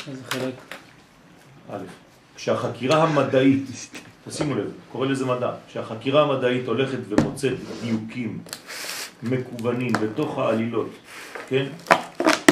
[0.09, 0.55] איזה חלק?
[1.73, 1.79] א',
[2.37, 3.65] כשהחקירה המדעית,
[4.29, 8.39] תשימו לב, קורא לזה מדע, כשהחקירה המדעית הולכת ומוצאת דיוקים
[9.23, 10.91] מקוונים בתוך העלילות,
[11.49, 11.67] כן,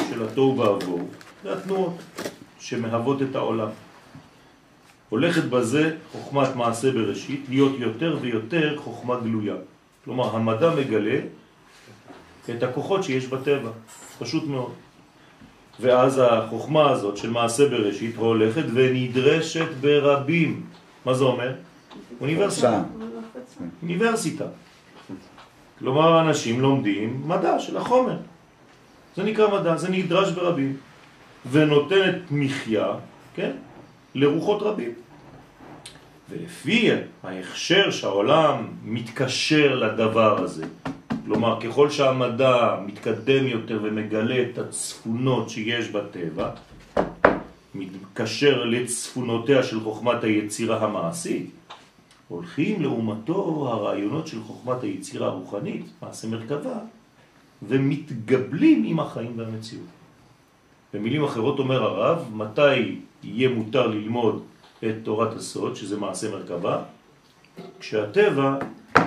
[0.09, 1.09] של התוהו ועבור,
[1.43, 1.97] זה התנועות
[2.59, 3.69] שמהוות את העולם.
[5.15, 9.55] הולכת בזה חוכמת מעשה בראשית להיות יותר ויותר חוכמה גלויה.
[10.05, 11.19] כלומר, המדע מגלה
[12.49, 13.69] את הכוחות שיש בטבע,
[14.19, 14.71] פשוט מאוד.
[15.79, 20.63] ואז החוכמה הזאת של מעשה בראשית הולכת ונדרשת ברבים.
[21.05, 21.51] מה זה אומר?
[22.21, 22.83] אוניברסיטה.
[23.81, 24.45] אוניברסיטה.
[25.79, 28.17] כלומר, אנשים לומדים מדע של החומר.
[29.15, 30.77] זה נקרא מדע, זה נדרש ברבים.
[31.51, 32.87] ונותנת מחיה,
[33.35, 33.51] כן,
[34.15, 35.04] לרוחות רבים.
[36.29, 36.89] ולפי
[37.23, 40.65] ההכשר שהעולם מתקשר לדבר הזה,
[41.25, 46.49] כלומר, ככל שהמדע מתקדם יותר ומגלה את הצפונות שיש בטבע,
[47.75, 51.49] מתקשר לצפונותיה של חוכמת היצירה המעשית,
[52.27, 56.77] הולכים לעומתו הרעיונות של חוכמת היצירה הרוחנית, מעשה מרכבה,
[57.67, 59.85] ומתגבלים עם החיים והמציאות.
[60.93, 64.43] במילים אחרות אומר הרב, מתי יהיה מותר ללמוד
[64.83, 66.81] את תורת הסוד, שזה מעשה מרכבה?
[67.79, 68.55] כשהטבע,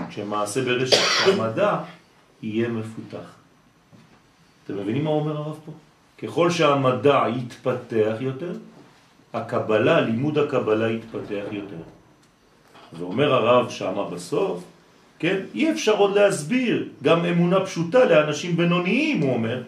[0.09, 1.79] כשמעשה בראשית, המדע,
[2.43, 3.35] יהיה מפותח.
[4.64, 5.73] אתם מבינים מה אומר הרב פה?
[6.23, 8.53] ככל שהמדע יתפתח יותר,
[9.33, 11.83] הקבלה, לימוד הקבלה יתפתח יותר.
[12.99, 14.64] ואומר הרב שמה בסוף,
[15.19, 19.62] כן, אי אפשר עוד להסביר גם אמונה פשוטה לאנשים בינוניים, הוא אומר,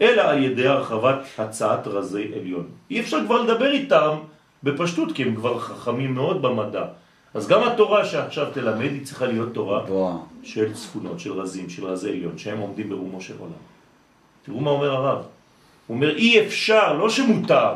[0.00, 2.66] אלא על ידי הרחבת הצעת רזי עליון.
[2.90, 4.16] אי אפשר כבר לדבר איתם
[4.66, 6.84] בפשטות, כי הם כבר חכמים מאוד במדע.
[7.34, 10.18] אז גם התורה שעכשיו תלמד היא צריכה להיות תורה וואו.
[10.42, 13.62] של צפונות, של רזים, של רזי עליון, שהם עומדים ברומו של עולם.
[14.42, 15.18] תראו מה אומר הרב.
[15.86, 17.74] הוא אומר אי אפשר, לא שמותר.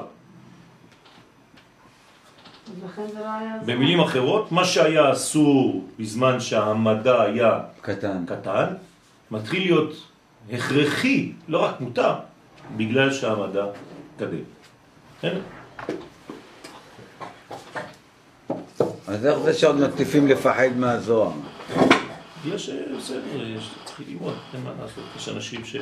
[2.83, 3.27] לא.
[3.67, 8.25] במילים אחרות, מה שהיה אסור בזמן שהמדע היה קטן.
[8.27, 8.67] קטן,
[9.31, 9.93] מתחיל להיות
[10.53, 12.15] הכרחי, לא רק מותר,
[12.77, 13.67] בגלל שהמדע
[14.19, 14.45] גדל.
[15.21, 15.37] כן?
[19.11, 21.31] אז איך זה שעוד מטיפים לפחד מהזוהר?
[22.45, 23.21] בגלל שבסדר,
[23.57, 25.77] יש- צריך ללמוד, אין מה לעשות, יש אנשים ש...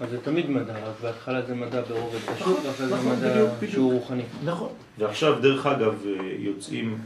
[0.00, 3.44] אז זה תמיד מדע, רק בהתחלה זה מדע ברובד פשוט, נכון, ואחרי זה נכון, מדע.
[3.72, 4.22] שהוא רוחני.
[4.44, 4.68] נכון.
[4.98, 5.94] ועכשיו, דרך אגב,
[6.38, 6.98] יוצאים,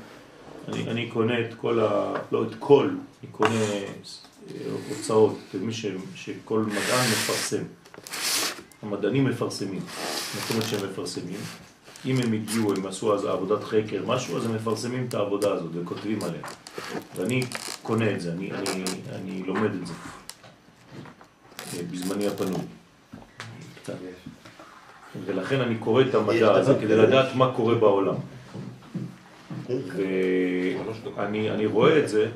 [0.68, 2.12] אני, אני קונה את כל ה...
[2.32, 2.88] לא את כל,
[3.22, 3.86] אני קונה אה,
[4.88, 6.78] הוצאות, למי ש, שכל מדען
[7.10, 7.62] מפרסם.
[8.82, 9.80] המדענים מפרסמים.
[10.34, 11.40] זאת אומרת שהם מפרסמים.
[12.06, 15.70] אם הם הגיעו, הם עשו אז עבודת חקר, משהו, אז הם מפרסמים את העבודה הזאת
[15.74, 16.40] וכותבים עליה.
[17.16, 17.42] ואני
[17.82, 18.84] קונה את זה, אני, אני,
[19.14, 19.92] אני לומד את זה.
[21.74, 22.60] אה, בזמני הפנוי.
[25.24, 28.14] ולכן אני קורא את המדע הזה כדי לדעת מה קורה בעולם.
[29.66, 32.30] ואני אני רואה את זה,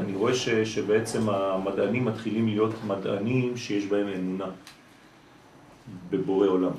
[0.00, 4.50] אני רואה ש, שבעצם המדענים מתחילים להיות מדענים שיש בהם אמונה
[6.10, 6.72] בבורא עולם.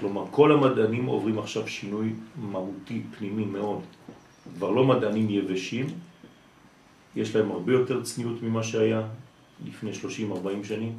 [0.00, 3.80] כלומר, כל המדענים עוברים עכשיו שינוי מהותי, פנימי מאוד.
[4.54, 5.86] כבר לא מדענים יבשים,
[7.16, 9.02] יש להם הרבה יותר צניעות ממה שהיה
[9.66, 9.90] לפני
[10.62, 10.92] 30-40 שנים,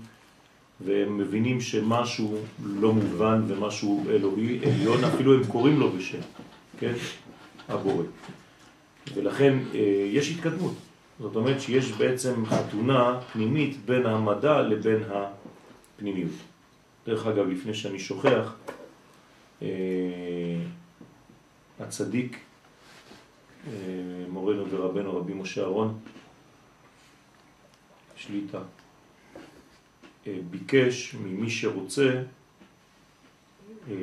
[0.82, 6.20] והם מבינים שמשהו לא מובן ומשהו אלוהי, עליון, אפילו הם קוראים לו בשם,
[6.80, 6.94] כן?
[7.70, 8.04] הבורא.
[9.14, 9.80] ולכן אה,
[10.12, 10.74] יש התקדמות.
[11.20, 16.32] זאת אומרת שיש בעצם חתונה פנימית בין המדע לבין הפנימיות.
[17.08, 18.56] דרך אגב, לפני שאני שוכח,
[21.80, 22.38] הצדיק,
[23.68, 23.72] אה,
[24.30, 26.00] מורנו ורבנו רבי משה אהרון,
[28.16, 28.60] שליטה,
[30.28, 32.24] אה, ביקש ממי שרוצה,
[33.90, 33.96] אה,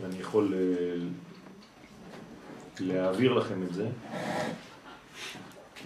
[0.00, 1.06] ואני יכול אה,
[2.80, 3.88] להעביר לכם את זה,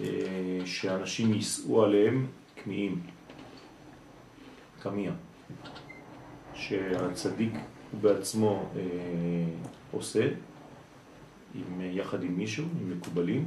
[0.01, 2.27] אה, שאנשים יישאו עליהם
[2.57, 3.03] כמיים,
[4.83, 5.13] קמיה,
[6.55, 7.53] שהצדיק
[8.01, 8.83] בעצמו אה,
[9.91, 10.29] עושה,
[11.55, 13.47] עם, יחד עם מישהו, עם מקובלים,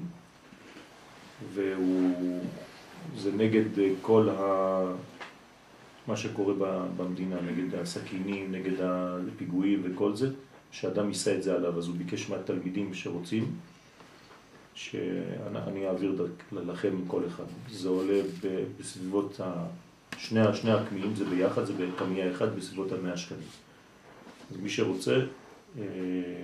[1.53, 2.41] והוא,
[3.17, 4.93] זה נגד אה, כל ה...
[6.07, 6.53] מה שקורה
[6.97, 10.29] במדינה, נגד הסכינים, נגד הפיגועים וכל זה,
[10.71, 13.51] שאדם יישא את זה עליו, אז הוא ביקש מהתלמידים שרוצים,
[14.75, 17.43] שאני אעביר לכם כל אחד.
[17.69, 18.21] זה עולה
[18.79, 19.65] בסביבות ה...
[20.17, 23.47] שני, שני הקמיעים, זה ביחד, זה בקמיע אחד בסביבות המאה שקלים.
[24.51, 25.19] אז מי שרוצה
[25.77, 25.83] אה,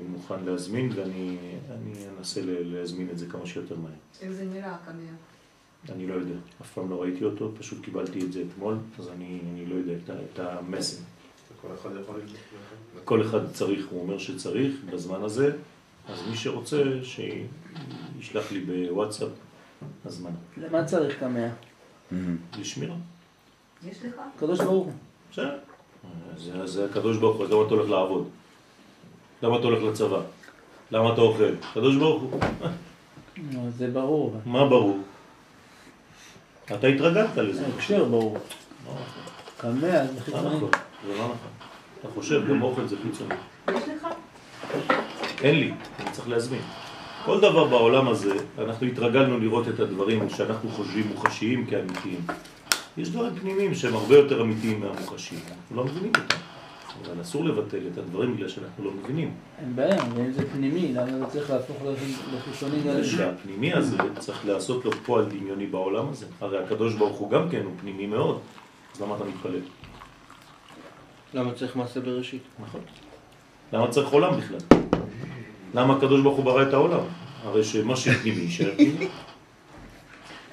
[0.09, 1.38] מוכן להזמין, ואני
[1.71, 3.91] אני אנסה להזמין את זה כמה שיותר מהר.
[4.21, 5.11] איך זה נראה הקמע?
[5.89, 9.39] אני לא יודע, אף פעם לא ראיתי אותו, פשוט קיבלתי את זה אתמול, אז אני,
[9.53, 11.01] אני לא יודע את, את המסר.
[11.61, 12.38] כל אחד יכול לבדוק.
[13.03, 15.51] כל אחד צריך, הוא אומר שצריך בזמן הזה,
[16.07, 19.30] אז מי שרוצה שישלח לי בוואטסאפ
[20.05, 20.36] הזמנה.
[20.57, 21.47] למה צריך קמע?
[22.59, 22.95] לשמירה.
[23.91, 24.13] יש לך?
[24.36, 24.93] הקדוש ברוך הוא.
[25.31, 25.57] בסדר.
[26.38, 28.27] זה, זה הקדוש ברוך הוא, אז למה אתה הולך לעבוד?
[29.43, 30.21] למה אתה הולך לצבא?
[30.91, 31.53] למה אתה אוכל?
[31.71, 32.39] הקדוש ברוך הוא.
[33.69, 34.36] זה ברור.
[34.45, 34.97] מה ברור?
[36.65, 37.65] אתה התרגלת לזה.
[37.65, 38.38] ההקשר ברור.
[38.84, 38.97] נכון.
[39.57, 40.55] קמע זה לא חיצוני.
[40.55, 40.69] נכון,
[41.07, 41.38] זה לא נכון.
[41.99, 43.36] אתה חושב, גם אוכל זה חיצוני.
[43.69, 44.07] יש לך?
[45.41, 46.61] אין לי, אני צריך להזמין.
[47.25, 52.19] כל דבר בעולם הזה, אנחנו התרגלנו לראות את הדברים שאנחנו חושבים מוחשיים כאמיתיים.
[52.98, 56.36] יש דברים פנימיים שהם הרבה יותר אמיתיים מהמוחשיים, אנחנו לא מבינים אותם.
[57.06, 59.34] אבל אסור לבטל את הדברים בגלל שאנחנו לא מבינים.
[59.60, 61.78] אין בעיה, ואם זה פנימי, למה זה צריך להפוך
[62.34, 63.04] לחיצוני גלוי?
[63.04, 66.26] שהפנימי הזה צריך לעשות לו פועל דמיוני בעולם הזה.
[66.41, 68.39] הרי הקדוש ברוך הוא גם כן, הוא פנימי מאוד.
[68.96, 69.62] אז למה אתה מתפלל?
[71.34, 72.44] למה צריך מעשה בראשית?
[72.60, 72.82] נכון.
[73.74, 74.80] למה צריך עולם בכלל?
[75.74, 77.04] למה הקדוש ברוך הוא ברא את העולם?
[77.44, 79.08] הרי שמה שפנימי, יישאר פנימי.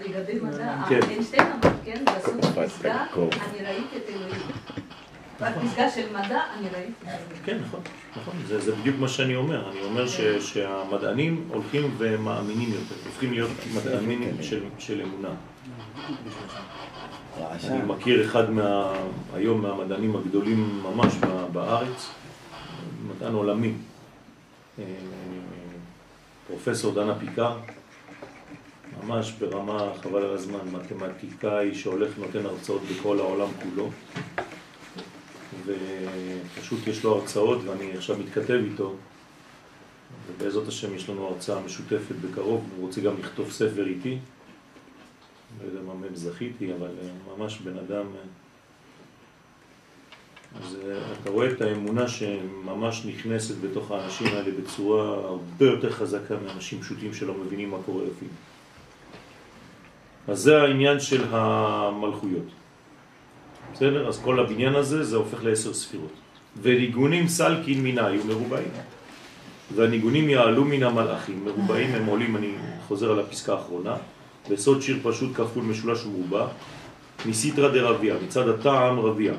[0.01, 1.01] לגבי מדע, כן.
[1.09, 4.41] איינשטיין אמר, כן, לעשות פסגה, אני ראיתי את אלוהים.
[5.41, 7.43] בפסגה של מדע, אני ראיתי את אלוהים.
[7.45, 7.81] כן, נכון,
[8.17, 8.35] נכון.
[8.47, 9.71] זה, זה בדיוק מה שאני אומר.
[9.71, 15.35] אני אומר ש, שהמדענים הולכים ומאמינים יותר, הופכים להיות מדענים של, של אמונה.
[17.69, 18.93] אני מכיר אחד מה,
[19.35, 22.11] היום מהמדענים הגדולים ממש ב- בארץ,
[23.09, 23.73] מדען עולמי,
[24.79, 24.85] אה,
[26.47, 27.57] פרופסור דנה פיקר,
[29.05, 33.91] ממש ברמה, חבל על הזמן, מתמטיקאי שהולך נותן הרצאות בכל העולם כולו,
[35.67, 38.95] ופשוט יש לו הרצאות ואני עכשיו מתכתב איתו,
[40.27, 44.19] ובעזרת השם יש לנו הרצאה משותפת בקרוב, הוא רוצה גם לכתוב ספר איתי,
[45.61, 48.07] לא יודע מה מהם זכיתי, אבל אה, ממש בן אדם...
[48.17, 48.21] אה,
[50.55, 56.35] אז אה, אתה רואה את האמונה שממש נכנסת בתוך האנשים האלה בצורה הרבה יותר חזקה
[56.47, 58.31] מאנשים פשוטים שלא מבינים מה קורה אפילו.
[60.31, 62.47] אז זה העניין של המלכויות.
[63.75, 64.09] בסדר?
[64.09, 66.13] אז כל הבניין הזה זה הופך לעשר ספירות.
[66.63, 68.69] וניגונים סלקין מן היו מרובעים.
[69.75, 72.53] והניגונים יעלו מן המלאכים, מרובעים הם עולים, אני
[72.89, 73.97] חוזר על הפסקה האחרונה,
[74.51, 76.47] בסוד שיר פשוט כפול משולש ומרובע,
[77.27, 79.35] מסיטרא דרביה, מצד הטעם רביה,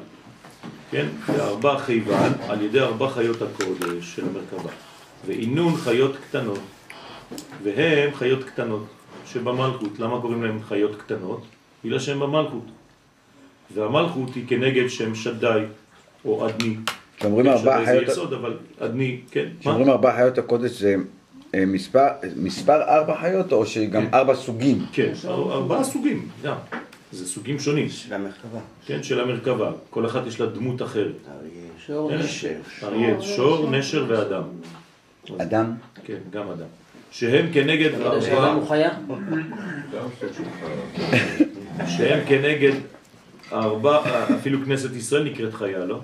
[0.91, 1.07] כן?
[1.25, 4.69] וארבע חייבן על ידי ארבע חיות הקודש של המרכבה,
[5.25, 6.59] ואינון חיות קטנות,
[7.63, 8.85] והם חיות קטנות
[9.33, 9.99] שבמלכות.
[9.99, 11.43] למה קוראים להם חיות קטנות?
[11.83, 12.65] בגלל שהם במלכות.
[13.73, 15.63] והמלכות היא כנגד שם שדי
[16.25, 16.75] או אדני.
[17.17, 18.11] כשאומרים כן, ארבע שדי זה חיות...
[18.11, 19.45] יסוד, אבל אדני, כן.
[19.59, 20.95] כשאומרים ארבע חיות הקודש זה
[21.55, 24.85] אה, מספר, מספר ארבע חיות או שגם ארבע סוגים?
[24.93, 26.55] כן, ארבעה סוגים, גם.
[27.11, 28.59] זה סוגים שונים, של המרכבה.
[28.85, 29.71] כן, של המרכבה.
[29.89, 31.15] כל אחת יש לה דמות אחרת.
[31.27, 32.17] אריה, שור כן?
[32.17, 32.55] נשר.
[32.83, 34.43] אריה, שור, נשר ואדם.
[35.37, 35.73] אדם?
[36.05, 36.80] כן, גם אדם.
[37.11, 37.89] שהם כנגד?
[41.87, 42.71] שהם כנגד
[43.51, 43.99] ארבע,
[44.35, 46.01] אפילו כנסת ישראל נקראת חיה, לא?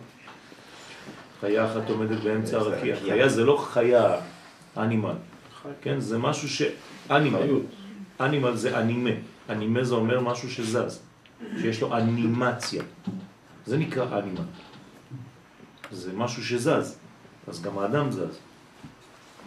[1.42, 2.96] חיה אחת עומדת באמצע הרקיע.
[2.96, 4.16] חיה זה לא חיה,
[4.78, 5.14] אנימל.
[5.82, 6.62] כן, זה משהו ש...
[7.12, 7.40] אנימל.
[8.22, 9.10] אנימל זה אנימה.
[9.50, 11.00] אנימה זה אומר משהו שזז.
[11.62, 12.84] שיש לו אנימציה.
[13.66, 14.48] זה נקרא אנימל.
[15.92, 16.98] זה משהו שזז.
[17.48, 18.40] אז גם האדם זז.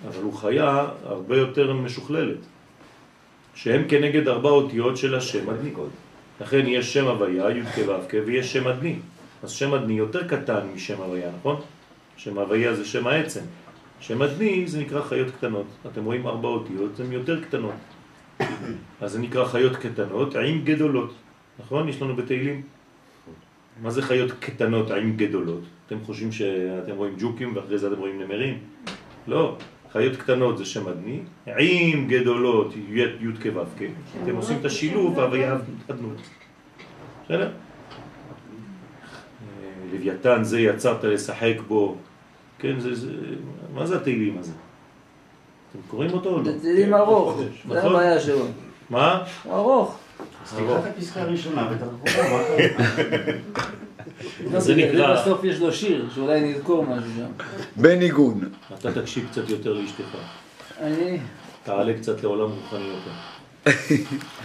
[0.08, 2.38] אבל הוא חיה הרבה יותר משוכללת.
[3.54, 5.70] שהם כנגד ארבע אותיות של השם אדני.
[6.40, 8.96] לכן יש שם הוויה, י' כ' ו' כ', ויש שם אדני.
[9.42, 11.60] אז שם אדני יותר קטן משם הוויה, נכון?
[12.16, 13.40] שם הוויה זה שם העצם.
[14.00, 15.66] שם אדני זה נקרא חיות קטנות.
[15.86, 17.74] אתם רואים ארבע אותיות, הן יותר קטנות.
[19.00, 21.14] אז זה נקרא חיות קטנות עם גדולות.
[21.58, 21.88] נכון?
[21.88, 22.62] יש לנו בתהילים.
[23.82, 25.62] מה זה חיות קטנות עם גדולות?
[25.86, 28.58] אתם חושבים שאתם רואים ג'וקים ואחרי זה אתם רואים נמרים?
[29.26, 29.56] לא.
[29.92, 31.20] חיות קטנות זה שם אדני,
[31.58, 33.82] עם גדולות י' י' כ' ו' כ'.
[34.22, 35.56] אתם עושים את השילוב והוויה
[35.90, 36.16] אדנות.
[37.24, 37.50] בסדר?
[37.50, 37.50] אה,
[39.92, 41.96] לוויתן זה יצרת לשחק בו.
[42.58, 43.12] כן, זה, זה,
[43.74, 44.52] מה זה התהילים הזה?
[45.70, 46.44] אתם קוראים אותו או לא?
[46.44, 47.90] זה תהילים ארוך, זה נכון?
[47.90, 48.44] הבעיה שלו.
[48.90, 49.24] מה?
[49.46, 49.98] ארוך.
[50.44, 52.40] אז תקרא את הפסקה הראשונה ותחזור,
[54.58, 57.26] זה נקרא- בסוף יש לו שיר, שאולי נזכור משהו שם.
[57.76, 58.40] בניגון.
[58.78, 60.16] אתה תקשיב קצת יותר לאשתך.
[60.80, 61.18] אני,
[61.64, 63.10] תעלה קצת לעולם רוחני יותר.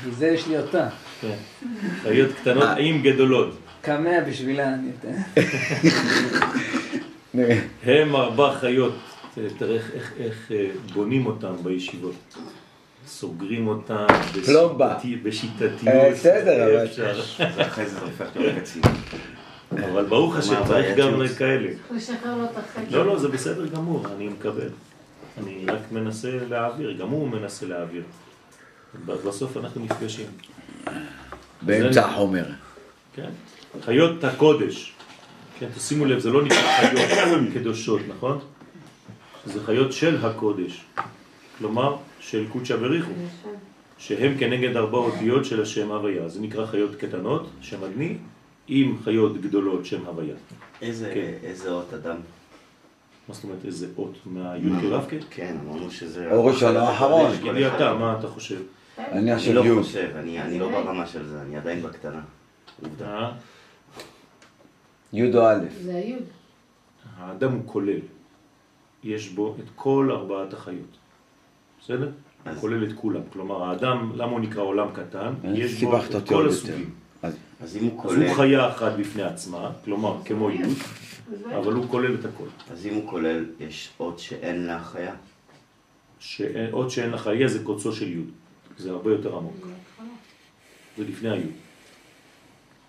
[0.03, 0.87] כי זה יש לי אותה.
[1.21, 1.35] כן.
[2.03, 3.57] חיות קטנות עם גדולות.
[3.81, 5.41] קמע בשבילה אני אתן.
[7.83, 8.95] הם ארבע חיות,
[9.57, 9.77] תראה
[10.19, 12.15] איך, אה, בונים אותם בישיבות.
[13.07, 14.05] סוגרים אותם
[14.45, 14.95] פלומבה.
[15.23, 15.87] בשיטתיות.
[15.87, 16.87] אה, בסדר, אבל-.
[17.57, 18.81] ואחרי זה זה הופך להיות קצין.
[19.83, 21.21] אבל ברוך השם, צריך גם?
[21.37, 21.69] כאלה.
[21.91, 22.95] לשחרר לו את החטא.
[22.95, 24.69] לא, לא, זה בסדר גמור, אני מקבל.
[25.37, 28.03] אני רק מנסה להעביר, גם הוא מנסה להעביר.
[29.05, 30.25] בסוף אנחנו נפגשים.
[31.61, 32.45] באמצע החומר.
[33.15, 33.29] כן?
[33.81, 34.93] חיות הקודש.
[35.59, 38.39] כן, תשימו לב, זה לא נקרא חיות קדושות, נכון?
[39.45, 40.85] זה חיות של הקודש.
[41.57, 43.11] כלומר, של קודשא בריחו.
[43.97, 46.29] שהם כנגד ארבע אותיות של השם הוויה.
[46.29, 48.17] זה נקרא חיות קטנות, שם אדני,
[48.67, 50.35] עם חיות גדולות, שם הוויה.
[50.81, 51.47] איזה כן.
[51.47, 52.15] איזה אות אדם?
[53.27, 56.31] מה זאת אומרת, איזה אות מהיוד כו' כן, אמרנו שזה...
[56.31, 57.37] או ראשון או אחרון.
[57.37, 58.61] תגידי אתה, מה אתה חושב?
[58.99, 59.81] אני אני עכשיו לא.
[59.83, 62.21] חושב, אני אני לא ברמה של זה, אני עדיין בקטנה.
[62.83, 63.19] עובדה.
[63.19, 63.31] אה?
[65.13, 65.59] יוד או א'.
[65.81, 66.23] זה היוד.
[67.17, 67.99] האדם הוא כולל.
[69.03, 70.97] יש בו את כל ארבעת החיות.
[71.81, 72.11] בסדר?
[72.45, 73.21] אז- כולל את כולם.
[73.33, 75.33] כלומר, האדם, למה הוא נקרא עולם קטן?
[75.53, 76.47] יש בו את כל.
[76.49, 76.89] הסוגים.
[77.61, 78.27] אז אז אם הוא אז כולל...
[78.27, 80.77] הוא חיה אחת בפני עצמה, כלומר, כמו יוד,
[81.57, 82.47] אבל הוא כולל את הכל.
[82.71, 85.15] אז אם הוא כולל, יש אות שאין לה חיה?
[86.19, 88.29] שאין- עוד שאין לך חיה זה קוצו של יוד.
[88.77, 89.67] זה הרבה יותר עמוק.
[90.97, 91.51] זה לפני היוד.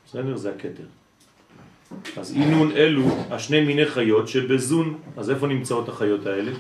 [0.07, 0.37] בסדר?
[0.37, 0.85] זה הכתר.
[2.17, 6.53] אז אינון אלו השני מיני חיות שבזון, אז איפה נמצאות החיות האלה?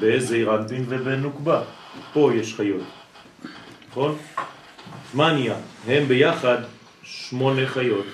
[0.00, 1.62] בזעיר אנפין ובנוקבה.
[2.12, 2.82] פה יש חיות.
[3.90, 4.16] נכון?
[5.14, 5.56] מה נהיה?
[5.86, 6.58] הם ביחד
[7.02, 8.06] שמונה חיות.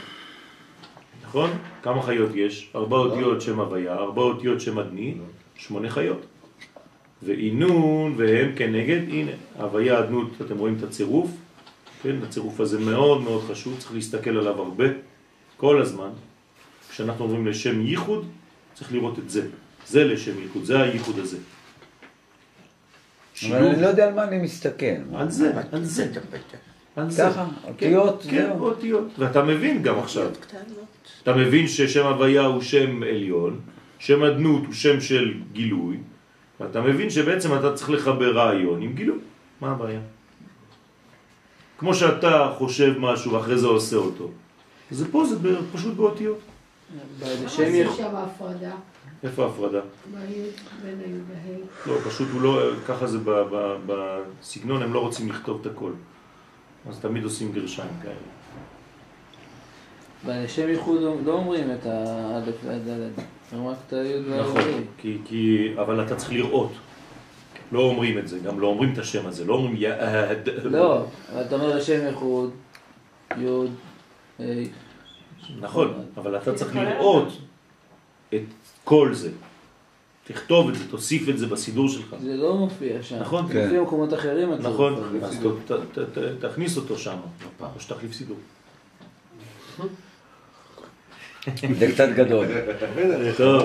[1.23, 1.51] נכון?
[1.83, 2.71] כמה חיות יש?
[2.75, 5.15] ארבע אותיות שם הוויה, ארבע אותיות שם אדני,
[5.57, 6.27] שמונה חיות.
[7.23, 11.31] ואינון והם כנגד, הנה, הוויה אדנות, אתם רואים את הצירוף,
[12.03, 14.85] כן, הצירוף הזה מאוד מאוד חשוב, צריך להסתכל עליו הרבה,
[15.57, 16.11] כל הזמן.
[16.91, 18.27] כשאנחנו אומרים לשם ייחוד,
[18.75, 19.49] צריך לראות את זה.
[19.87, 21.39] זה לשם ייחוד, זה הייחוד הזה.
[23.49, 24.87] אבל אני לא יודע על מה אני מסתכל.
[25.15, 26.09] על זה, על זה.
[27.19, 28.65] ככה, אותיות, כן, כן, זהו.
[28.65, 29.09] אותיות.
[29.19, 30.27] ואתה מבין גם עכשיו.
[31.23, 33.61] אתה מבין ששם הוויה הוא שם עליון,
[33.99, 35.97] שם אדנות הוא שם של גילוי,
[36.61, 39.19] ואתה מבין שבעצם אתה צריך לחבר רעיון עם גילוי.
[39.61, 40.01] מה הבעיה?
[41.79, 44.31] כמו שאתה חושב משהו ואחרי זה עושה אותו.
[44.91, 45.37] זה פה, זה
[45.73, 46.39] פשוט באותיות.
[47.23, 47.43] למה.
[47.45, 48.73] עושים שם הפרדה?
[49.25, 49.81] איפה ההפרדה?
[51.87, 55.91] לא, פשוט הוא לא, ככה זה ב- ב- בסגנון, הם לא רוצים לכתוב את הכל.
[56.89, 58.15] אז תמיד עושים גרשיים כאלה.
[60.27, 63.13] בשם ייחוד לא- אומרים את האלף והדלת,
[63.53, 64.85] אומרים רק את היוד נכון.
[64.99, 66.73] כי, כי, אבל אתה צריך לראות.
[67.73, 70.49] לא אומרים את זה, גם לא אומרים את השם הזה, לא אומרים יעד.
[70.65, 72.51] לא, אבל אתה אומר לשם ייחוד,
[73.37, 73.71] יוד.
[75.61, 77.29] נכון, אבל אתה צריך לראות
[78.35, 78.43] את
[78.85, 79.31] כל זה.
[80.29, 82.17] תכתוב את זה, תוסיף את זה בסידור שלך.
[82.23, 83.19] זה לא מופיע שם.
[83.21, 83.49] נכון.
[83.53, 84.53] זה מופיע במקומות אחרים.
[84.53, 85.21] נכון.
[85.23, 85.47] אז
[86.41, 87.17] תכניס אותו שם,
[87.61, 88.37] או שתחליף סידור.
[91.79, 92.47] זה קצת גדול.
[93.37, 93.63] טוב,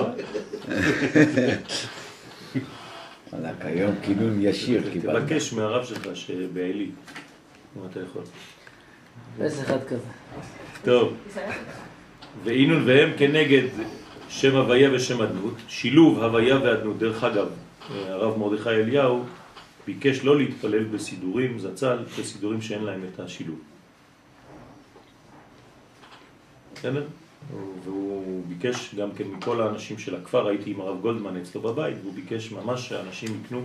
[3.32, 5.22] וואלכ, היום כינון ישיר קיבלת.
[5.22, 6.90] תבקש מהרב שלך שבעלי,
[7.76, 8.22] אם אתה יכול.
[9.40, 10.08] יש אחד כזה.
[10.84, 11.14] טוב,
[12.44, 13.62] ואינון והם כנגד
[14.40, 16.98] שם הוויה ושם אדנות, שילוב הוויה ואדנות.
[16.98, 17.46] דרך אגב,
[17.90, 19.24] הרב מרדכי אליהו
[19.86, 23.58] ביקש לא להתפלל בסידורים זצ"ל, בסידורים שאין להם את השילוב.
[26.74, 27.04] בסדר?
[27.84, 32.14] והוא ביקש גם כן מכל האנשים של הכפר, הייתי עם הרב גולדמן אצלו בבית, והוא
[32.14, 33.60] ביקש ממש שאנשים יקנו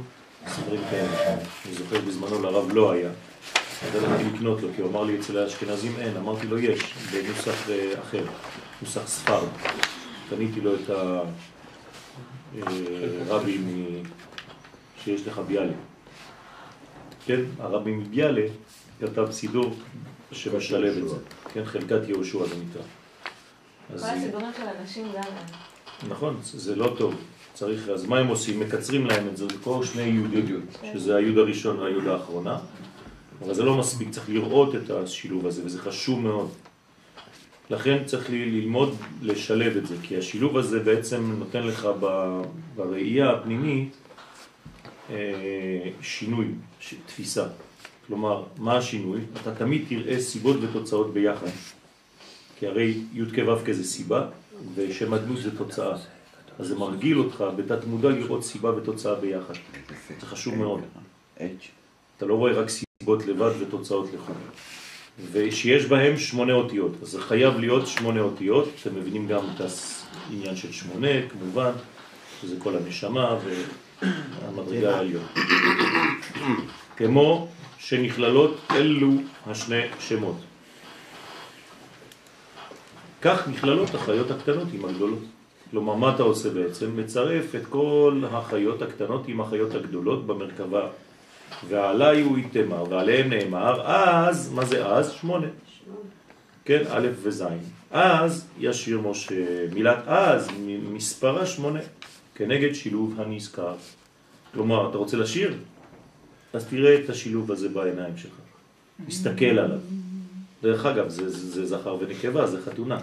[0.48, 1.38] סדרים כאלה.
[1.66, 3.10] אני זוכר בזמנו לרב לא היה,
[3.84, 7.70] אז הלכתי לקנות לו, כי הוא אמר לי אצל האשכנזים אין, אמרתי לו יש, בנוסח
[7.70, 8.24] אה, אחר,
[8.82, 9.48] נוסח ספרד.
[10.30, 10.90] קניתי לו את
[13.30, 14.04] הרבי מ-
[15.04, 15.74] שיש לך ביאלה.
[17.26, 18.42] כן, הרבי מביאלה
[19.02, 19.74] כתב סידור
[20.32, 21.16] שמשלב את זה,
[21.54, 22.82] כן, חלקת יהושע זה נקרא.
[23.88, 25.24] כל הסידורים של אנשים גם.
[26.10, 27.16] נכון, זה לא טוב.
[27.54, 28.60] צריך, אז מה הם עושים?
[28.60, 30.64] מקצרים להם את זה, זה כל שני יהודיות,
[30.94, 32.58] שזה היוד הראשון והיוד האחרונה,
[33.46, 36.50] אבל זה לא מספיק, צריך לראות את השילוב הזה, וזה חשוב מאוד.
[37.70, 42.42] לכן צריך ללמוד לשלב את זה, כי השילוב הזה בעצם נותן לך ב-
[42.76, 43.94] בראייה הפנימית
[45.10, 45.16] אה,
[46.02, 46.48] שינוי,
[46.80, 47.48] ש- תפיסה.
[48.08, 49.22] כלומר, מה השינוי?
[49.42, 51.48] אתה תמיד תראה סיבות ותוצאות ביחד.
[52.60, 54.28] כי הרי י' כ' ו' כזה סיבה,
[54.76, 55.98] ושם הדמות זה תוצאה.
[56.60, 59.54] אז זה מרגיל אותך בתת מודע לראות סיבה ותוצאה ביחד.
[60.20, 60.82] זה חשוב מאוד.
[62.18, 64.36] אתה לא רואה רק סיבות לבד ותוצאות לחוד.
[65.32, 70.56] ושיש בהם שמונה אותיות, אז זה חייב להיות שמונה אותיות, אתם מבינים גם את העניין
[70.56, 71.72] של שמונה, כמובן,
[72.42, 73.36] שזה כל הנשמה
[74.02, 75.24] והמדרגה העליון.
[76.98, 77.48] כמו
[77.78, 79.12] שנכללות אלו
[79.48, 80.36] השני שמות.
[83.22, 85.20] כך נכללות החיות הקטנות עם הגדולות.
[85.72, 86.98] כלומר, מה אתה עושה בעצם?
[86.98, 90.88] מצרף את כל החיות הקטנות עם החיות הגדולות במרכבה.
[91.68, 95.12] ועליי הוא יתמר, ועליהם נאמר, אז, מה זה אז?
[95.12, 95.48] שמונה.
[96.66, 97.44] כן, א' וז'.
[97.92, 100.48] אז ישיר משה, מילת אז,
[100.92, 101.80] מספרה שמונה,
[102.36, 103.76] כנגד שילוב הנזכר.
[104.54, 105.58] כלומר, אתה רוצה לשיר?
[106.54, 108.32] אז תראה את השילוב הזה בעיניים שלך.
[109.08, 109.80] תסתכל עליו.
[110.64, 113.00] דרך אגב, זה, זה, זה זכר ונקבה, זה חתונה.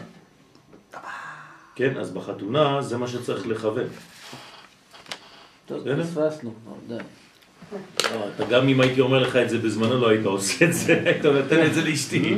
[1.74, 3.86] כן, אז בחתונה זה מה שצריך לכוון.
[5.66, 6.03] טוב?
[6.03, 6.55] פספסנו
[6.88, 6.94] די.
[7.73, 11.01] לא, אתה גם אם הייתי אומר לך את זה בזמנו לא היית עושה את זה,
[11.07, 12.19] היית נותן את זה לאשתי.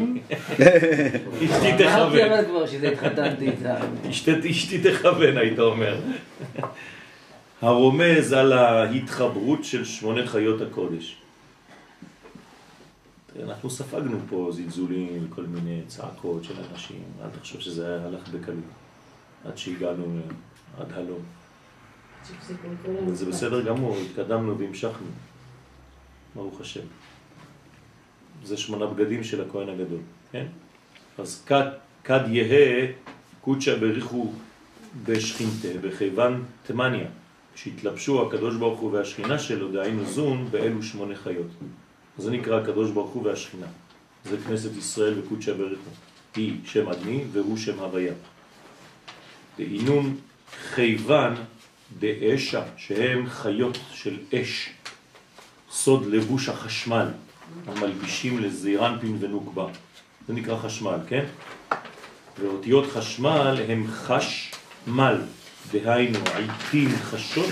[1.44, 2.32] אשתי אמרתי תכוון.
[2.32, 3.76] אבל כבר שזה התחתנתי איתה.
[4.10, 6.00] אשתי אשתי תכוון היית אומר.
[7.62, 11.16] הרומז על ההתחברות של שמונה חיות הקודש.
[13.44, 18.58] אנחנו ספגנו פה זלזולים וכל מיני צעקות של אנשים, אל תחשוב שזה היה הלך בקלות,
[19.44, 20.20] עד שהגענו
[20.80, 21.37] עד הלום.
[23.12, 25.06] זה בסדר גמור, התקדמנו והמשכנו,
[26.34, 26.80] ברוך השם.
[28.44, 30.00] זה שמונה בגדים של הכהן הגדול,
[30.32, 30.46] כן?
[31.18, 31.66] אז כד,
[32.04, 32.86] כד יהא
[33.40, 34.32] קודשא בריחו
[35.04, 37.06] בשכינתה, בכיוון תמניה,
[37.54, 41.50] שהתלבשו הקדוש ברוך הוא והשכינה שלו, דהיינו זון, באלו שמונה חיות.
[42.18, 43.66] זה נקרא הקדוש ברוך הוא והשכינה.
[44.24, 45.90] זה כנסת ישראל וקודשא בריחו.
[46.36, 48.12] היא שם אדני והוא שם הוויה.
[49.58, 50.16] דהינון
[50.74, 51.34] כיוון
[51.98, 54.70] דאשה, שהם חיות של אש,
[55.70, 57.08] סוד לבוש החשמל,
[57.66, 59.66] המלבישים לזעירנפין ונוקבה.
[60.28, 61.24] זה נקרא חשמל, כן?
[62.40, 65.16] ואותיות חשמל הם חשמל,
[65.72, 67.50] דהיינו עיתים חשות,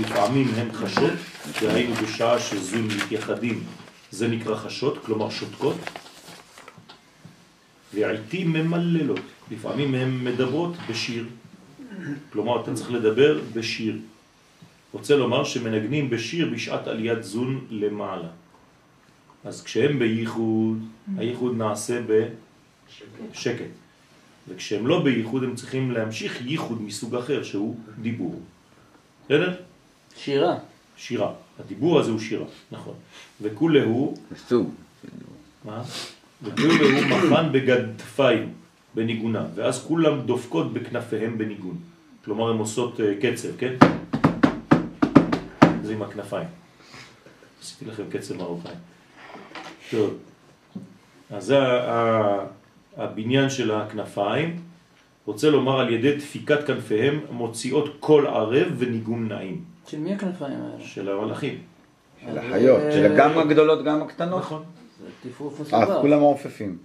[0.00, 1.12] לפעמים הם חשות,
[1.60, 3.64] דהיינו בשעה שזול מתייחדים,
[4.10, 5.76] זה נקרא חשות, כלומר שותקות,
[7.94, 11.26] ועיתים ממללות, לפעמים הן מדברות בשיר,
[12.32, 13.98] כלומר אתה צריך לדבר בשיר.
[14.92, 18.28] רוצה לומר שמנגנים בשיר בשעת עליית זון למעלה.
[19.44, 20.78] אז כשהם בייחוד,
[21.16, 23.70] הייחוד נעשה בשקט.
[24.48, 28.40] וכשהם לא בייחוד הם צריכים להמשיך ייחוד מסוג אחר שהוא דיבור.
[29.24, 29.54] בסדר?
[30.16, 30.54] שירה.
[30.96, 31.32] שירה.
[31.58, 32.94] הדיבור הזה הוא שירה, נכון.
[33.40, 34.14] וכולהו,
[34.48, 34.70] סוג.
[35.64, 35.82] מה?
[36.42, 38.52] וכולהו מחן בגדפיים,
[38.94, 41.76] בניגונה, ואז כולם דופקות בכנפיהם בניגון.
[42.26, 43.74] כלומר הן עושות אה, קצב, כן?
[45.82, 46.48] זה עם הכנפיים.
[47.60, 48.72] עשיתי לכם קצב מרוקאי.
[49.90, 50.14] טוב,
[51.30, 51.58] אז זה
[52.96, 54.60] הבניין של הכנפיים.
[55.26, 60.84] רוצה לומר על ידי דפיקת כנפיהם מוציאות קול ערב וניגון נעים של מי הכנפיים האלה?
[60.84, 61.58] של המלאכים.
[62.24, 64.40] של החיות, של גם הגדולות, גם הקטנות.
[64.40, 64.62] נכון.
[65.00, 66.00] זה טיפוף אה, מסובך.
[66.00, 66.78] כולם מעופפים.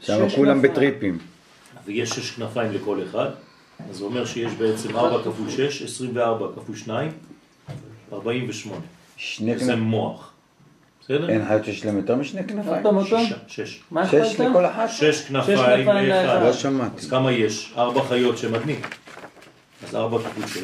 [0.00, 0.62] שם כולם.
[0.62, 1.18] בטריפים.
[1.84, 3.30] ויש שש כנפיים לכל אחד,
[3.90, 7.12] אז זה אומר שיש בעצם 4 כפול 6, 24 כפול 2,
[8.12, 8.80] 48.
[9.16, 9.76] שני זה.
[9.76, 10.32] מוח.
[11.00, 11.28] בסדר?
[11.30, 12.82] אין חיות שיש להם יותר משני כנפיים?
[13.46, 13.82] שש.
[13.90, 14.40] מה שש?
[14.40, 14.88] לכל אחת?
[14.88, 16.42] שש כנפיים לאחד.
[16.42, 16.52] לא.
[16.52, 16.98] שמעתי.
[17.00, 17.74] אז כמה יש?
[17.76, 18.96] ארבע חיות שמדניק.
[19.88, 20.62] אז ארבע כפול שש,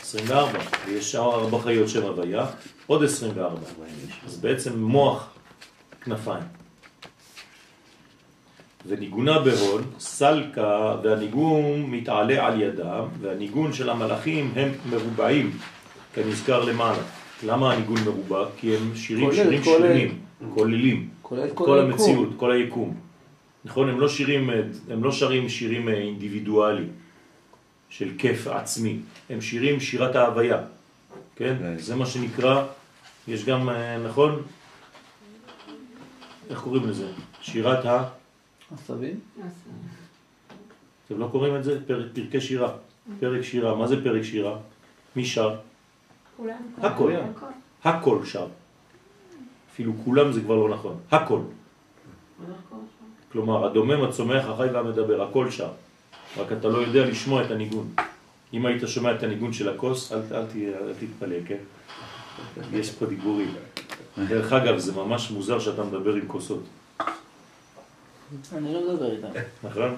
[0.00, 0.58] 24.
[0.86, 2.46] ויש ארבע חיות שם הוויה,
[2.86, 3.60] עוד 24.
[4.26, 5.28] אז בעצם מוח
[6.04, 6.42] כנפיים.
[8.88, 15.50] וניגונה בהון, סלקה, והניגון מתעלה על ידם, והניגון של המלאכים הם מרובעים,
[16.14, 17.02] כנזכר למעלה.
[17.46, 18.44] למה הניגון מרובע?
[18.56, 19.78] כי הם שירים כולל, שירים כולל.
[19.78, 20.18] שלמים,
[20.54, 21.08] כוללים.
[21.22, 22.94] כולל כל, כל המציאות, כל היקום.
[23.64, 24.50] נכון, הם לא שירים,
[24.90, 26.86] הם לא שרים שירים אה, אינדיבידואלי
[27.90, 28.98] של כיף עצמי,
[29.30, 30.58] הם שירים שירת ההוויה,
[31.36, 31.56] כן?
[31.58, 31.78] כן.
[31.78, 32.64] זה מה שנקרא,
[33.28, 34.42] יש גם, אה, נכון?
[36.50, 37.08] איך קוראים לזה?
[37.42, 38.04] שירת ה...
[38.74, 39.20] עשבים?
[41.06, 41.86] אתם לא קוראים את זה?
[41.86, 42.72] פרק, פרקי שירה.
[43.20, 44.58] פרק שירה, מה זה פרק שירה?
[45.16, 45.56] מי שר?
[46.36, 46.56] כולם.
[46.78, 47.12] הכל.
[47.12, 47.46] הכל.
[47.84, 48.46] הכל שר.
[49.72, 50.96] אפילו כולם זה כבר לא נכון.
[51.10, 51.40] הכל.
[53.32, 55.70] כלומר, הדומם, הצומח, החי והמדבר, הכל שר.
[56.38, 57.88] רק אתה לא יודע לשמוע את הניגון.
[58.52, 61.56] אם היית שומע את הניגון של הכוס, אל, אל, ת- אל תתפלא, כן?
[62.72, 63.54] יש פה דיבורים.
[64.28, 66.62] דרך אגב, זה ממש מוזר שאתה מדבר עם כוסות,
[68.56, 69.28] אני לא מדבר איתם.
[69.64, 69.94] נכון?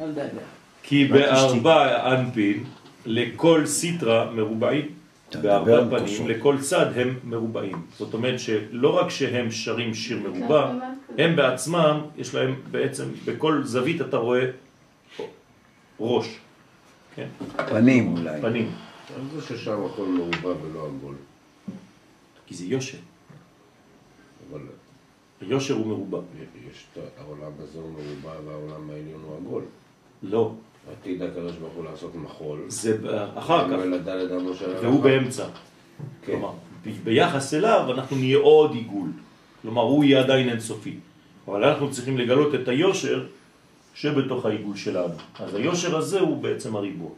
[0.00, 0.40] אל דאגה.
[0.82, 2.64] כי בארבע אנפין
[3.06, 4.88] לכל סיטרה מרובעים,
[5.42, 6.28] בארבע פנים.
[6.28, 7.82] לכל צד הם מרובעים.
[7.98, 10.72] זאת אומרת שלא רק שהם שרים שיר מרובע,
[11.18, 14.50] הם בעצמם, יש להם בעצם, בכל זווית אתה רואה
[16.00, 16.26] ראש,
[17.14, 17.26] כן?
[17.68, 18.40] פנים אולי.
[18.40, 18.72] פנים,
[19.10, 21.14] איך זה ששם הכל מרובע ולא עגול?
[22.46, 22.98] כי זה יושר.
[25.48, 26.18] יושר הוא מרובע.
[26.70, 29.62] יש את העולם הזה הוא מרובע והעולם העליון הוא עגול.
[30.22, 30.52] לא,
[30.92, 32.58] עתיד הקדוש ברוך הוא לעשות מחול.
[32.68, 32.98] זה
[33.34, 33.76] אחר כך,
[34.82, 35.44] והוא באמצע.
[35.46, 36.32] כן.
[36.32, 36.50] כלומר,
[37.04, 39.08] ביחס אליו אנחנו נהיה עוד עיגול.
[39.62, 40.96] כלומר, הוא יהיה עדיין אינסופי.
[41.48, 43.26] אבל אנחנו צריכים לגלות את היושר
[43.94, 45.14] שבתוך העיגול שלנו.
[45.38, 47.10] אז היושר הזה הוא בעצם הריבוע.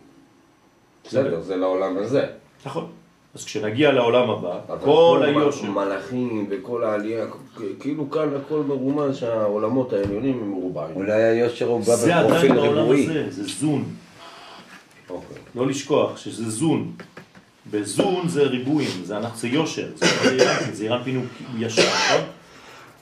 [1.05, 2.27] בסדר, זה לעולם הזה.
[2.67, 2.91] נכון.
[3.37, 7.27] אז כשנגיע לעולם הבא, אבל כל היושר, מלאכים וכל העלייה,
[7.81, 10.97] כאילו כאן הכל מרומז שהעולמות העליונים הם מרובעים.
[10.97, 12.91] אולי היושר הוא בא זה עדיין בפרופיל בעולם.
[12.93, 13.85] הזה, זה זון.
[15.11, 15.37] אוקיי.
[15.55, 16.93] לא לשכוח שזה זון.
[17.71, 22.27] בזון זה ריבועים, זה, אנחנו- זה יושר, זה זעירנפין, זעירנפין הוא הוא ישר, נכון?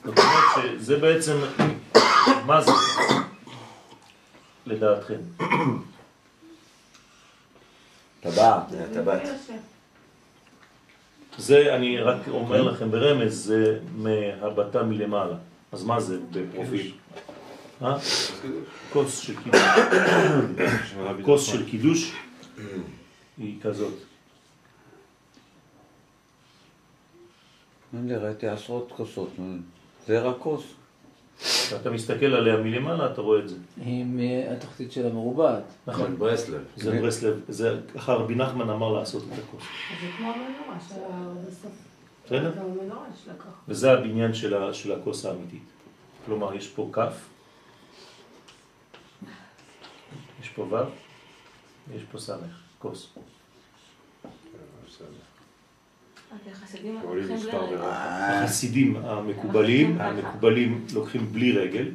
[0.05, 0.43] זאת אומרת
[0.79, 1.37] שזה בעצם,
[2.45, 2.71] מה זה
[4.65, 5.15] לדעתכם?
[8.21, 8.63] טבעת.
[11.37, 15.35] זה, אני רק אומר לכם ברמז, זה מהבטה מלמעלה.
[15.71, 16.91] אז מה זה בפרופיל?
[17.81, 17.97] אה?
[18.93, 19.61] כוס של קידוש.
[21.21, 22.13] כוס של קידוש
[23.37, 23.93] היא כזאת.
[27.93, 29.29] לי, ראיתי עשרות כוסות.
[30.07, 30.63] זה רק כוס.
[31.39, 33.55] כשאתה מסתכל עליה מלמעלה, אתה רואה את זה.
[33.77, 35.63] היא מהתחתית של המרובעת.
[35.87, 36.17] נכון.
[36.17, 36.61] ברסלב.
[36.75, 39.63] זה ברסלב, זה ככה רבי נחמן אמר לעשות את הכוס.
[40.01, 41.71] זה כמו המנורה שהיה בסוף.
[42.25, 42.51] בסדר?
[42.53, 43.45] זה המנורה שלקח.
[43.67, 45.63] וזה הבניין של, של הכוס האמיתית.
[46.25, 47.29] כלומר, יש פה כף,
[50.41, 50.75] יש פה ו',
[51.95, 53.13] יש פה סמך, כוס.
[56.39, 56.99] אוקיי, החסידים.
[57.71, 57.81] ורק.
[57.81, 61.91] החסידים המקובלים, המקובלים לוקחים בלי רגל,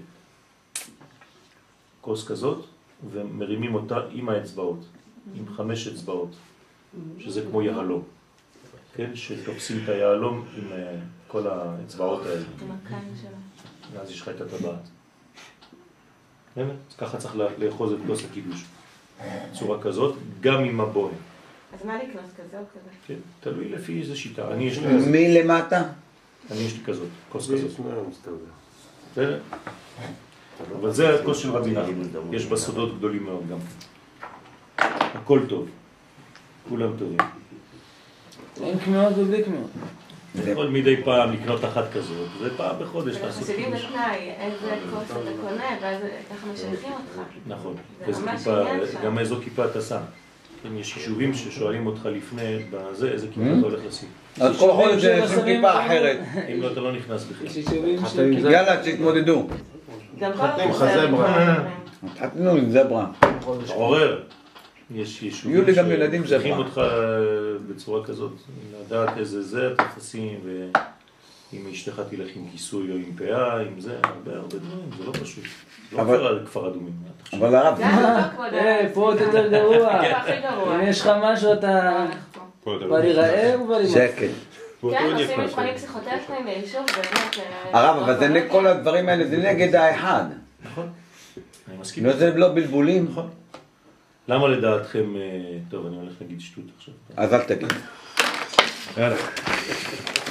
[2.01, 2.65] כוס כזאת,
[3.11, 4.85] ומרימים אותה עם האצבעות,
[5.35, 6.37] עם חמש אצבעות,
[7.19, 8.03] שזה כמו יהלום,
[8.95, 9.11] כן?
[9.15, 10.97] שתופסים את היהלום עם אה,
[11.29, 12.45] כל האצבעות האלה.
[12.62, 13.31] עם הקן שלה.
[13.93, 14.89] ואז יש לך את הטבעת.
[16.99, 18.65] ככה צריך לאחוז את כוס הקידוש.
[19.51, 21.15] בצורה כזאת, גם עם הבוהן.
[21.74, 22.90] אז מה לקנות כזה או כזה?
[23.06, 23.14] כן?
[23.40, 24.52] תלוי לפי איזה שיטה.
[24.52, 25.09] אני יש לי כזאת.
[25.10, 25.82] מלמטה?
[26.51, 27.56] אני יש לי כזאת, כוס זה
[29.14, 29.38] כזאת.
[30.80, 33.59] אבל זה הכוס של רבי נחמן, יש בה סודות גדולים מאוד גם.
[35.14, 35.68] הכל טוב,
[36.68, 37.18] כולם טובים.
[38.62, 39.70] אין קמיעות ובלי קמיעות.
[40.34, 43.84] יכול מדי פעם לקנות אחת כזאת, ופעם בחודש לעשות חסידים קידוש.
[43.84, 47.20] בתנאי, איזה כוס אתה קונה, ואז ככה משייכים אותך.
[47.47, 47.76] נכון,
[48.36, 48.98] זה.
[49.05, 50.01] גם איזו כיפה אתה שם.
[50.62, 53.59] כן, יש יישובים ששואלים אותך לפני, בזה, איזה כיפה Mm.
[53.59, 54.09] אתה הולך לשים.
[54.41, 55.87] אז כל חודש שלא שים שמים כיפה.
[55.87, 56.19] אחרת.
[56.55, 57.49] אם לא, אתה לא נכנס בכלל.
[58.41, 58.51] זה.
[58.51, 59.47] יאללה, תתמודדו.
[60.19, 61.65] גם פה חתן עם חזברה.
[62.70, 63.07] זברה.
[63.74, 64.20] עורר.
[64.95, 66.66] יש יישובים יהיו לי גם ילדים שצריכים זברה.
[66.66, 66.81] אותך
[67.69, 68.32] בצורה כזאת,
[68.87, 70.39] לדעת איזה זה אתה תשים,
[71.52, 75.12] ואם אשתך תלך עם כיסוי או עם פאה, עם זה, הרבה הרבה דברים, זה לא
[75.12, 75.44] פשוט.
[75.90, 76.93] זה לא אבל- כפר על כפר אדומים.
[77.32, 77.82] אבל הרב, פה
[78.35, 78.93] כבוד אה, הרב.
[78.94, 79.93] פה עוד יותר גרוע.
[80.16, 80.74] הכי גרוע.
[80.77, 82.06] אם יש לך משהו אתה
[82.64, 83.93] בא לי רעב ובא לי מצה.
[83.93, 84.28] שקט.
[84.90, 85.77] כן, עושים כבר, מבחנים כן.
[85.77, 87.39] פסיכוטכניים ביישוב, באמת.
[87.74, 90.24] אה, הרב, אבל זה נגד כל הדברים האלה, זה נגד האחד.
[90.64, 90.89] נכון,
[91.68, 92.06] אני מסכים.
[92.06, 93.06] לא זה לא בלבולים?
[93.10, 93.28] נכון.
[94.28, 95.20] למה לדעתכם, אה,
[95.70, 96.94] טוב, אני הולך להגיד שטות עכשיו.
[97.16, 97.72] אז אל תגיד.
[98.97, 99.16] יאללה.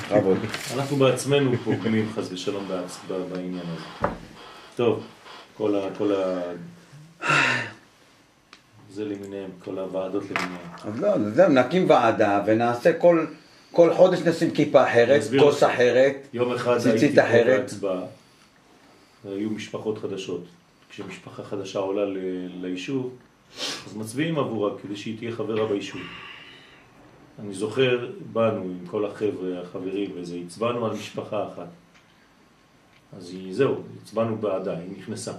[0.09, 0.37] בכבוד.
[0.75, 2.67] אנחנו בעצמנו פוגמים חס ושלום
[3.07, 4.13] בעניין הזה.
[4.75, 5.03] טוב,
[5.57, 5.87] כל ה...
[5.97, 6.41] כל ה...
[8.91, 10.69] זה למיניהם, כל הוועדות למיניהם.
[10.83, 13.25] אז לא, זהו, נקים ועדה ונעשה כל...
[13.71, 15.63] כל חודש נשים כיפה אחרת, כוס.
[15.63, 16.27] אחרת.
[16.33, 17.59] יום אחד הייתי פה אחרת.
[17.59, 18.01] בהצבעה,
[19.25, 20.43] והיו משפחות חדשות.
[20.89, 22.01] כשמשפחה חדשה עולה
[22.61, 23.13] ליישוב,
[23.87, 26.01] אז מצביעים עבורה כדי שהיא תהיה חברה ביישוב.
[27.39, 31.67] אני זוכר, באנו עם כל החבר'ה, החברים וזה, הצבענו על משפחה אחת.
[33.17, 35.33] אז היא, זהו, הצבענו בעדה, היא נכנסה.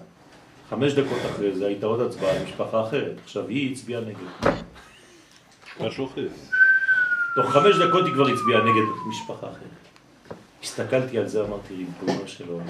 [0.70, 3.16] חמש דקות אחרי זה הייתה עוד הצבעה על משפחה אחרת.
[3.24, 4.52] עכשיו היא הצביעה נגד.
[5.80, 6.28] משהו אחר.
[7.34, 10.34] תוך חמש דקות היא כבר הצביעה נגד משפחה אחרת.
[10.62, 12.66] הסתכלתי על זה, אמרתי, ריבונו של עולם.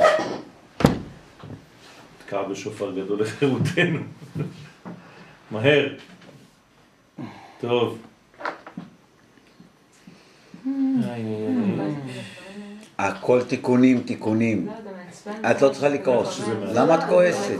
[2.18, 4.00] תקע בשופר גדול לחירותנו.
[5.50, 5.88] מהר.
[7.60, 7.98] טוב.
[12.98, 14.66] הכל תיקונים, תיקונים.
[14.66, 15.50] לא.
[15.50, 16.40] את לא צריכה לכעוס.
[16.40, 16.64] מקומם.
[16.74, 17.58] למה את כועסת?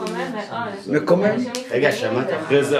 [0.87, 1.37] מקומם
[1.71, 2.27] רגע, שמעת?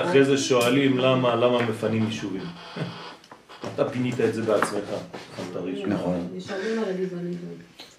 [0.05, 2.43] אחרי זה, שואלים למה, למה מפנים יישובים.
[3.75, 4.85] אתה פינית את זה בעצמך.
[5.87, 6.29] נכון.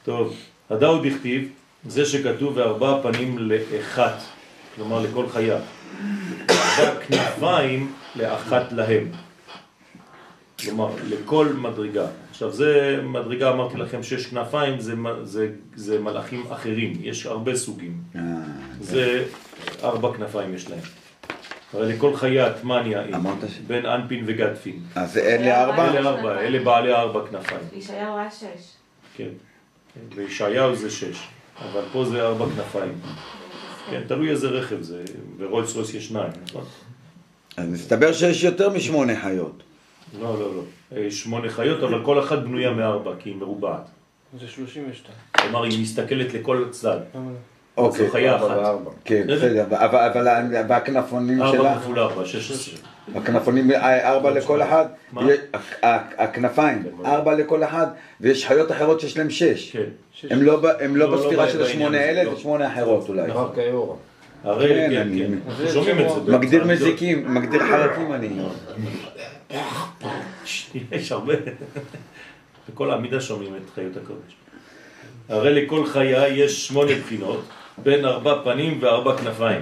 [0.04, 0.36] טוב,
[0.70, 1.50] הדאוד הכתיב,
[1.88, 4.22] זה שכתוב וארבע פנים לאחת,
[4.76, 5.58] כלומר לכל חיה.
[6.50, 9.08] ארבע כנפיים לאחת להם.
[10.60, 12.06] כלומר, לכל מדרגה.
[12.42, 14.94] עכשיו, זה מדרגה, אמרתי לכם, שש כנפיים, זה,
[15.24, 18.02] זה, זה מלאכים אחרים, יש הרבה סוגים.
[18.16, 18.22] אה,
[18.82, 19.24] זה
[19.84, 20.80] ארבע כנפיים יש להם.
[21.74, 24.80] הרי לכל חיה טמניה היא, אמרת ש- בין אנפין וגדפין.
[24.96, 25.92] אז אלה ארבע?
[25.98, 27.62] אלה ארבע, אלה בעלי ארבע כנפיים.
[27.74, 28.46] ישעיהו ראה שש.
[29.16, 29.30] כן.
[29.94, 31.28] כן, וישעיהו זה שש,
[31.72, 33.00] אבל פה זה ארבע כנפיים.
[33.92, 35.04] כן, תלוי איזה רכב זה,
[35.38, 36.66] ורולס רויס יש שניים, נכון?
[37.58, 39.64] אז מסתבר שיש יותר משמונה חיות.
[40.20, 40.62] לא, לא, לא.
[40.98, 43.82] אה, שמונה חיות, אבל כל אחת בנויה מארבע, כי היא מרובעת.
[44.40, 44.96] זה 32.
[45.38, 46.98] כלומר, היא מסתכלת לכל צד.
[47.16, 47.38] למה לא?
[47.78, 48.06] אוקיי.
[48.06, 48.58] זו חיה אחת.
[49.06, 52.76] כן, בסדר, אבל- אבל ה- והכנפונים ארבע שלה, כפול ארבע, שש עשרה.
[53.16, 55.22] הכנפונים אה, ארבע לכל אחד, מה?
[56.18, 57.88] הכנפיים ארבע לכל אחד,
[58.22, 59.72] ויש חיות אחרות שיש להם שש.
[59.72, 59.84] כן.
[60.30, 62.34] הם לא לא, לא לא בספירה של השמונה האלה, לא.
[62.36, 63.28] זה שמונה אחרות אולי.
[63.28, 63.96] נכון, כאורה.
[64.44, 65.10] הרי, כן, כן,
[65.58, 65.72] כן.
[65.74, 66.38] שומעים את זה.
[66.38, 66.66] מגדיר.
[66.66, 68.30] מזיקים, מגדיר חרקים אני.
[70.92, 71.34] יש הרבה.
[72.70, 74.36] בכל העמידה שומעים את חיות הקודש.
[75.30, 77.44] הרי לכל חיה יש שמונה בחינות,
[77.78, 79.62] בין ארבע פנים וארבע כנפיים.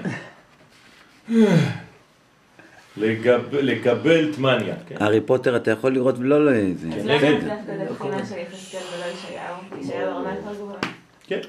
[2.98, 4.76] לגב, לקבל טמניה.
[4.88, 4.96] כן?
[5.00, 6.88] הארי פוטר אתה יכול לראות ולא לא זה.
[6.88, 7.44] אז נגד.
[7.44, 9.84] למה דווקא לבחינה של יחזקאל ולא ישעיהו?
[9.84, 10.80] ישעיהו ברמה יותר גבוהה.
[11.28, 11.40] כן.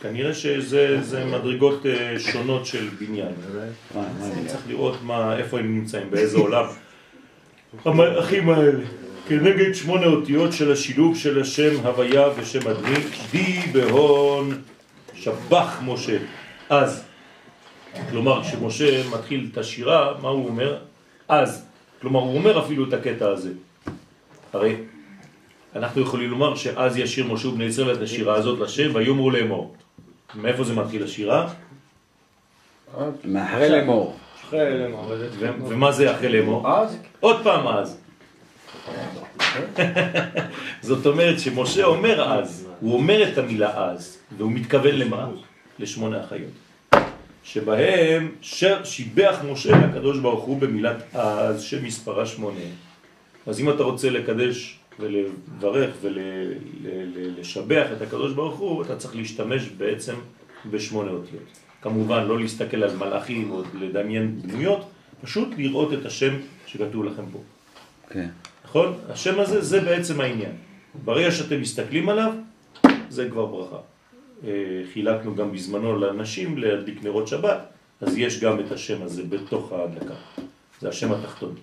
[0.00, 3.32] כנראה שזה זה מדרגות אה, שונות של בניין.
[4.46, 6.64] צריך לראות מה, איפה הם נמצאים, באיזה עולם.
[7.84, 8.84] המלאכים האלה,
[9.28, 12.96] כנגד שמונה אותיות של השילוב של השם הוויה ושם אדמי,
[13.32, 14.62] די בהון
[15.14, 16.18] שבח משה.
[16.68, 17.04] אז,
[18.10, 20.78] כלומר, כשמשה מתחיל את השירה, מה הוא אומר?
[21.28, 21.66] אז.
[22.00, 23.50] כלומר, הוא אומר אפילו את הקטע הזה.
[24.52, 24.76] הרי
[25.76, 29.74] אנחנו יכולים לומר שאז ישיר משה ובני ישראל את השירה הזאת לשם ויאמרו לאמור.
[30.34, 31.48] מאיפה זה מתחיל השירה?
[33.24, 34.16] מאחרי לאמור.
[34.52, 34.92] אחרי
[35.68, 36.68] ומה זה אחרי לאמור?
[36.68, 36.98] אז?
[37.20, 37.98] עוד פעם אז.
[40.80, 45.28] זאת אומרת שמשה אומר אז, הוא אומר את המילה אז, והוא מתכוון למה?
[45.78, 46.50] לשמונה החיות.
[47.44, 52.60] שבהם שר שיבח משה לקדוש ברוך הוא במילת אז שמספרה שמונה.
[53.46, 60.14] אז אם אתה רוצה לקדש ולברך ולשבח את הקדוש ברוך הוא, אתה צריך להשתמש בעצם
[60.70, 61.61] בשמונה אותיות.
[61.82, 64.90] כמובן, לא להסתכל על מלאכים או לדמיין דמויות,
[65.22, 66.34] פשוט לראות את השם
[66.66, 67.38] שכתוב לכם פה.
[68.10, 68.28] כן.
[68.64, 68.98] נכון?
[69.08, 70.52] השם הזה, זה בעצם העניין.
[71.04, 72.32] ברגע שאתם מסתכלים עליו,
[73.08, 73.76] זה כבר ברכה.
[74.44, 74.50] אה,
[74.92, 77.58] חילקנו גם בזמנו לאנשים להדליק נרות שבת,
[78.00, 80.14] אז יש גם את השם הזה בתוך ההדלקה.
[80.80, 81.54] זה השם התחתון.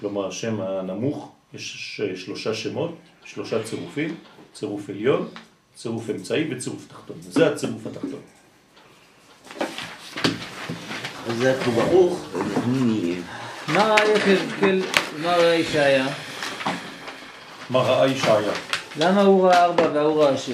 [0.00, 2.94] כלומר, השם הנמוך, יש שלושה שמות,
[3.24, 4.14] שלושה צירופים,
[4.52, 5.28] צירוף עליון,
[5.74, 7.16] צירוף אמצעי וצירוף תחתון.
[7.20, 8.20] זה הצירוף התחתון.
[11.28, 12.20] אז זה פה ברוך.
[13.68, 14.82] מה ראה יחזקאל,
[15.22, 16.06] מה ראה ישעיה?
[17.70, 18.52] מה ראה ישעיה?
[18.98, 20.50] למה הוא ראה ארבע והוא ראה שש?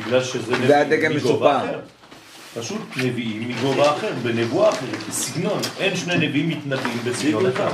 [0.00, 1.56] בגלל שזה זה הדגם מגובה מסופר.
[1.56, 1.80] אחר.
[2.60, 5.60] פשוט נביאים מגובה אחר, בנבואה אחרת, בסגנון.
[5.80, 7.70] אין שני נביאים מתנבאים בסגנון אחד.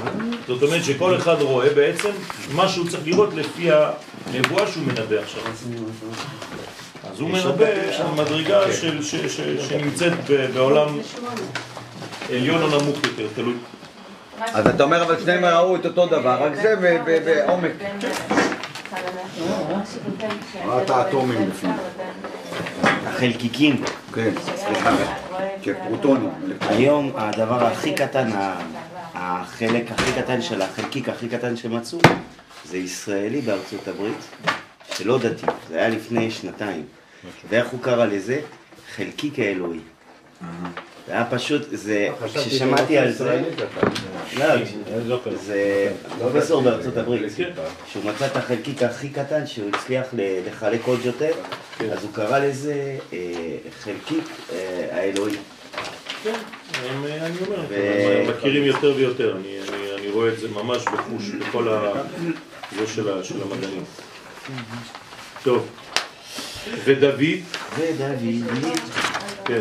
[0.46, 2.10] זאת אומרת שכל אחד רואה בעצם
[2.54, 5.42] מה שהוא צריך לראות לפי הנבואה שהוא מנבא עכשיו.
[7.12, 7.66] אז הוא מנבא
[7.98, 10.98] על מדרגה של- ש- ש- שנמצאת ב- בעולם
[12.30, 13.54] עליון או נמוך יותר, תלוי.
[14.46, 17.70] אז אתה אומר, אבל שניהם ראו את אותו דבר, רק זה ב- ב- בעומק.
[20.66, 21.74] ראית האטומים בפנים.
[23.06, 23.82] החלקיקים.
[24.14, 24.90] כן, סליחה,
[25.62, 26.30] כפרוטונים.
[26.68, 28.30] היום הדבר הכי קטן,
[29.14, 31.98] החלק הכי קטן של החלקיק הכי קטן שמצאו,
[32.64, 34.18] זה ישראלי בארצות הברית,
[34.94, 36.84] שלא דתי, זה היה לפני שנתיים.
[37.48, 38.40] ואיך הוא קרא לזה?
[38.94, 39.80] חלקיק האלוהי.
[41.06, 43.42] זה היה פשוט, זה, כששמעתי על זה,
[45.06, 47.32] לא, זה פרופסור בארצות הברית,
[47.92, 50.06] שהוא מצא את החלקיק הכי קטן שהוא הצליח
[50.46, 51.32] לחלק עוד יותר,
[51.92, 55.36] אז הוא קרא לזה אה, חלקיק אה, האלוהי.
[56.22, 56.34] כן,
[56.74, 57.62] אה, אני אומר,
[58.30, 61.92] מכירים יותר ויותר, אני, רואה את זה ממש בחוש, בכל ה...
[62.76, 63.08] זה של
[63.42, 63.84] המדענים.
[65.42, 65.68] טוב,
[66.84, 67.20] ודוד,
[67.78, 68.78] ודוד,
[69.44, 69.60] כן.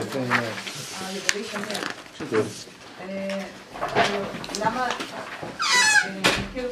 [2.31, 2.38] כן.
[3.01, 3.41] אה,
[3.93, 4.23] כאילו,
[4.65, 4.88] למה,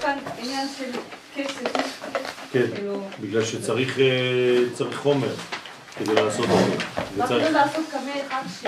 [0.01, 0.91] כאן עניין של
[1.35, 1.97] כסף,
[2.51, 5.33] כן, כאילו, בגלל שצריך אה, צריך חומר
[5.97, 6.75] כדי לעשות את זה.
[7.17, 8.65] לא יכולים לעשות קמע אחד ש...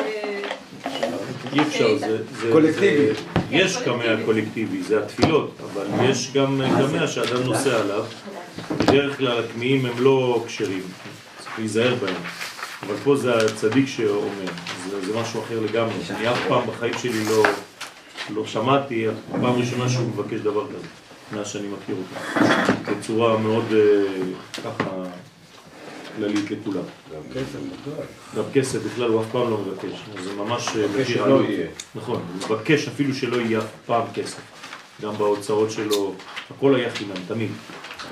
[1.53, 2.18] אי אפשר, זה...
[2.52, 3.11] קולקטיבי.
[3.52, 8.06] יש קמע קולקטיבי, זה התפילות, אבל יש גם קמע שאדם נוסע עליו.
[8.77, 10.84] בדרך כלל הקמעים הם לא כשרים,
[11.57, 12.21] להיזהר בהם.
[12.84, 14.45] אבל פה זה הצדיק שאומר,
[14.89, 15.93] זה, זה משהו אחר לגמרי.
[16.09, 17.43] אני אף פעם בחיים שלי לא,
[18.34, 20.88] לא שמעתי, פעם ראשונה שהוא מבקש דבר כזה,
[21.31, 22.45] מאז שאני מכיר אותו.
[22.99, 24.03] בצורה מאוד אה,
[24.63, 24.89] ככה
[26.15, 26.84] כללית לכולם.
[28.35, 31.41] גם כסף בכלל הוא אף פעם לא מבקש, זה ממש אה, מחיר שלא.
[31.43, 31.67] יהיה.
[31.95, 34.41] נכון, הוא מבקש אפילו שלא יהיה אף פעם כסף.
[35.01, 36.13] גם בהוצאות שלו,
[36.55, 37.49] הכל היה חינם, תמיד.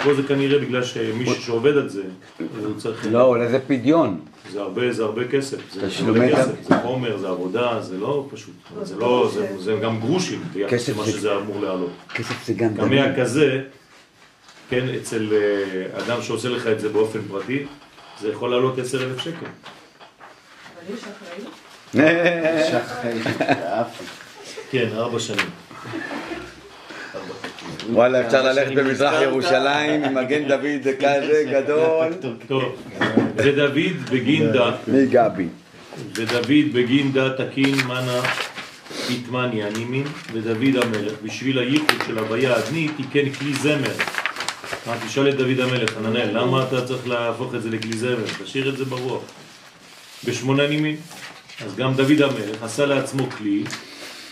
[0.03, 2.03] פה זה כנראה בגלל שמישהו שעובד על זה,
[2.39, 3.07] הוא צריך...
[3.11, 4.19] לא, אולי זה פדיון.
[4.51, 5.57] זה הרבה, זה הרבה כסף.
[5.73, 6.31] זה הרבה.
[6.31, 8.53] כסף, זה חומר, זה עבודה, זה לא פשוט.
[8.81, 11.91] זה לא, זה, זה גם גרושים ביחס כסף למה זה- שזה אמור לעלות.
[12.15, 13.15] כסף זה גם קמע דמים.
[13.17, 13.61] כזה,
[14.69, 17.65] כן, אצל אה, אדם שעושה לך את זה באופן פרטי,
[18.21, 19.45] זה יכול לעלות עשר אלף שקל.
[20.87, 23.27] אבל יש אחריות.
[24.71, 25.45] כן, ארבע שנים.
[27.91, 32.13] וואלה, אפשר ללכת במזרח ירושלים עם מגן דוד כזה גדול.
[32.47, 32.63] טוב,
[33.35, 33.71] ודוד
[34.11, 35.47] בגין דה, מי גבי?
[36.15, 38.21] ודוד בגין דה תקין מנה
[39.09, 40.03] איתמני הנימין,
[40.33, 43.93] ודוד המלך, בשביל הייחוד של הוויה אדני, תיקן כלי זמר.
[45.07, 48.25] תשאל את דוד המלך, חננאל, למה אתה צריך להפוך את זה לכלי זמר?
[48.43, 49.23] תשאיר את זה ברוח.
[50.25, 50.95] בשמונה נימין.
[51.65, 53.63] אז גם דוד המלך עשה לעצמו כלי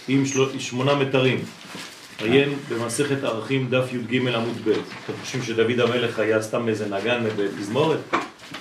[0.07, 0.23] עם.
[0.59, 1.39] שמונה מתרים.
[2.19, 4.69] עיין במסכת ערכים דף י"ג עמוד ב'.
[4.69, 7.99] אתם חושבים שדוד המלך היה סתם איזה נגן בתזמורת?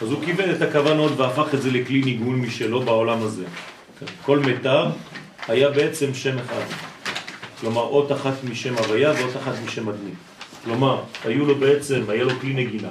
[0.02, 3.44] אז הוא קיבל את הכוונות והפך את זה לכלי ניגון משלו בעולם הזה.
[4.22, 4.86] כל מתר
[5.48, 6.64] היה בעצם שם אחד.
[7.60, 10.10] כלומר, אות אחת משם הוויה ואות אחת משם אדמי.
[10.64, 12.88] כלומר, היו לו בעצם, היה לו כלי נגינה,